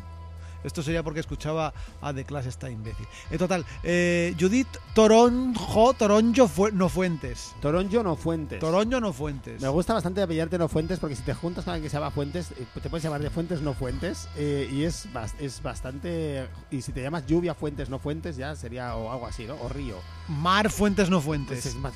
Esto 0.64 0.82
sería 0.82 1.02
porque 1.02 1.20
escuchaba 1.20 1.72
a 2.00 2.12
The 2.12 2.24
Clash 2.24 2.46
está 2.46 2.70
imbécil. 2.70 3.06
En 3.30 3.38
total, 3.38 3.64
eh, 3.82 4.34
Judith 4.38 4.68
Toronjo, 4.94 5.94
Toronjo 5.94 6.48
Fue- 6.48 6.72
no 6.72 6.88
Fuentes. 6.88 7.54
Toronjo 7.60 8.02
no 8.02 8.16
Fuentes. 8.16 8.60
Toronjo 8.60 9.00
no 9.00 9.12
Fuentes. 9.12 9.60
Me 9.62 9.68
gusta 9.68 9.94
bastante 9.94 10.22
apellarte 10.22 10.58
no 10.58 10.68
Fuentes 10.68 10.98
porque 10.98 11.16
si 11.16 11.22
te 11.22 11.34
juntas 11.34 11.64
con 11.64 11.72
alguien 11.74 11.84
que 11.84 11.90
se 11.90 11.96
llama 11.96 12.10
Fuentes, 12.10 12.50
eh, 12.52 12.66
te 12.82 12.88
puedes 12.90 13.02
llamar 13.04 13.20
de 13.22 13.30
Fuentes 13.30 13.60
no 13.62 13.74
Fuentes 13.74 14.28
eh, 14.36 14.68
y 14.72 14.84
es, 14.84 15.08
es 15.38 15.62
bastante... 15.62 16.46
Y 16.70 16.82
si 16.82 16.92
te 16.92 17.02
llamas 17.02 17.26
Lluvia 17.26 17.54
Fuentes 17.54 17.88
no 17.88 17.98
Fuentes 17.98 18.36
ya 18.36 18.54
sería 18.54 18.94
o 18.96 19.10
algo 19.12 19.26
así, 19.26 19.44
¿no? 19.46 19.54
O 19.54 19.68
Río. 19.68 19.96
Mar 20.28 20.70
Fuentes 20.70 21.08
no 21.10 21.16
Pues 21.16 21.24
Fuentes. 21.26 21.66
es 21.66 21.74
más... 21.76 21.92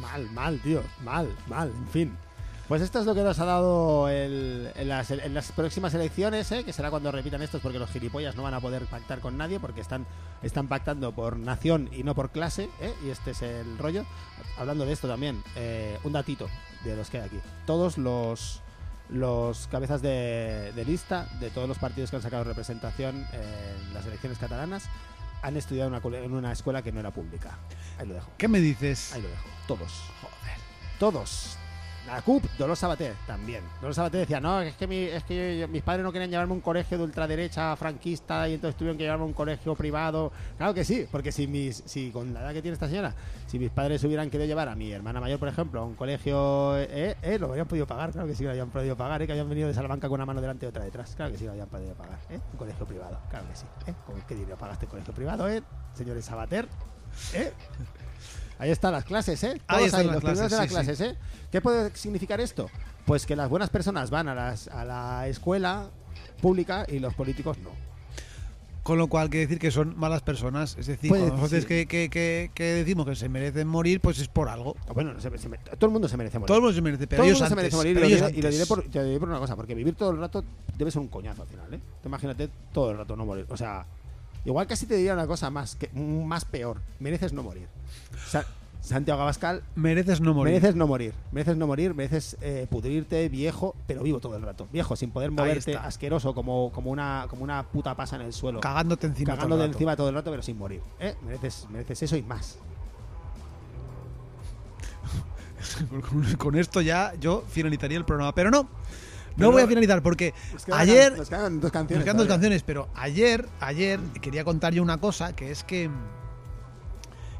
Mal, 0.00 0.30
mal, 0.32 0.60
tío. 0.60 0.82
Mal, 1.04 1.34
mal, 1.48 1.68
en 1.76 1.88
fin. 1.88 2.16
Pues 2.68 2.82
esto 2.82 2.98
es 2.98 3.06
lo 3.06 3.14
que 3.14 3.22
nos 3.22 3.38
ha 3.38 3.44
dado 3.44 4.08
el- 4.08 4.72
en, 4.74 4.88
las, 4.88 5.10
en 5.12 5.34
las 5.34 5.52
próximas 5.52 5.94
elecciones, 5.94 6.50
¿eh? 6.50 6.64
que 6.64 6.72
será 6.72 6.90
cuando 6.90 7.12
repitan 7.12 7.40
estos, 7.42 7.60
porque 7.60 7.78
los 7.78 7.88
gilipollas 7.90 8.34
no 8.34 8.42
van 8.42 8.54
a 8.54 8.60
poder 8.60 8.86
pactar 8.86 9.20
con 9.20 9.36
nadie, 9.38 9.60
porque 9.60 9.80
están, 9.80 10.04
están 10.42 10.66
pactando 10.66 11.12
por 11.12 11.36
nación 11.36 11.88
y 11.92 12.02
no 12.02 12.16
por 12.16 12.30
clase, 12.30 12.68
¿eh? 12.80 12.92
y 13.04 13.10
este 13.10 13.30
es 13.30 13.42
el 13.42 13.78
rollo. 13.78 14.04
Hablando 14.58 14.84
de 14.84 14.92
esto 14.92 15.06
también, 15.06 15.44
eh, 15.54 15.96
un 16.02 16.12
datito 16.12 16.48
de 16.82 16.96
los 16.96 17.08
que 17.08 17.18
hay 17.20 17.26
aquí. 17.26 17.38
Todos 17.66 17.98
los, 17.98 18.62
los 19.10 19.68
cabezas 19.68 20.02
de, 20.02 20.72
de 20.74 20.84
lista 20.84 21.28
de 21.38 21.50
todos 21.50 21.68
los 21.68 21.78
partidos 21.78 22.10
que 22.10 22.16
han 22.16 22.22
sacado 22.22 22.42
representación 22.42 23.28
en 23.32 23.94
las 23.94 24.06
elecciones 24.06 24.38
catalanas 24.38 24.88
han 25.42 25.56
estudiado 25.56 25.88
en 25.94 26.04
una, 26.04 26.18
en 26.18 26.32
una 26.34 26.50
escuela 26.50 26.82
que 26.82 26.90
no 26.90 26.98
era 26.98 27.12
pública. 27.12 27.58
Ahí 28.00 28.08
lo 28.08 28.14
dejo. 28.14 28.28
¿Qué 28.38 28.48
me 28.48 28.58
dices? 28.58 29.12
Ahí 29.12 29.22
lo 29.22 29.28
dejo. 29.28 29.44
Todos. 29.68 29.92
Joder. 30.20 30.58
Todos. 30.98 31.58
La 32.06 32.22
CUP, 32.22 32.44
Dolores 32.56 32.78
Sabater 32.78 33.14
también. 33.26 33.64
Dolores 33.76 33.96
Sabater 33.96 34.20
decía, 34.20 34.40
no, 34.40 34.60
es 34.60 34.76
que, 34.76 35.16
es 35.16 35.24
que 35.24 35.66
mis 35.68 35.82
padres 35.82 36.04
no 36.04 36.12
querían 36.12 36.30
llevarme 36.30 36.52
un 36.52 36.60
colegio 36.60 36.96
de 36.98 37.04
ultraderecha 37.04 37.74
franquista 37.74 38.48
y 38.48 38.54
entonces 38.54 38.76
tuvieron 38.76 38.96
que 38.96 39.04
llevarme 39.04 39.24
un 39.24 39.32
colegio 39.32 39.74
privado. 39.74 40.30
Claro 40.56 40.72
que 40.72 40.84
sí, 40.84 41.06
porque 41.10 41.32
si 41.32 41.46
mis, 41.48 41.82
si 41.84 42.10
con 42.10 42.32
la 42.32 42.42
edad 42.42 42.52
que 42.52 42.62
tiene 42.62 42.74
esta 42.74 42.88
señora, 42.88 43.14
si 43.46 43.58
mis 43.58 43.70
padres 43.70 44.04
hubieran 44.04 44.30
querido 44.30 44.46
llevar 44.46 44.68
a 44.68 44.76
mi 44.76 44.92
hermana 44.92 45.20
mayor, 45.20 45.38
por 45.40 45.48
ejemplo, 45.48 45.80
a 45.80 45.84
un 45.84 45.94
colegio, 45.94 46.76
eh, 46.78 47.16
eh, 47.22 47.38
lo 47.38 47.48
habrían 47.48 47.66
podido 47.66 47.86
pagar, 47.86 48.12
claro 48.12 48.28
que 48.28 48.34
sí 48.34 48.44
lo 48.44 48.50
habían 48.50 48.70
podido 48.70 48.96
pagar, 48.96 49.22
eh, 49.22 49.26
que 49.26 49.32
habían 49.32 49.48
venido 49.48 49.66
de 49.66 49.74
Salamanca 49.74 50.08
con 50.08 50.14
una 50.14 50.26
mano 50.26 50.40
delante 50.40 50.66
y 50.66 50.68
otra 50.68 50.84
detrás, 50.84 51.14
claro 51.16 51.32
que 51.32 51.38
sí 51.38 51.44
lo 51.44 51.50
habían 51.50 51.68
podido 51.68 51.94
pagar, 51.94 52.18
eh, 52.30 52.38
un 52.52 52.58
colegio 52.58 52.86
privado, 52.86 53.18
claro 53.30 53.48
que 53.48 53.56
sí, 53.56 53.66
eh, 53.86 53.94
¿con 54.06 54.20
qué 54.22 54.34
dinero 54.34 54.56
pagaste 54.56 54.84
el 54.84 54.90
colegio 54.90 55.12
privado, 55.12 55.48
eh, 55.48 55.62
señores 55.94 56.24
Sabater, 56.24 56.68
eh? 57.34 57.52
Ahí 58.58 58.70
están 58.70 58.92
las 58.92 59.04
clases, 59.04 59.42
¿eh? 59.44 59.60
Ahí 59.66 59.88
Todos 59.88 59.92
las 59.92 60.06
los 60.06 60.16
primeros 60.24 60.50
de 60.50 60.56
las 60.56 60.68
clases, 60.68 60.68
sí, 60.68 60.74
clases, 60.74 61.00
¿eh? 61.00 61.16
¿Qué 61.52 61.60
puede 61.60 61.94
significar 61.96 62.40
esto? 62.40 62.70
Pues 63.04 63.26
que 63.26 63.36
las 63.36 63.48
buenas 63.50 63.70
personas 63.70 64.10
van 64.10 64.28
a, 64.28 64.34
las, 64.34 64.68
a 64.68 64.84
la 64.84 65.28
escuela 65.28 65.90
pública 66.40 66.86
y 66.88 66.98
los 66.98 67.14
políticos 67.14 67.58
no. 67.58 67.70
Con 68.82 68.98
lo 68.98 69.08
cual 69.08 69.28
quiere 69.30 69.46
decir 69.46 69.58
que 69.58 69.72
son 69.72 69.98
malas 69.98 70.22
personas. 70.22 70.76
Es 70.78 70.86
decir, 70.86 71.08
Puede 71.10 71.22
cuando 71.22 71.36
nosotros 71.38 71.62
decir. 71.62 71.66
que, 71.68 71.86
que, 71.88 72.08
que, 72.08 72.50
que 72.54 72.64
decimos 72.64 73.04
que 73.04 73.16
se 73.16 73.28
merecen 73.28 73.66
morir, 73.66 74.00
pues 74.00 74.20
es 74.20 74.28
por 74.28 74.48
algo. 74.48 74.76
Bueno, 74.94 75.12
no 75.12 75.20
se- 75.20 75.36
se 75.38 75.48
todo 75.48 75.86
el 75.86 75.90
mundo 75.92 76.08
se 76.08 76.16
merece 76.16 76.38
morir. 76.38 76.46
Todo 76.46 76.58
el 76.58 76.62
mundo 76.62 76.74
se 76.74 76.82
merece, 76.82 77.06
pero 77.08 77.22
Todo 77.22 77.28
el 77.30 77.36
ellos 77.36 77.42
antes. 77.42 77.56
merece 77.56 77.76
morir. 77.76 77.96
Y 77.96 78.00
lo, 78.00 78.06
diré, 78.06 78.38
y 78.38 78.42
lo 78.42 78.48
diré 78.50 78.64
por, 78.66 78.82
te 78.84 78.98
lo 79.00 79.04
diré 79.04 79.18
por 79.18 79.28
una 79.28 79.38
cosa, 79.40 79.56
porque 79.56 79.74
vivir 79.74 79.94
todo 79.96 80.10
el 80.12 80.18
rato 80.18 80.44
debe 80.78 80.90
ser 80.92 81.00
un 81.02 81.08
coñazo 81.08 81.42
al 81.42 81.48
final, 81.48 81.74
¿eh? 81.74 81.80
Imagínate 82.04 82.48
todo 82.72 82.92
el 82.92 82.98
rato 82.98 83.16
no 83.16 83.26
morir. 83.26 83.44
O 83.48 83.56
sea, 83.56 83.86
igual 84.44 84.68
casi 84.68 84.86
te 84.86 84.94
diría 84.94 85.14
una 85.14 85.26
cosa 85.26 85.50
más, 85.50 85.74
que, 85.74 85.90
más 85.92 86.44
peor. 86.44 86.80
Mereces 87.00 87.32
no 87.32 87.42
morir. 87.42 87.66
Sa- 88.26 88.46
Santiago 88.80 89.20
Abascal 89.22 89.62
Mereces 89.74 90.20
no 90.20 90.32
morir. 90.32 90.54
Mereces 90.54 90.76
no 90.76 90.86
morir, 90.86 91.12
mereces 91.32 91.56
no 91.56 91.66
morir, 91.66 91.92
mereces 91.94 92.36
eh, 92.40 92.68
pudrirte 92.70 93.28
viejo, 93.28 93.74
pero 93.88 94.02
vivo 94.04 94.20
todo 94.20 94.36
el 94.36 94.42
rato. 94.42 94.68
Viejo, 94.72 94.94
sin 94.94 95.10
poder 95.10 95.32
moverte, 95.32 95.76
asqueroso, 95.76 96.34
como, 96.34 96.70
como, 96.72 96.92
una, 96.92 97.26
como 97.28 97.42
una 97.42 97.64
puta 97.64 97.96
pasa 97.96 98.14
en 98.16 98.22
el 98.22 98.32
suelo. 98.32 98.60
Cagándote 98.60 99.08
encima. 99.08 99.32
todo 99.32 99.36
Cagando 99.38 99.56
el 99.56 99.60
rato. 99.62 99.72
encima 99.72 99.96
todo 99.96 100.08
el 100.08 100.14
rato, 100.14 100.30
pero 100.30 100.42
sin 100.42 100.56
morir. 100.56 100.82
¿eh? 101.00 101.16
Mereces, 101.24 101.66
mereces 101.68 102.02
eso 102.04 102.16
y 102.16 102.22
más. 102.22 102.58
Con- 106.38 106.56
esto 106.56 106.80
ya 106.80 107.14
yo 107.18 107.44
finalizaría 107.48 107.98
el 107.98 108.04
programa. 108.04 108.34
Pero 108.34 108.50
no. 108.50 108.68
No 109.36 109.52
voy 109.52 109.62
a 109.62 109.66
finalizar 109.66 110.02
porque 110.02 110.32
Nos 110.54 110.64
quedan- 110.64 110.80
ayer. 110.80 111.18
Nos 111.18 111.28
quedan 111.28 111.60
dos 111.60 111.70
canciones. 111.70 111.98
Nos 111.98 112.04
quedan 112.04 112.16
dos 112.16 112.26
canciones, 112.28 112.62
pero 112.62 112.88
ayer, 112.94 113.46
ayer 113.60 114.00
quería 114.22 114.44
contar 114.44 114.72
yo 114.72 114.82
una 114.82 114.98
cosa, 114.98 115.36
que 115.36 115.50
es 115.50 115.62
que, 115.62 115.90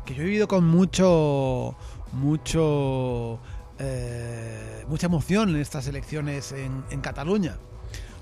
que 0.06 0.14
yo 0.14 0.22
he 0.22 0.24
vivido 0.24 0.48
con 0.48 0.66
mucho, 0.66 1.74
mucho, 2.12 3.38
eh, 3.78 4.84
mucha 4.88 5.06
emoción 5.06 5.50
en 5.50 5.56
estas 5.56 5.86
elecciones 5.88 6.52
en, 6.52 6.84
en 6.90 7.00
Cataluña. 7.00 7.56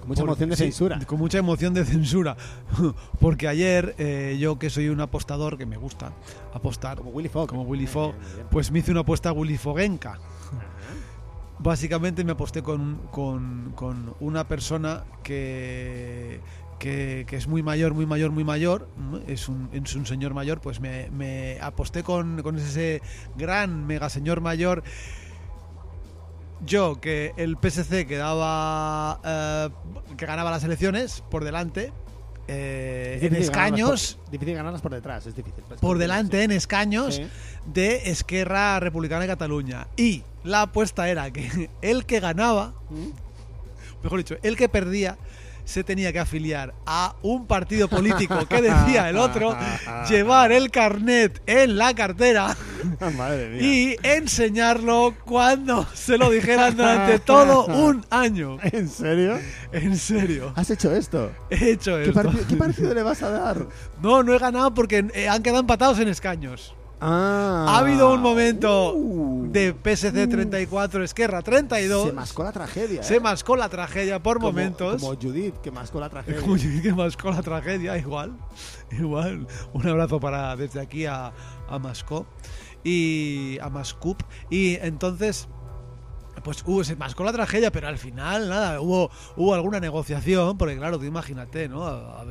Con 0.00 0.08
mucha 0.08 0.20
Por- 0.22 0.28
emoción 0.30 0.50
de 0.50 0.56
sí, 0.56 0.62
censura. 0.64 0.98
Con 1.06 1.18
mucha 1.18 1.38
emoción 1.38 1.72
de 1.74 1.84
censura. 1.84 2.36
Porque 3.20 3.48
ayer, 3.48 3.94
eh, 3.98 4.36
yo 4.40 4.58
que 4.58 4.68
soy 4.70 4.88
un 4.88 5.00
apostador, 5.00 5.56
que 5.56 5.64
me 5.66 5.76
gusta 5.76 6.12
apostar, 6.52 6.98
Como 6.98 7.10
Willy 7.10 7.28
Fogg. 7.28 7.48
como 7.48 7.62
Willy 7.62 7.86
Fogg, 7.86 8.14
pues 8.50 8.70
me 8.70 8.80
hice 8.80 8.90
una 8.90 9.00
apuesta 9.00 9.32
Willy 9.32 9.56
Foguenca. 9.56 10.18
Básicamente 11.58 12.24
me 12.24 12.32
aposté 12.32 12.62
con, 12.62 13.00
con, 13.12 13.72
con 13.76 14.14
una 14.20 14.46
persona 14.48 15.04
que, 15.22 16.40
que, 16.84 17.24
que 17.26 17.36
es 17.36 17.48
muy 17.48 17.62
mayor, 17.62 17.94
muy 17.94 18.04
mayor, 18.04 18.30
muy 18.30 18.44
mayor, 18.44 18.90
es 19.26 19.48
un, 19.48 19.70
es 19.72 19.94
un 19.94 20.04
señor 20.04 20.34
mayor, 20.34 20.60
pues 20.60 20.80
me, 20.80 21.08
me 21.12 21.56
aposté 21.62 22.02
con, 22.02 22.42
con 22.42 22.58
ese 22.58 23.00
gran 23.38 23.86
mega 23.86 24.10
señor 24.10 24.42
mayor. 24.42 24.82
Yo, 26.66 27.00
que 27.00 27.32
el 27.38 27.56
PSC 27.56 28.06
quedaba, 28.06 29.18
eh, 29.24 29.70
que 30.18 30.26
ganaba 30.26 30.50
las 30.50 30.62
elecciones 30.64 31.22
por 31.30 31.42
delante, 31.42 31.90
eh, 32.48 33.16
Es 33.18 33.22
en 33.32 33.34
escaños, 33.36 34.18
Por, 34.22 34.30
difícil 34.32 34.54
ganarlas 34.54 34.82
por 34.82 34.92
detrás, 34.92 35.26
es 35.26 35.34
difícil. 35.34 35.64
Por 35.80 35.96
delante 35.96 36.42
en 36.42 36.50
escaños 36.50 37.14
Sí. 37.14 37.26
de 37.64 38.10
Esquerra 38.10 38.78
Republicana 38.78 39.22
de 39.22 39.28
Cataluña. 39.28 39.86
Y 39.96 40.22
la 40.42 40.60
apuesta 40.62 41.08
era 41.08 41.30
que 41.30 41.70
el 41.80 42.04
que 42.04 42.20
ganaba, 42.20 42.74
mejor 44.02 44.18
dicho, 44.18 44.36
el 44.42 44.56
que 44.58 44.68
perdía, 44.68 45.16
se 45.64 45.82
tenía 45.84 46.12
que 46.12 46.18
afiliar 46.18 46.74
a 46.86 47.16
un 47.22 47.46
partido 47.46 47.88
político 47.88 48.46
que 48.46 48.60
decía 48.62 49.08
el 49.08 49.16
otro, 49.16 49.56
llevar 50.08 50.52
el 50.52 50.70
carnet 50.70 51.42
en 51.46 51.76
la 51.78 51.94
cartera 51.94 52.56
Madre 53.16 53.48
mía. 53.48 53.62
y 53.62 53.96
enseñarlo 54.02 55.14
cuando 55.24 55.86
se 55.94 56.18
lo 56.18 56.30
dijeran 56.30 56.76
durante 56.76 57.18
todo 57.18 57.66
un 57.66 58.04
año. 58.10 58.58
¿En 58.62 58.88
serio? 58.88 59.38
En 59.72 59.96
serio, 59.96 60.52
¿Has 60.54 60.70
hecho 60.70 60.94
esto? 60.94 61.32
he 61.50 61.70
hecho 61.70 61.96
¿Qué, 61.96 62.02
esto. 62.04 62.14
partido, 62.14 62.44
qué 62.48 62.56
partido 62.56 62.94
le 62.94 63.02
vas 63.02 63.22
a 63.22 63.30
dar? 63.30 63.66
No, 64.02 64.22
no 64.22 64.34
he 64.34 64.38
ganado 64.38 64.74
porque 64.74 65.06
eh, 65.14 65.28
han 65.28 65.42
quedado 65.42 65.60
empatados 65.60 65.98
en 65.98 66.08
escaños. 66.08 66.74
Ah. 67.06 67.66
Ha 67.68 67.78
habido 67.80 68.14
un 68.14 68.22
momento 68.22 68.94
Uh. 68.94 69.46
de 69.50 69.74
PSC 69.74 70.26
34, 70.26 71.04
Esquerra 71.04 71.42
32. 71.42 72.06
Se 72.06 72.12
mascó 72.12 72.42
la 72.44 72.52
tragedia. 72.52 73.02
Se 73.02 73.16
¿eh? 73.16 73.20
mascó 73.20 73.56
la 73.56 73.68
tragedia 73.68 74.22
por 74.22 74.38
Como- 74.38 74.48
momentos. 74.48 75.02
Como 75.02 75.14
Judith, 75.14 75.54
que 75.60 75.70
mascó 75.70 76.00
la 76.00 76.08
tragedia. 76.08 76.40
Como 76.40 76.56
yo 76.56 76.82
que 76.82 76.92
mascó 76.94 77.30
la 77.30 77.42
tragedia, 77.42 77.98
igual. 77.98 78.32
Igual. 78.90 79.46
Un 79.74 79.86
abrazo 79.86 80.18
para 80.18 80.56
desde 80.56 80.80
aquí 80.80 81.04
a, 81.06 81.32
a 81.68 81.78
Mascó 81.78 82.26
y 82.82 83.58
a 83.60 83.68
Mascup. 83.68 84.22
Y 84.50 84.76
entonces. 84.76 85.48
Pues 86.42 86.62
hubo, 86.66 86.82
se 86.84 86.96
mascó 86.96 87.22
la 87.24 87.32
tragedia, 87.32 87.70
pero 87.70 87.86
al 87.86 87.96
final, 87.96 88.48
nada, 88.48 88.80
hubo, 88.80 89.08
hubo 89.36 89.54
alguna 89.54 89.78
negociación, 89.78 90.58
porque 90.58 90.76
claro, 90.76 90.98
tú 90.98 91.04
imagínate, 91.04 91.68
¿no? 91.68 91.84
A, 91.86 92.24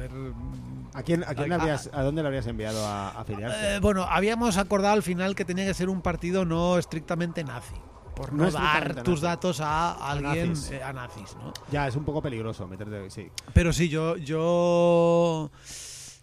a 0.94 0.98
ver. 0.98 1.02
¿A 1.02 1.04
quién, 1.06 1.24
a, 1.24 1.34
quién 1.36 1.50
le 1.50 1.56
A- 1.56 1.58
habrías- 1.60 1.90
a 1.94 2.02
dónde 2.04 2.22
le 2.22 2.28
habrías 2.28 2.48
enviado 2.48 2.86
a, 2.86 3.10
a 3.10 3.22
afiliarse? 3.22 3.76
Eh, 3.76 3.80
bueno, 3.80 4.04
habíamos 4.04 4.58
acordado 4.58 4.94
al 4.94 5.04
final 5.04 5.36
que 5.36 5.46
tenía 5.46 5.66
que 5.66 5.74
ser 5.74 5.90
un 5.90 6.02
partido 6.02 6.46
no 6.46 6.78
estrictamente 6.78 7.44
nazi. 7.44 7.76
Por 8.16 8.32
No 8.32 8.52
dar 8.52 9.02
tus 9.02 9.22
datos 9.22 9.60
a 9.60 9.94
alguien 10.12 10.50
nazis. 10.50 10.70
eh, 10.72 10.84
a 10.84 10.94
nazis, 10.94 11.36
¿no? 11.36 11.52
ya, 11.72 11.88
es 11.88 11.96
un 11.96 12.06
poco 12.06 12.22
peligroso 12.22 12.68
meterte. 12.68 13.10
Sí. 13.10 13.28
Pero 13.54 13.74
sí, 13.74 13.90
yo, 13.90 14.18
yo 14.18 15.50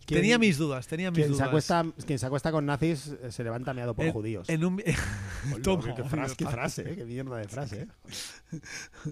¿Quién- 0.06 0.20
tenía 0.20 0.38
mis 0.38 0.56
dudas, 0.56 0.86
tenía 0.86 1.10
mis 1.10 1.16
Quien 1.18 1.28
se, 1.30 1.32
dudas. 1.34 1.48
acuesta, 1.48 1.84
quien 2.06 2.18
se 2.20 2.26
acuesta 2.26 2.52
con 2.52 2.64
nazis 2.64 3.08
eh, 3.20 3.32
se 3.32 3.42
levanta 3.42 3.74
meado 3.74 3.94
por 3.94 4.04
en, 4.04 4.12
judíos. 4.12 4.48
En 4.48 4.64
un, 4.64 4.80
Toma, 5.64 5.92
qué 5.96 6.04
frase, 6.04 6.36
qué 6.38 6.46
frase, 6.46 6.82
eh, 6.92 6.94
qué 6.94 7.04
mierda 7.04 7.36
de 7.38 7.48
frase. 7.48 7.88
eh. 8.52 8.60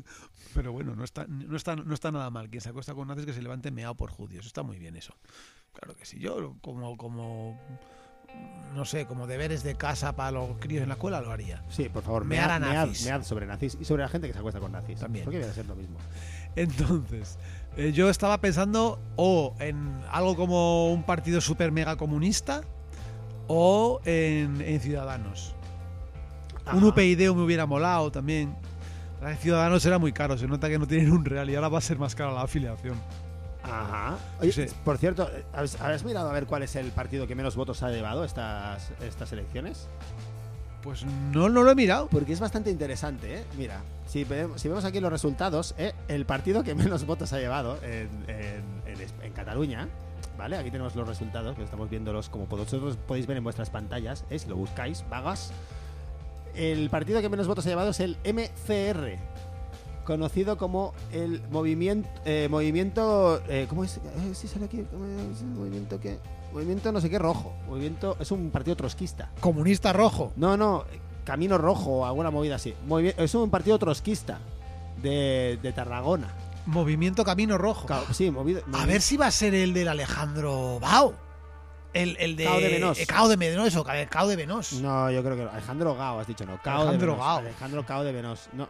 Pero 0.55 0.73
bueno, 0.73 0.95
no 0.95 1.05
está, 1.05 1.27
no, 1.29 1.57
está, 1.57 1.77
no 1.77 1.95
está 1.95 2.11
nada 2.11 2.31
mal. 2.31 2.49
Quien 2.49 2.61
se 2.61 2.71
acuesta 2.71 2.95
con 2.95 3.09
nazis 3.09 3.27
que 3.27 3.33
se 3.33 3.43
levante 3.43 3.71
meado 3.71 3.95
por 3.95 4.11
judíos. 4.11 4.47
Está 4.47 4.63
muy 4.63 4.79
bien 4.79 4.97
eso. 4.97 5.15
Claro 5.73 5.97
que 5.97 6.05
sí. 6.05 6.19
Yo 6.19 6.57
como, 6.61 6.97
como 6.97 7.59
no 8.75 8.85
sé, 8.85 9.07
como 9.07 9.27
deberes 9.27 9.63
de 9.63 9.75
casa 9.75 10.15
para 10.15 10.33
los 10.33 10.59
críos 10.59 10.83
en 10.83 10.89
la 10.89 10.95
escuela, 10.95 11.21
lo 11.21 11.31
haría. 11.31 11.65
Sí, 11.69 11.89
por 11.89 12.03
favor, 12.03 12.25
Mear 12.25 12.51
a 12.51 12.59
nazis. 12.59 13.05
mead 13.07 13.23
sobre 13.23 13.47
nazis 13.47 13.77
y 13.81 13.85
sobre 13.85 14.03
la 14.03 14.09
gente 14.09 14.27
que 14.27 14.33
se 14.33 14.39
acuesta 14.39 14.61
con 14.61 14.73
nazis. 14.73 14.99
También. 15.01 15.25
Porque 15.25 15.39
debe 15.39 15.53
ser 15.53 15.67
lo 15.67 15.75
mismo. 15.75 15.99
Entonces, 16.57 17.39
eh, 17.77 17.93
yo 17.93 18.09
estaba 18.11 18.39
pensando 18.41 19.01
o 19.17 19.55
en 19.61 20.01
algo 20.11 20.37
como 20.37 20.93
un 20.93 21.03
partido 21.05 21.41
super 21.41 21.73
mega 21.73 21.97
comunista 21.97 22.63
o 23.47 24.01
en, 24.05 24.61
en 24.61 24.81
Ciudadanos. 24.81 25.55
Un 26.73 26.79
Ajá. 26.79 26.87
UPyD 26.89 27.19
me 27.35 27.43
hubiera 27.43 27.65
molado 27.67 28.11
también. 28.13 28.55
La 29.21 29.31
de 29.31 29.37
Ciudadanos 29.37 29.85
era 29.85 29.99
muy 29.99 30.13
caro, 30.13 30.39
se 30.39 30.47
nota 30.47 30.69
que 30.69 30.79
no 30.79 30.87
tienen 30.87 31.11
un 31.11 31.25
real 31.25 31.51
y 31.51 31.55
ahora 31.57 31.69
va 31.69 31.79
a 31.79 31.83
ser 31.83 31.99
más 31.99 32.15
cara 32.15 32.33
la 32.33 32.43
afiliación. 32.43 32.95
Ajá. 33.65 34.17
Oye, 34.41 34.53
Sí. 34.53 34.67
por 34.85 34.97
cierto, 34.99 35.29
¿has, 35.53 35.81
has 35.81 36.05
mirado 36.05 36.31
a 36.31 36.33
ver 36.33 36.47
cuál 36.47 36.63
es 36.63 36.77
el 36.77 36.91
partido 36.93 37.27
que 37.27 37.35
menos 37.35 37.57
votos 37.57 37.83
ha 37.83 37.91
llevado 37.91 38.25
estas, 38.25 38.91
estas 39.03 39.33
elecciones? 39.33 39.89
Pues 40.83 41.05
no, 41.05 41.49
no 41.49 41.65
lo 41.65 41.71
he 41.73 41.75
mirado. 41.75 42.07
Porque 42.09 42.33
es 42.33 42.39
bastante 42.41 42.71
interesante, 42.71 43.39
¿eh? 43.41 43.45
Mira, 43.59 43.81
si, 44.07 44.25
si 44.57 44.69
vemos 44.69 44.85
aquí 44.85 45.01
los 45.01 45.11
resultados, 45.11 45.75
¿eh? 45.77 45.93
el 46.07 46.25
partido 46.25 46.63
que 46.63 46.75
menos 46.77 47.05
votos 47.05 47.33
ha 47.33 47.39
llevado 47.41 47.79
en, 47.83 48.09
en- 48.29 48.65
en 48.87 49.01
Es- 49.01 49.13
en 49.21 49.33
Cataluña, 49.33 49.89
¿vale? 50.39 50.57
Aquí 50.57 50.71
tenemos 50.71 50.95
los 50.95 51.07
resultados, 51.09 51.57
que 51.57 51.65
estamos 51.65 51.91
viéndolos 51.91 52.29
como 52.31 52.47
vosotros 52.47 52.97
podéis 53.09 53.27
ver 53.27 53.37
en 53.37 53.45
vuestras 53.45 53.69
pantallas, 53.71 54.25
¿eh? 54.31 54.39
si 54.39 54.49
lo 54.49 54.55
buscáis, 54.55 55.05
vagas. 55.11 55.53
El 56.59 56.91
partido 56.91 57.21
que 57.21 57.29
menos 57.29 57.47
votos 57.47 57.65
ha 57.67 57.69
llevado 57.69 57.91
es 57.91 58.01
el 58.01 58.17
MCR, 58.25 59.17
conocido 60.05 60.57
como 60.59 60.93
el 61.13 61.43
movimiento... 61.51 62.09
eh, 62.25 62.49
movimiento 62.51 63.41
eh, 63.49 63.67
¿Cómo 63.69 63.85
es? 63.85 63.99
Eh, 63.99 64.35
sí 64.35 64.49
sale 64.49 64.65
aquí. 64.67 64.85
¿cómo 64.91 65.05
es? 65.05 65.43
Movimiento 65.43 66.01
que... 66.01 66.19
Movimiento 66.53 66.91
no 66.93 67.01
sé 67.01 67.11
qué 67.11 67.19
rojo. 67.19 67.53
Movimiento... 67.69 68.17
Es 68.21 68.31
un 68.33 68.51
partido 68.51 68.75
trotskista. 68.77 69.31
Comunista 69.41 69.93
rojo. 69.93 70.33
No, 70.37 70.57
no, 70.57 70.85
Camino 71.25 71.59
Rojo 71.59 71.91
o 71.91 72.05
alguna 72.07 72.31
movida 72.31 72.57
así. 72.57 72.75
Movi- 72.89 73.15
es 73.19 73.35
un 73.35 73.51
partido 73.51 73.79
trotskista 73.79 74.39
de, 75.03 75.59
de 75.63 75.73
Tarragona. 75.73 76.35
Movimiento 76.67 77.23
Camino 77.25 77.57
Rojo. 77.59 77.87
Ca- 77.87 78.03
Sí, 78.13 78.31
movido. 78.31 78.63
A 78.73 78.87
ver 78.87 79.03
si 79.03 79.17
va 79.19 79.27
a 79.27 79.31
ser 79.31 79.55
el 79.55 79.75
del 79.75 79.89
Alejandro 79.89 80.79
Bao. 80.81 81.15
El, 81.95 82.17
el 82.21 82.37
de. 82.37 82.45
Cao 82.45 82.61
de 82.61 82.69
Venós. 82.69 82.99
eh, 83.01 83.07
Cao 83.07 83.29
de 83.29 83.37
Venós 83.37 83.77
o 83.77 83.85
Ca- 83.85 84.07
Cao 84.07 84.29
de 84.29 84.37
Venós. 84.37 84.73
No, 84.75 85.11
yo 85.11 85.23
creo 85.23 85.37
que 85.37 85.43
no. 85.45 85.51
Alejandro 85.51 85.95
Gao, 85.95 86.21
has 86.21 86.27
dicho, 86.27 86.45
no. 86.47 86.61
Cao 86.63 86.83
Alejandro 86.83 86.93
de 87.01 87.13
Venós. 87.13 87.19
Gao. 87.27 87.39
Alejandro 87.39 87.87
Cao 87.87 88.05
de 88.05 88.13
Venós. 88.13 88.49
No. 88.53 88.69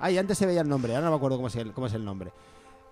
Ay, 0.00 0.18
antes 0.18 0.36
se 0.36 0.44
veía 0.46 0.60
el 0.60 0.68
nombre, 0.68 0.94
ahora 0.94 1.06
no 1.06 1.10
me 1.12 1.16
acuerdo 1.16 1.36
cómo 1.36 1.48
es 1.48 1.56
el, 1.56 1.72
cómo 1.72 1.86
es 1.86 1.92
el 1.94 2.04
nombre. 2.04 2.30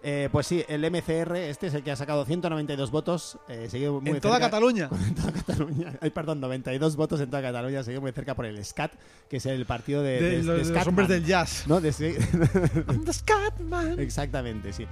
Eh, 0.07 0.29
pues 0.31 0.47
sí, 0.47 0.63
el 0.69 0.85
MCR, 0.91 1.35
este 1.37 1.69
es 1.69 1.75
el 1.75 1.83
que 1.83 1.91
ha 1.91 1.97
sacado 1.97 2.27
192 2.27 2.91
votos, 2.91 3.39
eh, 3.49 3.69
muy 4.03 4.11
en 4.13 4.21
toda 4.21 4.35
cerca- 4.35 4.47
Cataluña. 4.51 4.91
en 5.09 5.15
toda 5.15 5.33
Cataluña. 5.33 5.93
Ay, 6.01 6.11
perdón, 6.11 6.41
92 6.41 6.95
votos 6.97 7.21
en 7.23 7.31
toda 7.31 7.41
Cataluña, 7.43 7.83
seguido 7.83 8.03
muy 8.03 8.13
cerca 8.13 8.35
por 8.35 8.45
el 8.45 8.63
SCAT, 8.63 8.93
que 9.31 9.39
es 9.39 9.47
el 9.47 9.65
partido 9.65 10.03
de, 10.03 10.21
De, 10.21 10.31
de- 10.37 10.43
los, 10.43 10.69
de 10.69 10.75
los 10.75 10.87
hombres 10.87 11.09
del 11.09 11.25
jazz. 11.25 11.65
No, 11.67 11.81
de. 11.81 11.89
I'm 12.89 13.05
the 13.05 13.13
Scatman. 13.15 13.99
Exactamente, 13.99 14.73
sí. 14.75 14.87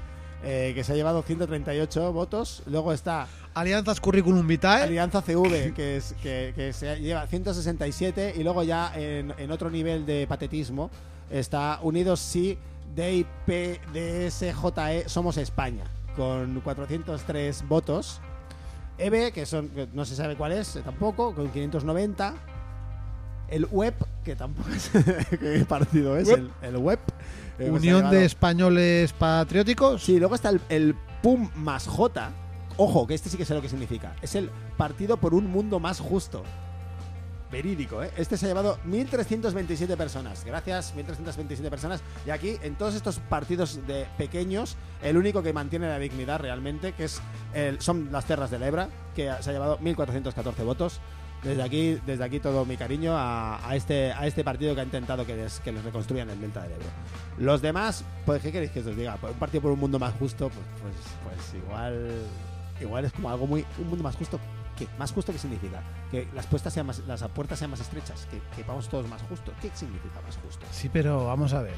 Eh, 0.45 0.73
que 0.75 0.83
se 0.83 0.93
ha 0.93 0.97
llevado 0.97 1.23
138 1.23 2.13
votos. 2.13 2.63
Luego 2.67 2.93
está 2.93 3.29
Alianzas 3.55 4.01
Curriculum 4.01 4.47
Vitae. 4.47 4.83
Alianza 4.83 5.23
CV, 5.23 5.73
que, 5.77 5.97
es, 5.99 6.15
que, 6.23 6.53
que 6.57 6.73
se 6.73 6.99
lleva 7.01 7.27
167. 7.27 8.35
Y 8.37 8.43
luego 8.43 8.65
ya 8.65 8.93
en, 8.97 9.33
en 9.39 9.51
otro 9.53 9.71
nivel 9.71 10.05
de 10.05 10.27
patetismo 10.27 10.91
está 11.31 11.79
Unidos 11.83 12.19
Sí, 12.21 12.59
DIP, 12.95 13.81
DSJE, 13.93 14.99
E, 14.99 15.09
Somos 15.09 15.37
España, 15.37 15.85
con 16.17 16.61
403 16.61 17.69
votos. 17.69 18.21
EVE, 18.99 19.33
que 19.33 19.47
son 19.47 19.69
que 19.69 19.89
no 19.93 20.05
se 20.05 20.15
sabe 20.17 20.37
cuál 20.37 20.53
es 20.53 20.77
eh, 20.77 20.83
tampoco, 20.83 21.35
con 21.35 21.51
590. 21.51 22.35
El 23.49 23.67
WEP, 23.71 23.95
que 24.25 24.35
tampoco 24.35 24.71
es 24.75 24.91
qué 25.39 25.65
partido 25.69 26.17
es, 26.17 26.29
Web. 26.29 26.51
el, 26.63 26.69
el 26.69 26.77
WEP. 26.79 27.01
Eh, 27.67 27.71
Unión 27.71 28.11
de 28.11 28.25
Españoles 28.25 29.13
Patrióticos. 29.13 30.03
Sí, 30.03 30.19
luego 30.19 30.35
está 30.35 30.51
el, 30.51 30.61
el 30.69 30.95
PUM 31.23 31.51
más 31.55 31.87
J. 31.87 32.31
Ojo, 32.77 33.07
que 33.07 33.15
este 33.15 33.29
sí 33.29 33.37
que 33.37 33.45
sé 33.45 33.55
lo 33.55 33.63
que 33.63 33.69
significa. 33.69 34.17
Es 34.23 34.35
el 34.35 34.51
Partido 34.77 35.17
por 35.17 35.35
un 35.35 35.51
Mundo 35.51 35.79
Más 35.79 36.01
Justo. 36.01 36.43
Verídico, 37.51 38.03
¿eh? 38.03 38.11
Este 38.17 38.39
se 38.39 38.47
ha 38.47 38.49
llevado 38.49 38.79
1.327 38.89 39.95
personas. 39.95 40.43
Gracias, 40.43 40.95
1.327 40.97 41.69
personas. 41.69 42.01
Y 42.25 42.31
aquí, 42.31 42.57
en 42.63 42.77
todos 42.77 42.95
estos 42.95 43.19
partidos 43.19 43.87
de 43.87 44.07
pequeños, 44.17 44.77
el 45.03 45.19
único 45.19 45.43
que 45.43 45.53
mantiene 45.53 45.87
la 45.87 45.99
dignidad 45.99 46.41
realmente, 46.41 46.93
que 46.93 47.05
es 47.05 47.21
el, 47.53 47.79
son 47.83 48.09
las 48.11 48.25
Terras 48.25 48.51
del 48.51 48.63
Ebra, 48.63 48.89
que 49.15 49.31
se 49.41 49.51
ha 49.51 49.53
llevado 49.53 49.79
1.414 49.81 50.65
votos. 50.65 51.01
Desde 51.43 51.63
aquí, 51.63 51.99
desde 52.07 52.23
aquí 52.23 52.39
todo 52.39 52.65
mi 52.65 52.77
cariño 52.77 53.17
a, 53.17 53.69
a 53.69 53.75
este, 53.75 54.13
a 54.13 54.27
este 54.27 54.45
partido 54.45 54.75
que 54.77 54.81
ha 54.81 54.85
intentado 54.85 55.27
que 55.27 55.35
les, 55.35 55.59
que 55.59 55.73
les 55.73 55.83
reconstruyan 55.83 56.31
el 56.31 56.41
Delta 56.41 56.63
del 56.63 56.73
Ebro. 56.73 56.87
Los 57.39 57.61
demás, 57.61 58.05
pues, 58.25 58.43
¿qué 58.43 58.53
queréis 58.53 58.71
que 58.71 58.79
os 58.81 58.97
diga? 58.97 59.17
Pues 59.17 59.33
un 59.33 59.39
partido 59.41 59.63
por 59.63 59.73
un 59.73 59.81
mundo 59.81 59.99
más 59.99 60.15
justo, 60.15 60.51
pues, 60.51 60.67
pues, 60.81 60.95
pues 61.25 61.63
igual, 61.63 62.11
igual 62.81 63.05
es 63.07 63.13
como 63.13 63.29
algo 63.29 63.47
muy. 63.47 63.67
Un 63.79 63.89
mundo 63.89 64.05
más 64.05 64.15
justo. 64.15 64.39
¿Qué? 64.79 64.87
¿Más 64.99 65.13
justo 65.13 65.33
qué 65.33 65.39
significa? 65.39 65.83
Que 66.11 66.29
las 66.33 66.47
puertas 66.47 66.73
sean 66.73 66.87
más, 66.87 67.01
las 67.01 67.23
puertas 67.29 67.59
sean 67.59 67.73
más 67.73 67.81
estrechas, 67.81 68.27
que, 68.31 68.41
que 68.55 68.63
vamos 68.63 68.89
todos 68.89 69.09
más 69.09 69.21
justos. 69.23 69.53
¿Qué 69.61 69.71
significa 69.75 70.21
más 70.25 70.37
justo? 70.37 70.65
Sí, 70.71 70.89
pero 70.93 71.27
vamos 71.27 71.53
a 71.55 71.63
ver. 71.63 71.75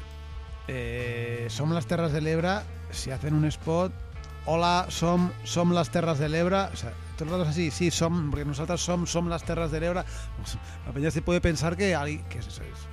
Eh, 0.67 1.47
som 1.49 1.73
las 1.73 1.87
Terras 1.87 2.11
del 2.11 2.27
Ebra. 2.27 2.63
Si 2.91 3.11
hacen 3.11 3.33
un 3.33 3.45
spot. 3.45 3.91
Hola, 4.45 4.85
som, 4.89 5.31
som 5.43 5.73
las 5.73 5.89
Terras 5.89 6.19
del 6.19 6.35
Ebra. 6.35 6.69
O 6.71 6.75
sea, 6.77 6.93
todo 7.15 7.35
el 7.35 7.45
rato. 7.45 7.51
Sí, 7.53 7.91
som, 7.91 8.29
porque 8.29 8.45
nosotros 8.45 8.81
som, 8.81 9.05
som 9.07 9.27
las 9.29 9.43
Terras 9.43 9.71
del 9.71 9.83
Ebra. 9.83 10.05
Pues, 10.37 11.03
la 11.03 11.11
se 11.11 11.21
puede 11.21 11.41
pensar 11.41 11.75
que, 11.75 11.95
hay, 11.95 12.19
que, 12.29 12.39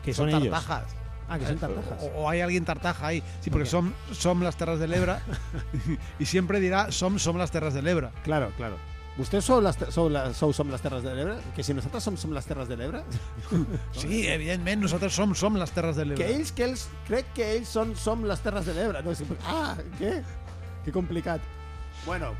Que 0.05 0.14
son 0.14 0.31
tartajas. 0.31 0.85
Ah, 1.29 1.39
que 1.39 1.47
son 1.47 1.59
tartajas. 1.59 2.03
O, 2.03 2.23
o 2.23 2.29
hay 2.29 2.41
alguien 2.41 2.64
tartaja 2.64 3.07
ahí. 3.07 3.23
Sí, 3.41 3.51
¿Por 3.51 3.61
porque 3.61 3.70
son, 3.70 3.95
son 4.12 4.43
las 4.43 4.57
Terras 4.57 4.79
del 4.79 4.93
Ebra. 4.93 5.23
y 6.18 6.27
siempre 6.27 6.61
dirá 6.61 6.91
som, 6.93 7.18
som 7.18 7.37
las 7.37 7.51
Terras 7.51 7.75
del 7.75 7.87
Ebra. 7.87 8.12
Claro, 8.25 8.53
claro. 8.57 8.77
¿Ustedes 9.18 9.45
son 9.45 9.62
las, 9.62 9.77
son 9.91 10.12
las, 10.12 10.35
son, 10.37 10.55
son 10.55 10.70
las 10.70 10.81
terras 10.81 11.03
del 11.03 11.18
Ebra? 11.18 11.37
¿Que 11.55 11.62
si 11.62 11.75
nosotros 11.75 12.03
somos, 12.03 12.20
somos 12.20 12.35
las 12.35 12.47
terras 12.47 12.66
del 12.66 12.81
Ebra? 12.81 13.05
Sí, 13.93 14.27
evidentemente, 14.27 14.85
nosotros 14.85 15.12
som, 15.12 15.35
som 15.35 15.57
las 15.57 15.73
Terras 15.73 15.97
del 15.97 16.12
Ebra. 16.12 16.25
Que 16.25 16.35
ells, 16.35 16.53
que 16.53 16.64
ells 16.64 16.89
crec 17.07 17.27
que 17.37 17.51
ells 17.59 17.68
són, 17.68 17.93
som 17.95 18.25
les 18.25 18.41
terres 18.41 18.64
de 18.64 18.73
l'Ebre. 18.73 19.03
No, 19.05 19.12
sí, 19.14 19.27
ah, 19.45 19.77
què? 19.99 20.23
Qué 20.87 20.95
complicat. 20.95 21.45
Bueno, 22.07 22.33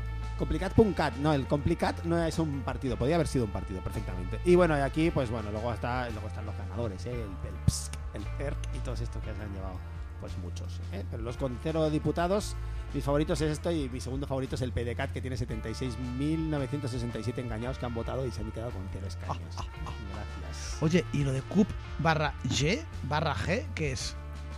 complicat.cat. 0.43 1.15
No, 1.17 1.33
el 1.33 1.47
complicat 1.47 2.03
no 2.03 2.21
es 2.23 2.37
un 2.39 2.61
partido. 2.61 2.97
Podría 2.97 3.15
haber 3.15 3.27
sido 3.27 3.45
un 3.45 3.51
partido 3.51 3.81
perfectamente. 3.81 4.39
Y 4.45 4.55
bueno, 4.55 4.77
y 4.77 4.81
aquí, 4.81 5.11
pues 5.11 5.29
bueno, 5.29 5.51
luego, 5.51 5.71
está, 5.73 6.09
luego 6.09 6.27
están 6.27 6.45
los 6.45 6.57
ganadores, 6.57 7.05
¿eh? 7.05 7.11
El, 7.13 7.21
el 7.21 7.55
PSC, 7.65 7.91
el 8.13 8.23
ERC 8.45 8.57
y 8.75 8.79
todos 8.79 8.99
estos 9.01 9.21
que 9.23 9.33
se 9.33 9.41
han 9.41 9.53
llevado, 9.53 9.75
pues 10.19 10.37
muchos. 10.39 10.79
¿eh? 10.91 11.05
Pero 11.09 11.23
los 11.23 11.37
con 11.37 11.57
cero 11.63 11.89
diputados, 11.89 12.55
mis 12.93 13.03
favoritos 13.03 13.39
es 13.41 13.51
esto 13.51 13.71
y 13.71 13.89
mi 13.89 13.99
segundo 14.01 14.27
favorito 14.27 14.55
es 14.55 14.61
el 14.61 14.71
PDCAT, 14.73 15.11
que 15.13 15.21
tiene 15.21 15.37
76.967 15.37 17.37
engañados 17.39 17.77
que 17.77 17.85
han 17.85 17.93
votado 17.93 18.25
y 18.25 18.31
se 18.31 18.41
han 18.41 18.51
quedado 18.51 18.71
con 18.71 18.81
cero 18.91 19.07
escaños. 19.07 19.55
Gracias. 19.55 20.77
Oye, 20.81 21.05
¿y 21.13 21.23
lo 21.23 21.31
de 21.31 21.41
CUP 21.41 21.67
barra 21.99 22.33
G 22.45 22.81
barra 23.07 23.33
G 23.35 23.65
qué 23.73 23.93
es? 23.93 24.15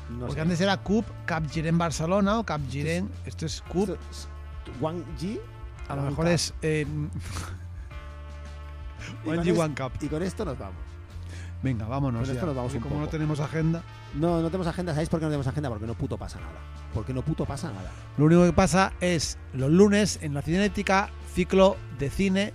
No 0.09 0.21
Porque 0.21 0.35
sé. 0.35 0.41
antes 0.41 0.61
era 0.61 0.77
CUP 0.77 1.05
Capgiren 1.25 1.77
Barcelona 1.77 2.39
o 2.39 2.43
Capgiren. 2.43 3.09
Esto 3.25 3.45
es 3.45 3.61
CUP. 3.61 3.89
Esto 3.89 3.99
es 4.11 4.27
Wang 4.81 5.03
Ji. 5.19 5.39
A 5.87 5.95
lo 5.95 6.01
mejor 6.03 6.25
Cup. 6.25 6.33
es. 6.33 6.53
Eh, 6.61 6.85
Y 9.23 9.27
con 9.27 9.47
es- 9.47 9.59
One 9.59 9.75
Cup. 9.75 9.91
Y 10.01 10.07
con 10.07 10.23
esto 10.23 10.45
nos 10.45 10.57
vamos. 10.57 10.75
Venga, 11.63 11.87
vámonos. 11.87 12.21
Con 12.27 12.35
esto 12.35 12.45
nos 12.45 12.55
vamos 12.55 12.73
Y 12.73 12.77
un 12.77 12.83
como 12.83 12.99
no 12.99 13.07
tenemos 13.07 13.39
agenda. 13.39 13.81
No, 14.13 14.41
no 14.41 14.47
tenemos 14.47 14.67
agenda. 14.67 14.93
¿Sabéis 14.93 15.09
por 15.09 15.19
qué 15.19 15.25
no 15.25 15.29
tenemos 15.29 15.47
agenda? 15.47 15.69
Porque 15.69 15.85
no 15.87 15.93
puto 15.95 16.17
pasa 16.17 16.39
nada. 16.39 16.59
Porque 16.93 17.13
no 17.13 17.21
puto 17.23 17.45
pasa 17.45 17.71
nada. 17.71 17.91
Lo 18.17 18.25
único 18.25 18.43
que 18.45 18.53
pasa 18.53 18.93
es 19.01 19.37
los 19.53 19.69
lunes 19.71 20.19
en 20.21 20.33
la 20.33 20.41
cinética, 20.41 21.09
ciclo 21.33 21.77
de 21.99 22.09
cine 22.09 22.53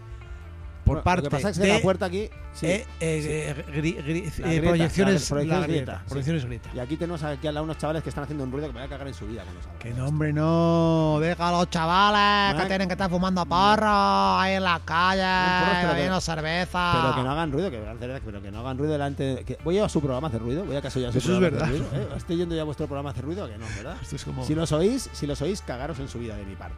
por 0.94 1.02
parte 1.02 1.22
Lo 1.24 1.30
que 1.30 1.36
pasa 1.36 1.50
es 1.50 1.58
que 1.58 1.66
de 1.66 1.72
la 1.74 1.80
puerta 1.80 2.06
aquí. 2.06 2.28
sí, 2.52 2.66
eh, 2.66 2.86
eh, 3.00 3.64
gri- 3.72 3.96
gri- 4.04 4.38
La 4.38 4.46
eh, 4.52 4.56
grieta, 4.56 4.66
proyecciones 4.68 5.22
la- 5.22 5.28
proyecciones 5.28 5.48
la 5.48 5.66
grieta, 5.66 5.66
grieta, 5.66 5.98
sí. 6.04 6.08
proyecciones 6.08 6.44
grieta. 6.44 6.70
Y 6.74 6.78
aquí 6.80 6.96
tenemos 6.96 7.22
aquí 7.22 7.46
al 7.46 7.54
lado 7.54 7.64
unos 7.64 7.78
chavales 7.78 8.02
que 8.02 8.08
están 8.08 8.24
haciendo 8.24 8.44
un 8.44 8.52
ruido 8.52 8.66
que 8.68 8.72
me 8.74 8.80
voy 8.80 8.86
a 8.86 8.88
cagar 8.90 9.06
en 9.08 9.14
su 9.14 9.26
vida. 9.26 9.44
Que 9.78 9.90
no, 9.94 10.06
hombre, 10.06 10.32
no. 10.32 11.18
Déjalo, 11.20 11.64
chavales, 11.66 12.54
Bueno, 12.54 12.62
que 12.64 12.68
tienen 12.68 12.88
que 12.88 12.94
estar 12.94 13.08
fumando 13.10 13.44
porro 13.46 14.38
ahí 14.38 14.54
en 14.54 14.62
la 14.64 14.80
calle, 14.84 15.64
porros, 15.80 15.94
bebiendo 15.94 16.20
cerveza. 16.20 16.92
Pero 17.02 17.14
que 17.16 17.22
no 17.22 17.30
hagan 17.30 17.52
ruido, 17.52 17.70
que 17.70 17.78
pero 18.24 18.42
que 18.42 18.50
no 18.50 18.60
hagan 18.60 18.78
ruido 18.78 18.92
delante. 18.92 19.22
de- 19.22 19.44
que- 19.44 19.58
¿Voy 19.64 19.78
a 19.78 19.88
su 19.88 20.00
programa 20.00 20.26
a 20.26 20.30
hacer 20.30 20.40
ruido? 20.42 20.64
¿Voy 20.64 20.76
acaso 20.76 20.98
ya 21.00 21.08
a 21.08 21.12
su 21.12 21.18
Eso 21.18 21.32
es 21.32 21.36
a 21.36 21.40
verdad. 21.40 21.68
ruido? 21.68 21.84
¿Eh? 21.92 22.08
¿Estoy 22.16 22.36
yendo 22.36 22.54
ya 22.54 22.62
a 22.62 22.64
vuestro 22.64 22.86
programa 22.86 23.10
a 23.10 23.12
hacer 23.12 23.24
ruido 23.24 23.46
que 23.48 23.58
no, 23.58 23.66
verdad? 23.76 23.96
Esto 24.02 24.16
es 24.16 24.24
como. 24.24 24.44
Si 24.44 24.54
los 24.54 24.72
oís, 24.72 25.08
si 25.12 25.26
los 25.26 25.40
oís, 25.42 25.62
cagaros 25.62 25.98
en 25.98 26.08
su 26.08 26.18
vida 26.18 26.36
de 26.36 26.44
mi 26.44 26.56
parte. 26.56 26.76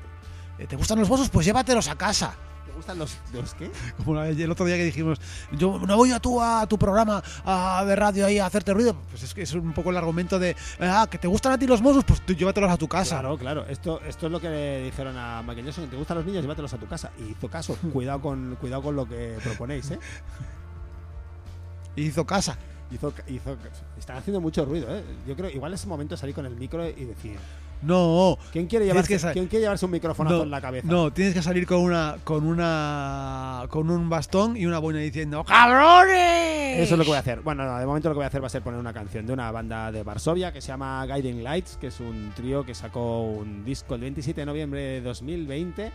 Eh, 0.58 0.66
¿Te 0.66 0.76
gustan 0.76 0.98
los 0.98 1.08
bolsos? 1.08 1.28
Pues 1.30 1.46
llévatelos 1.46 1.88
a 1.88 1.94
casa. 1.96 2.34
¿Te 2.72 2.76
gustan 2.76 2.98
los, 2.98 3.18
los 3.34 3.52
qué? 3.52 3.70
Como 3.98 4.18
el 4.22 4.50
otro 4.50 4.64
día 4.64 4.76
que 4.76 4.84
dijimos, 4.84 5.20
yo 5.58 5.78
no 5.78 5.94
voy 5.94 6.10
a 6.10 6.20
tu, 6.20 6.40
a 6.40 6.66
tu 6.66 6.78
programa 6.78 7.22
a, 7.44 7.84
de 7.84 7.94
radio 7.94 8.24
ahí 8.24 8.38
a 8.38 8.46
hacerte 8.46 8.72
ruido. 8.72 8.96
Pues 9.10 9.22
es 9.24 9.34
que 9.34 9.42
es 9.42 9.52
un 9.52 9.74
poco 9.74 9.90
el 9.90 9.98
argumento 9.98 10.38
de, 10.38 10.56
ah, 10.80 11.06
que 11.10 11.18
te 11.18 11.28
gustan 11.28 11.52
a 11.52 11.58
ti 11.58 11.66
los 11.66 11.82
Mossos, 11.82 12.02
pues 12.04 12.24
tú 12.24 12.32
llévatelos 12.32 12.70
a 12.70 12.78
tu 12.78 12.88
casa. 12.88 13.20
Claro, 13.20 13.36
claro. 13.36 13.66
Esto, 13.66 14.00
esto 14.08 14.24
es 14.24 14.32
lo 14.32 14.40
que 14.40 14.48
le 14.48 14.84
dijeron 14.84 15.18
a 15.18 15.42
Michael 15.42 15.66
Jackson. 15.66 15.90
¿Te 15.90 15.96
gustan 15.96 16.16
los 16.16 16.24
niños? 16.24 16.40
Llévatelos 16.40 16.72
a 16.72 16.78
tu 16.78 16.86
casa. 16.86 17.10
Y 17.18 17.32
hizo 17.32 17.48
caso. 17.48 17.76
Cuidado 17.92 18.22
con, 18.22 18.56
cuidado 18.58 18.80
con 18.80 18.96
lo 18.96 19.06
que 19.06 19.36
proponéis, 19.44 19.90
¿eh? 19.90 19.98
Hizo 21.96 22.24
casa. 22.24 22.56
Hizo, 22.90 23.12
hizo, 23.26 23.56
están 23.98 24.16
haciendo 24.16 24.40
mucho 24.40 24.64
ruido, 24.64 24.86
¿eh? 24.96 25.04
Yo 25.26 25.36
creo 25.36 25.50
igual 25.50 25.74
es 25.74 25.82
el 25.82 25.90
momento 25.90 26.14
de 26.14 26.18
salir 26.18 26.34
con 26.34 26.46
el 26.46 26.56
micro 26.56 26.88
y 26.88 27.04
decir, 27.04 27.38
No, 27.82 28.38
¿quién 28.52 28.66
quiere 28.66 28.84
llevarse, 28.84 29.18
que 29.18 29.32
¿quién 29.32 29.46
quiere 29.48 29.62
llevarse 29.64 29.84
un 29.84 29.90
microfonazo 29.90 30.38
no, 30.38 30.42
en 30.44 30.50
la 30.50 30.60
cabeza? 30.60 30.86
no, 30.88 31.12
tienes 31.12 31.34
que 31.34 31.42
salir 31.42 31.66
con 31.66 31.80
una, 31.80 32.16
con 32.22 32.46
una, 32.46 33.64
con 33.68 33.90
un 33.90 34.08
bastón 34.08 34.56
y 34.56 34.66
una 34.66 34.78
boina 34.78 35.00
diciendo, 35.00 35.44
¡cabrones! 35.44 36.78
Eso 36.78 36.94
es 36.94 36.98
lo 36.98 37.04
que 37.04 37.10
voy 37.10 37.16
a 37.16 37.20
hacer. 37.20 37.40
Bueno, 37.40 37.64
no, 37.64 37.78
de 37.78 37.86
momento 37.86 38.08
lo 38.08 38.14
que 38.14 38.18
voy 38.18 38.24
a 38.24 38.28
hacer 38.28 38.42
va 38.42 38.46
a 38.46 38.50
ser 38.50 38.62
poner 38.62 38.78
una 38.78 38.92
canción 38.92 39.26
de 39.26 39.32
una 39.32 39.50
banda 39.50 39.90
de 39.90 40.02
Varsovia 40.02 40.52
que 40.52 40.60
se 40.60 40.68
llama 40.68 41.04
Guiding 41.06 41.42
Lights, 41.42 41.76
que 41.76 41.88
es 41.88 42.00
un 42.00 42.32
trío 42.34 42.64
que 42.64 42.74
sacó 42.74 43.22
un 43.22 43.64
disco 43.64 43.94
el 43.94 44.00
27 44.02 44.40
de 44.40 44.46
noviembre 44.46 44.80
de 44.80 45.00
2020. 45.00 45.92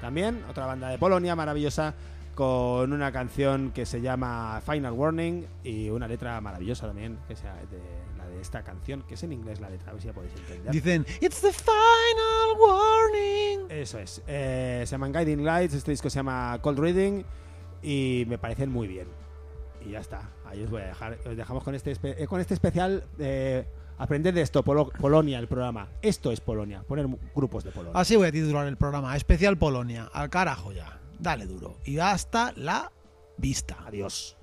También 0.00 0.42
otra 0.48 0.66
banda 0.66 0.88
de 0.88 0.98
Polonia 0.98 1.36
maravillosa 1.36 1.94
con 2.34 2.92
una 2.92 3.10
canción 3.12 3.72
que 3.72 3.86
se 3.86 4.00
llama 4.02 4.60
Final 4.64 4.92
Warning 4.92 5.46
y 5.64 5.88
una 5.88 6.06
letra 6.06 6.38
maravillosa 6.40 6.86
también, 6.86 7.18
que 7.26 7.34
sea 7.34 7.54
de 7.54 7.80
de 8.36 8.42
esta 8.42 8.62
canción, 8.62 9.02
que 9.02 9.14
es 9.14 9.22
en 9.22 9.32
inglés 9.32 9.60
la 9.60 9.68
letra, 9.70 9.90
a 9.90 9.92
ver 9.94 10.02
si 10.02 10.08
la 10.08 10.14
podéis 10.14 10.34
entender. 10.36 10.72
Dicen, 10.72 11.06
It's 11.20 11.40
the 11.40 11.52
final 11.52 12.58
warning. 12.58 13.66
Eso 13.70 13.98
es. 13.98 14.22
Eh, 14.26 14.82
se 14.86 14.92
llaman 14.92 15.12
Guiding 15.12 15.44
Lights, 15.44 15.74
este 15.74 15.90
disco 15.90 16.08
se 16.10 16.18
llama 16.18 16.58
Cold 16.62 16.78
Reading 16.78 17.24
y 17.82 18.24
me 18.28 18.38
parecen 18.38 18.70
muy 18.70 18.86
bien. 18.86 19.08
Y 19.84 19.90
ya 19.90 20.00
está. 20.00 20.30
Ahí 20.44 20.62
os 20.62 20.70
voy 20.70 20.82
a 20.82 20.86
dejar. 20.86 21.18
Os 21.26 21.36
dejamos 21.36 21.62
con 21.64 21.74
este, 21.74 21.96
eh, 22.02 22.26
con 22.26 22.40
este 22.40 22.54
especial. 22.54 23.04
Eh, 23.18 23.64
aprender 23.98 24.34
de 24.34 24.42
esto, 24.42 24.62
Polo- 24.64 24.90
Polonia, 25.00 25.38
el 25.38 25.48
programa. 25.48 25.88
Esto 26.02 26.32
es 26.32 26.40
Polonia. 26.40 26.82
Poner 26.82 27.06
grupos 27.34 27.64
de 27.64 27.70
Polonia. 27.70 27.98
Así 27.98 28.16
voy 28.16 28.28
a 28.28 28.32
titular 28.32 28.66
el 28.66 28.76
programa, 28.76 29.16
Especial 29.16 29.56
Polonia. 29.56 30.10
Al 30.12 30.28
carajo 30.30 30.72
ya. 30.72 31.00
Dale 31.18 31.46
duro. 31.46 31.78
Y 31.84 31.98
hasta 31.98 32.52
la 32.56 32.92
vista. 33.38 33.76
Adiós. 33.86 34.35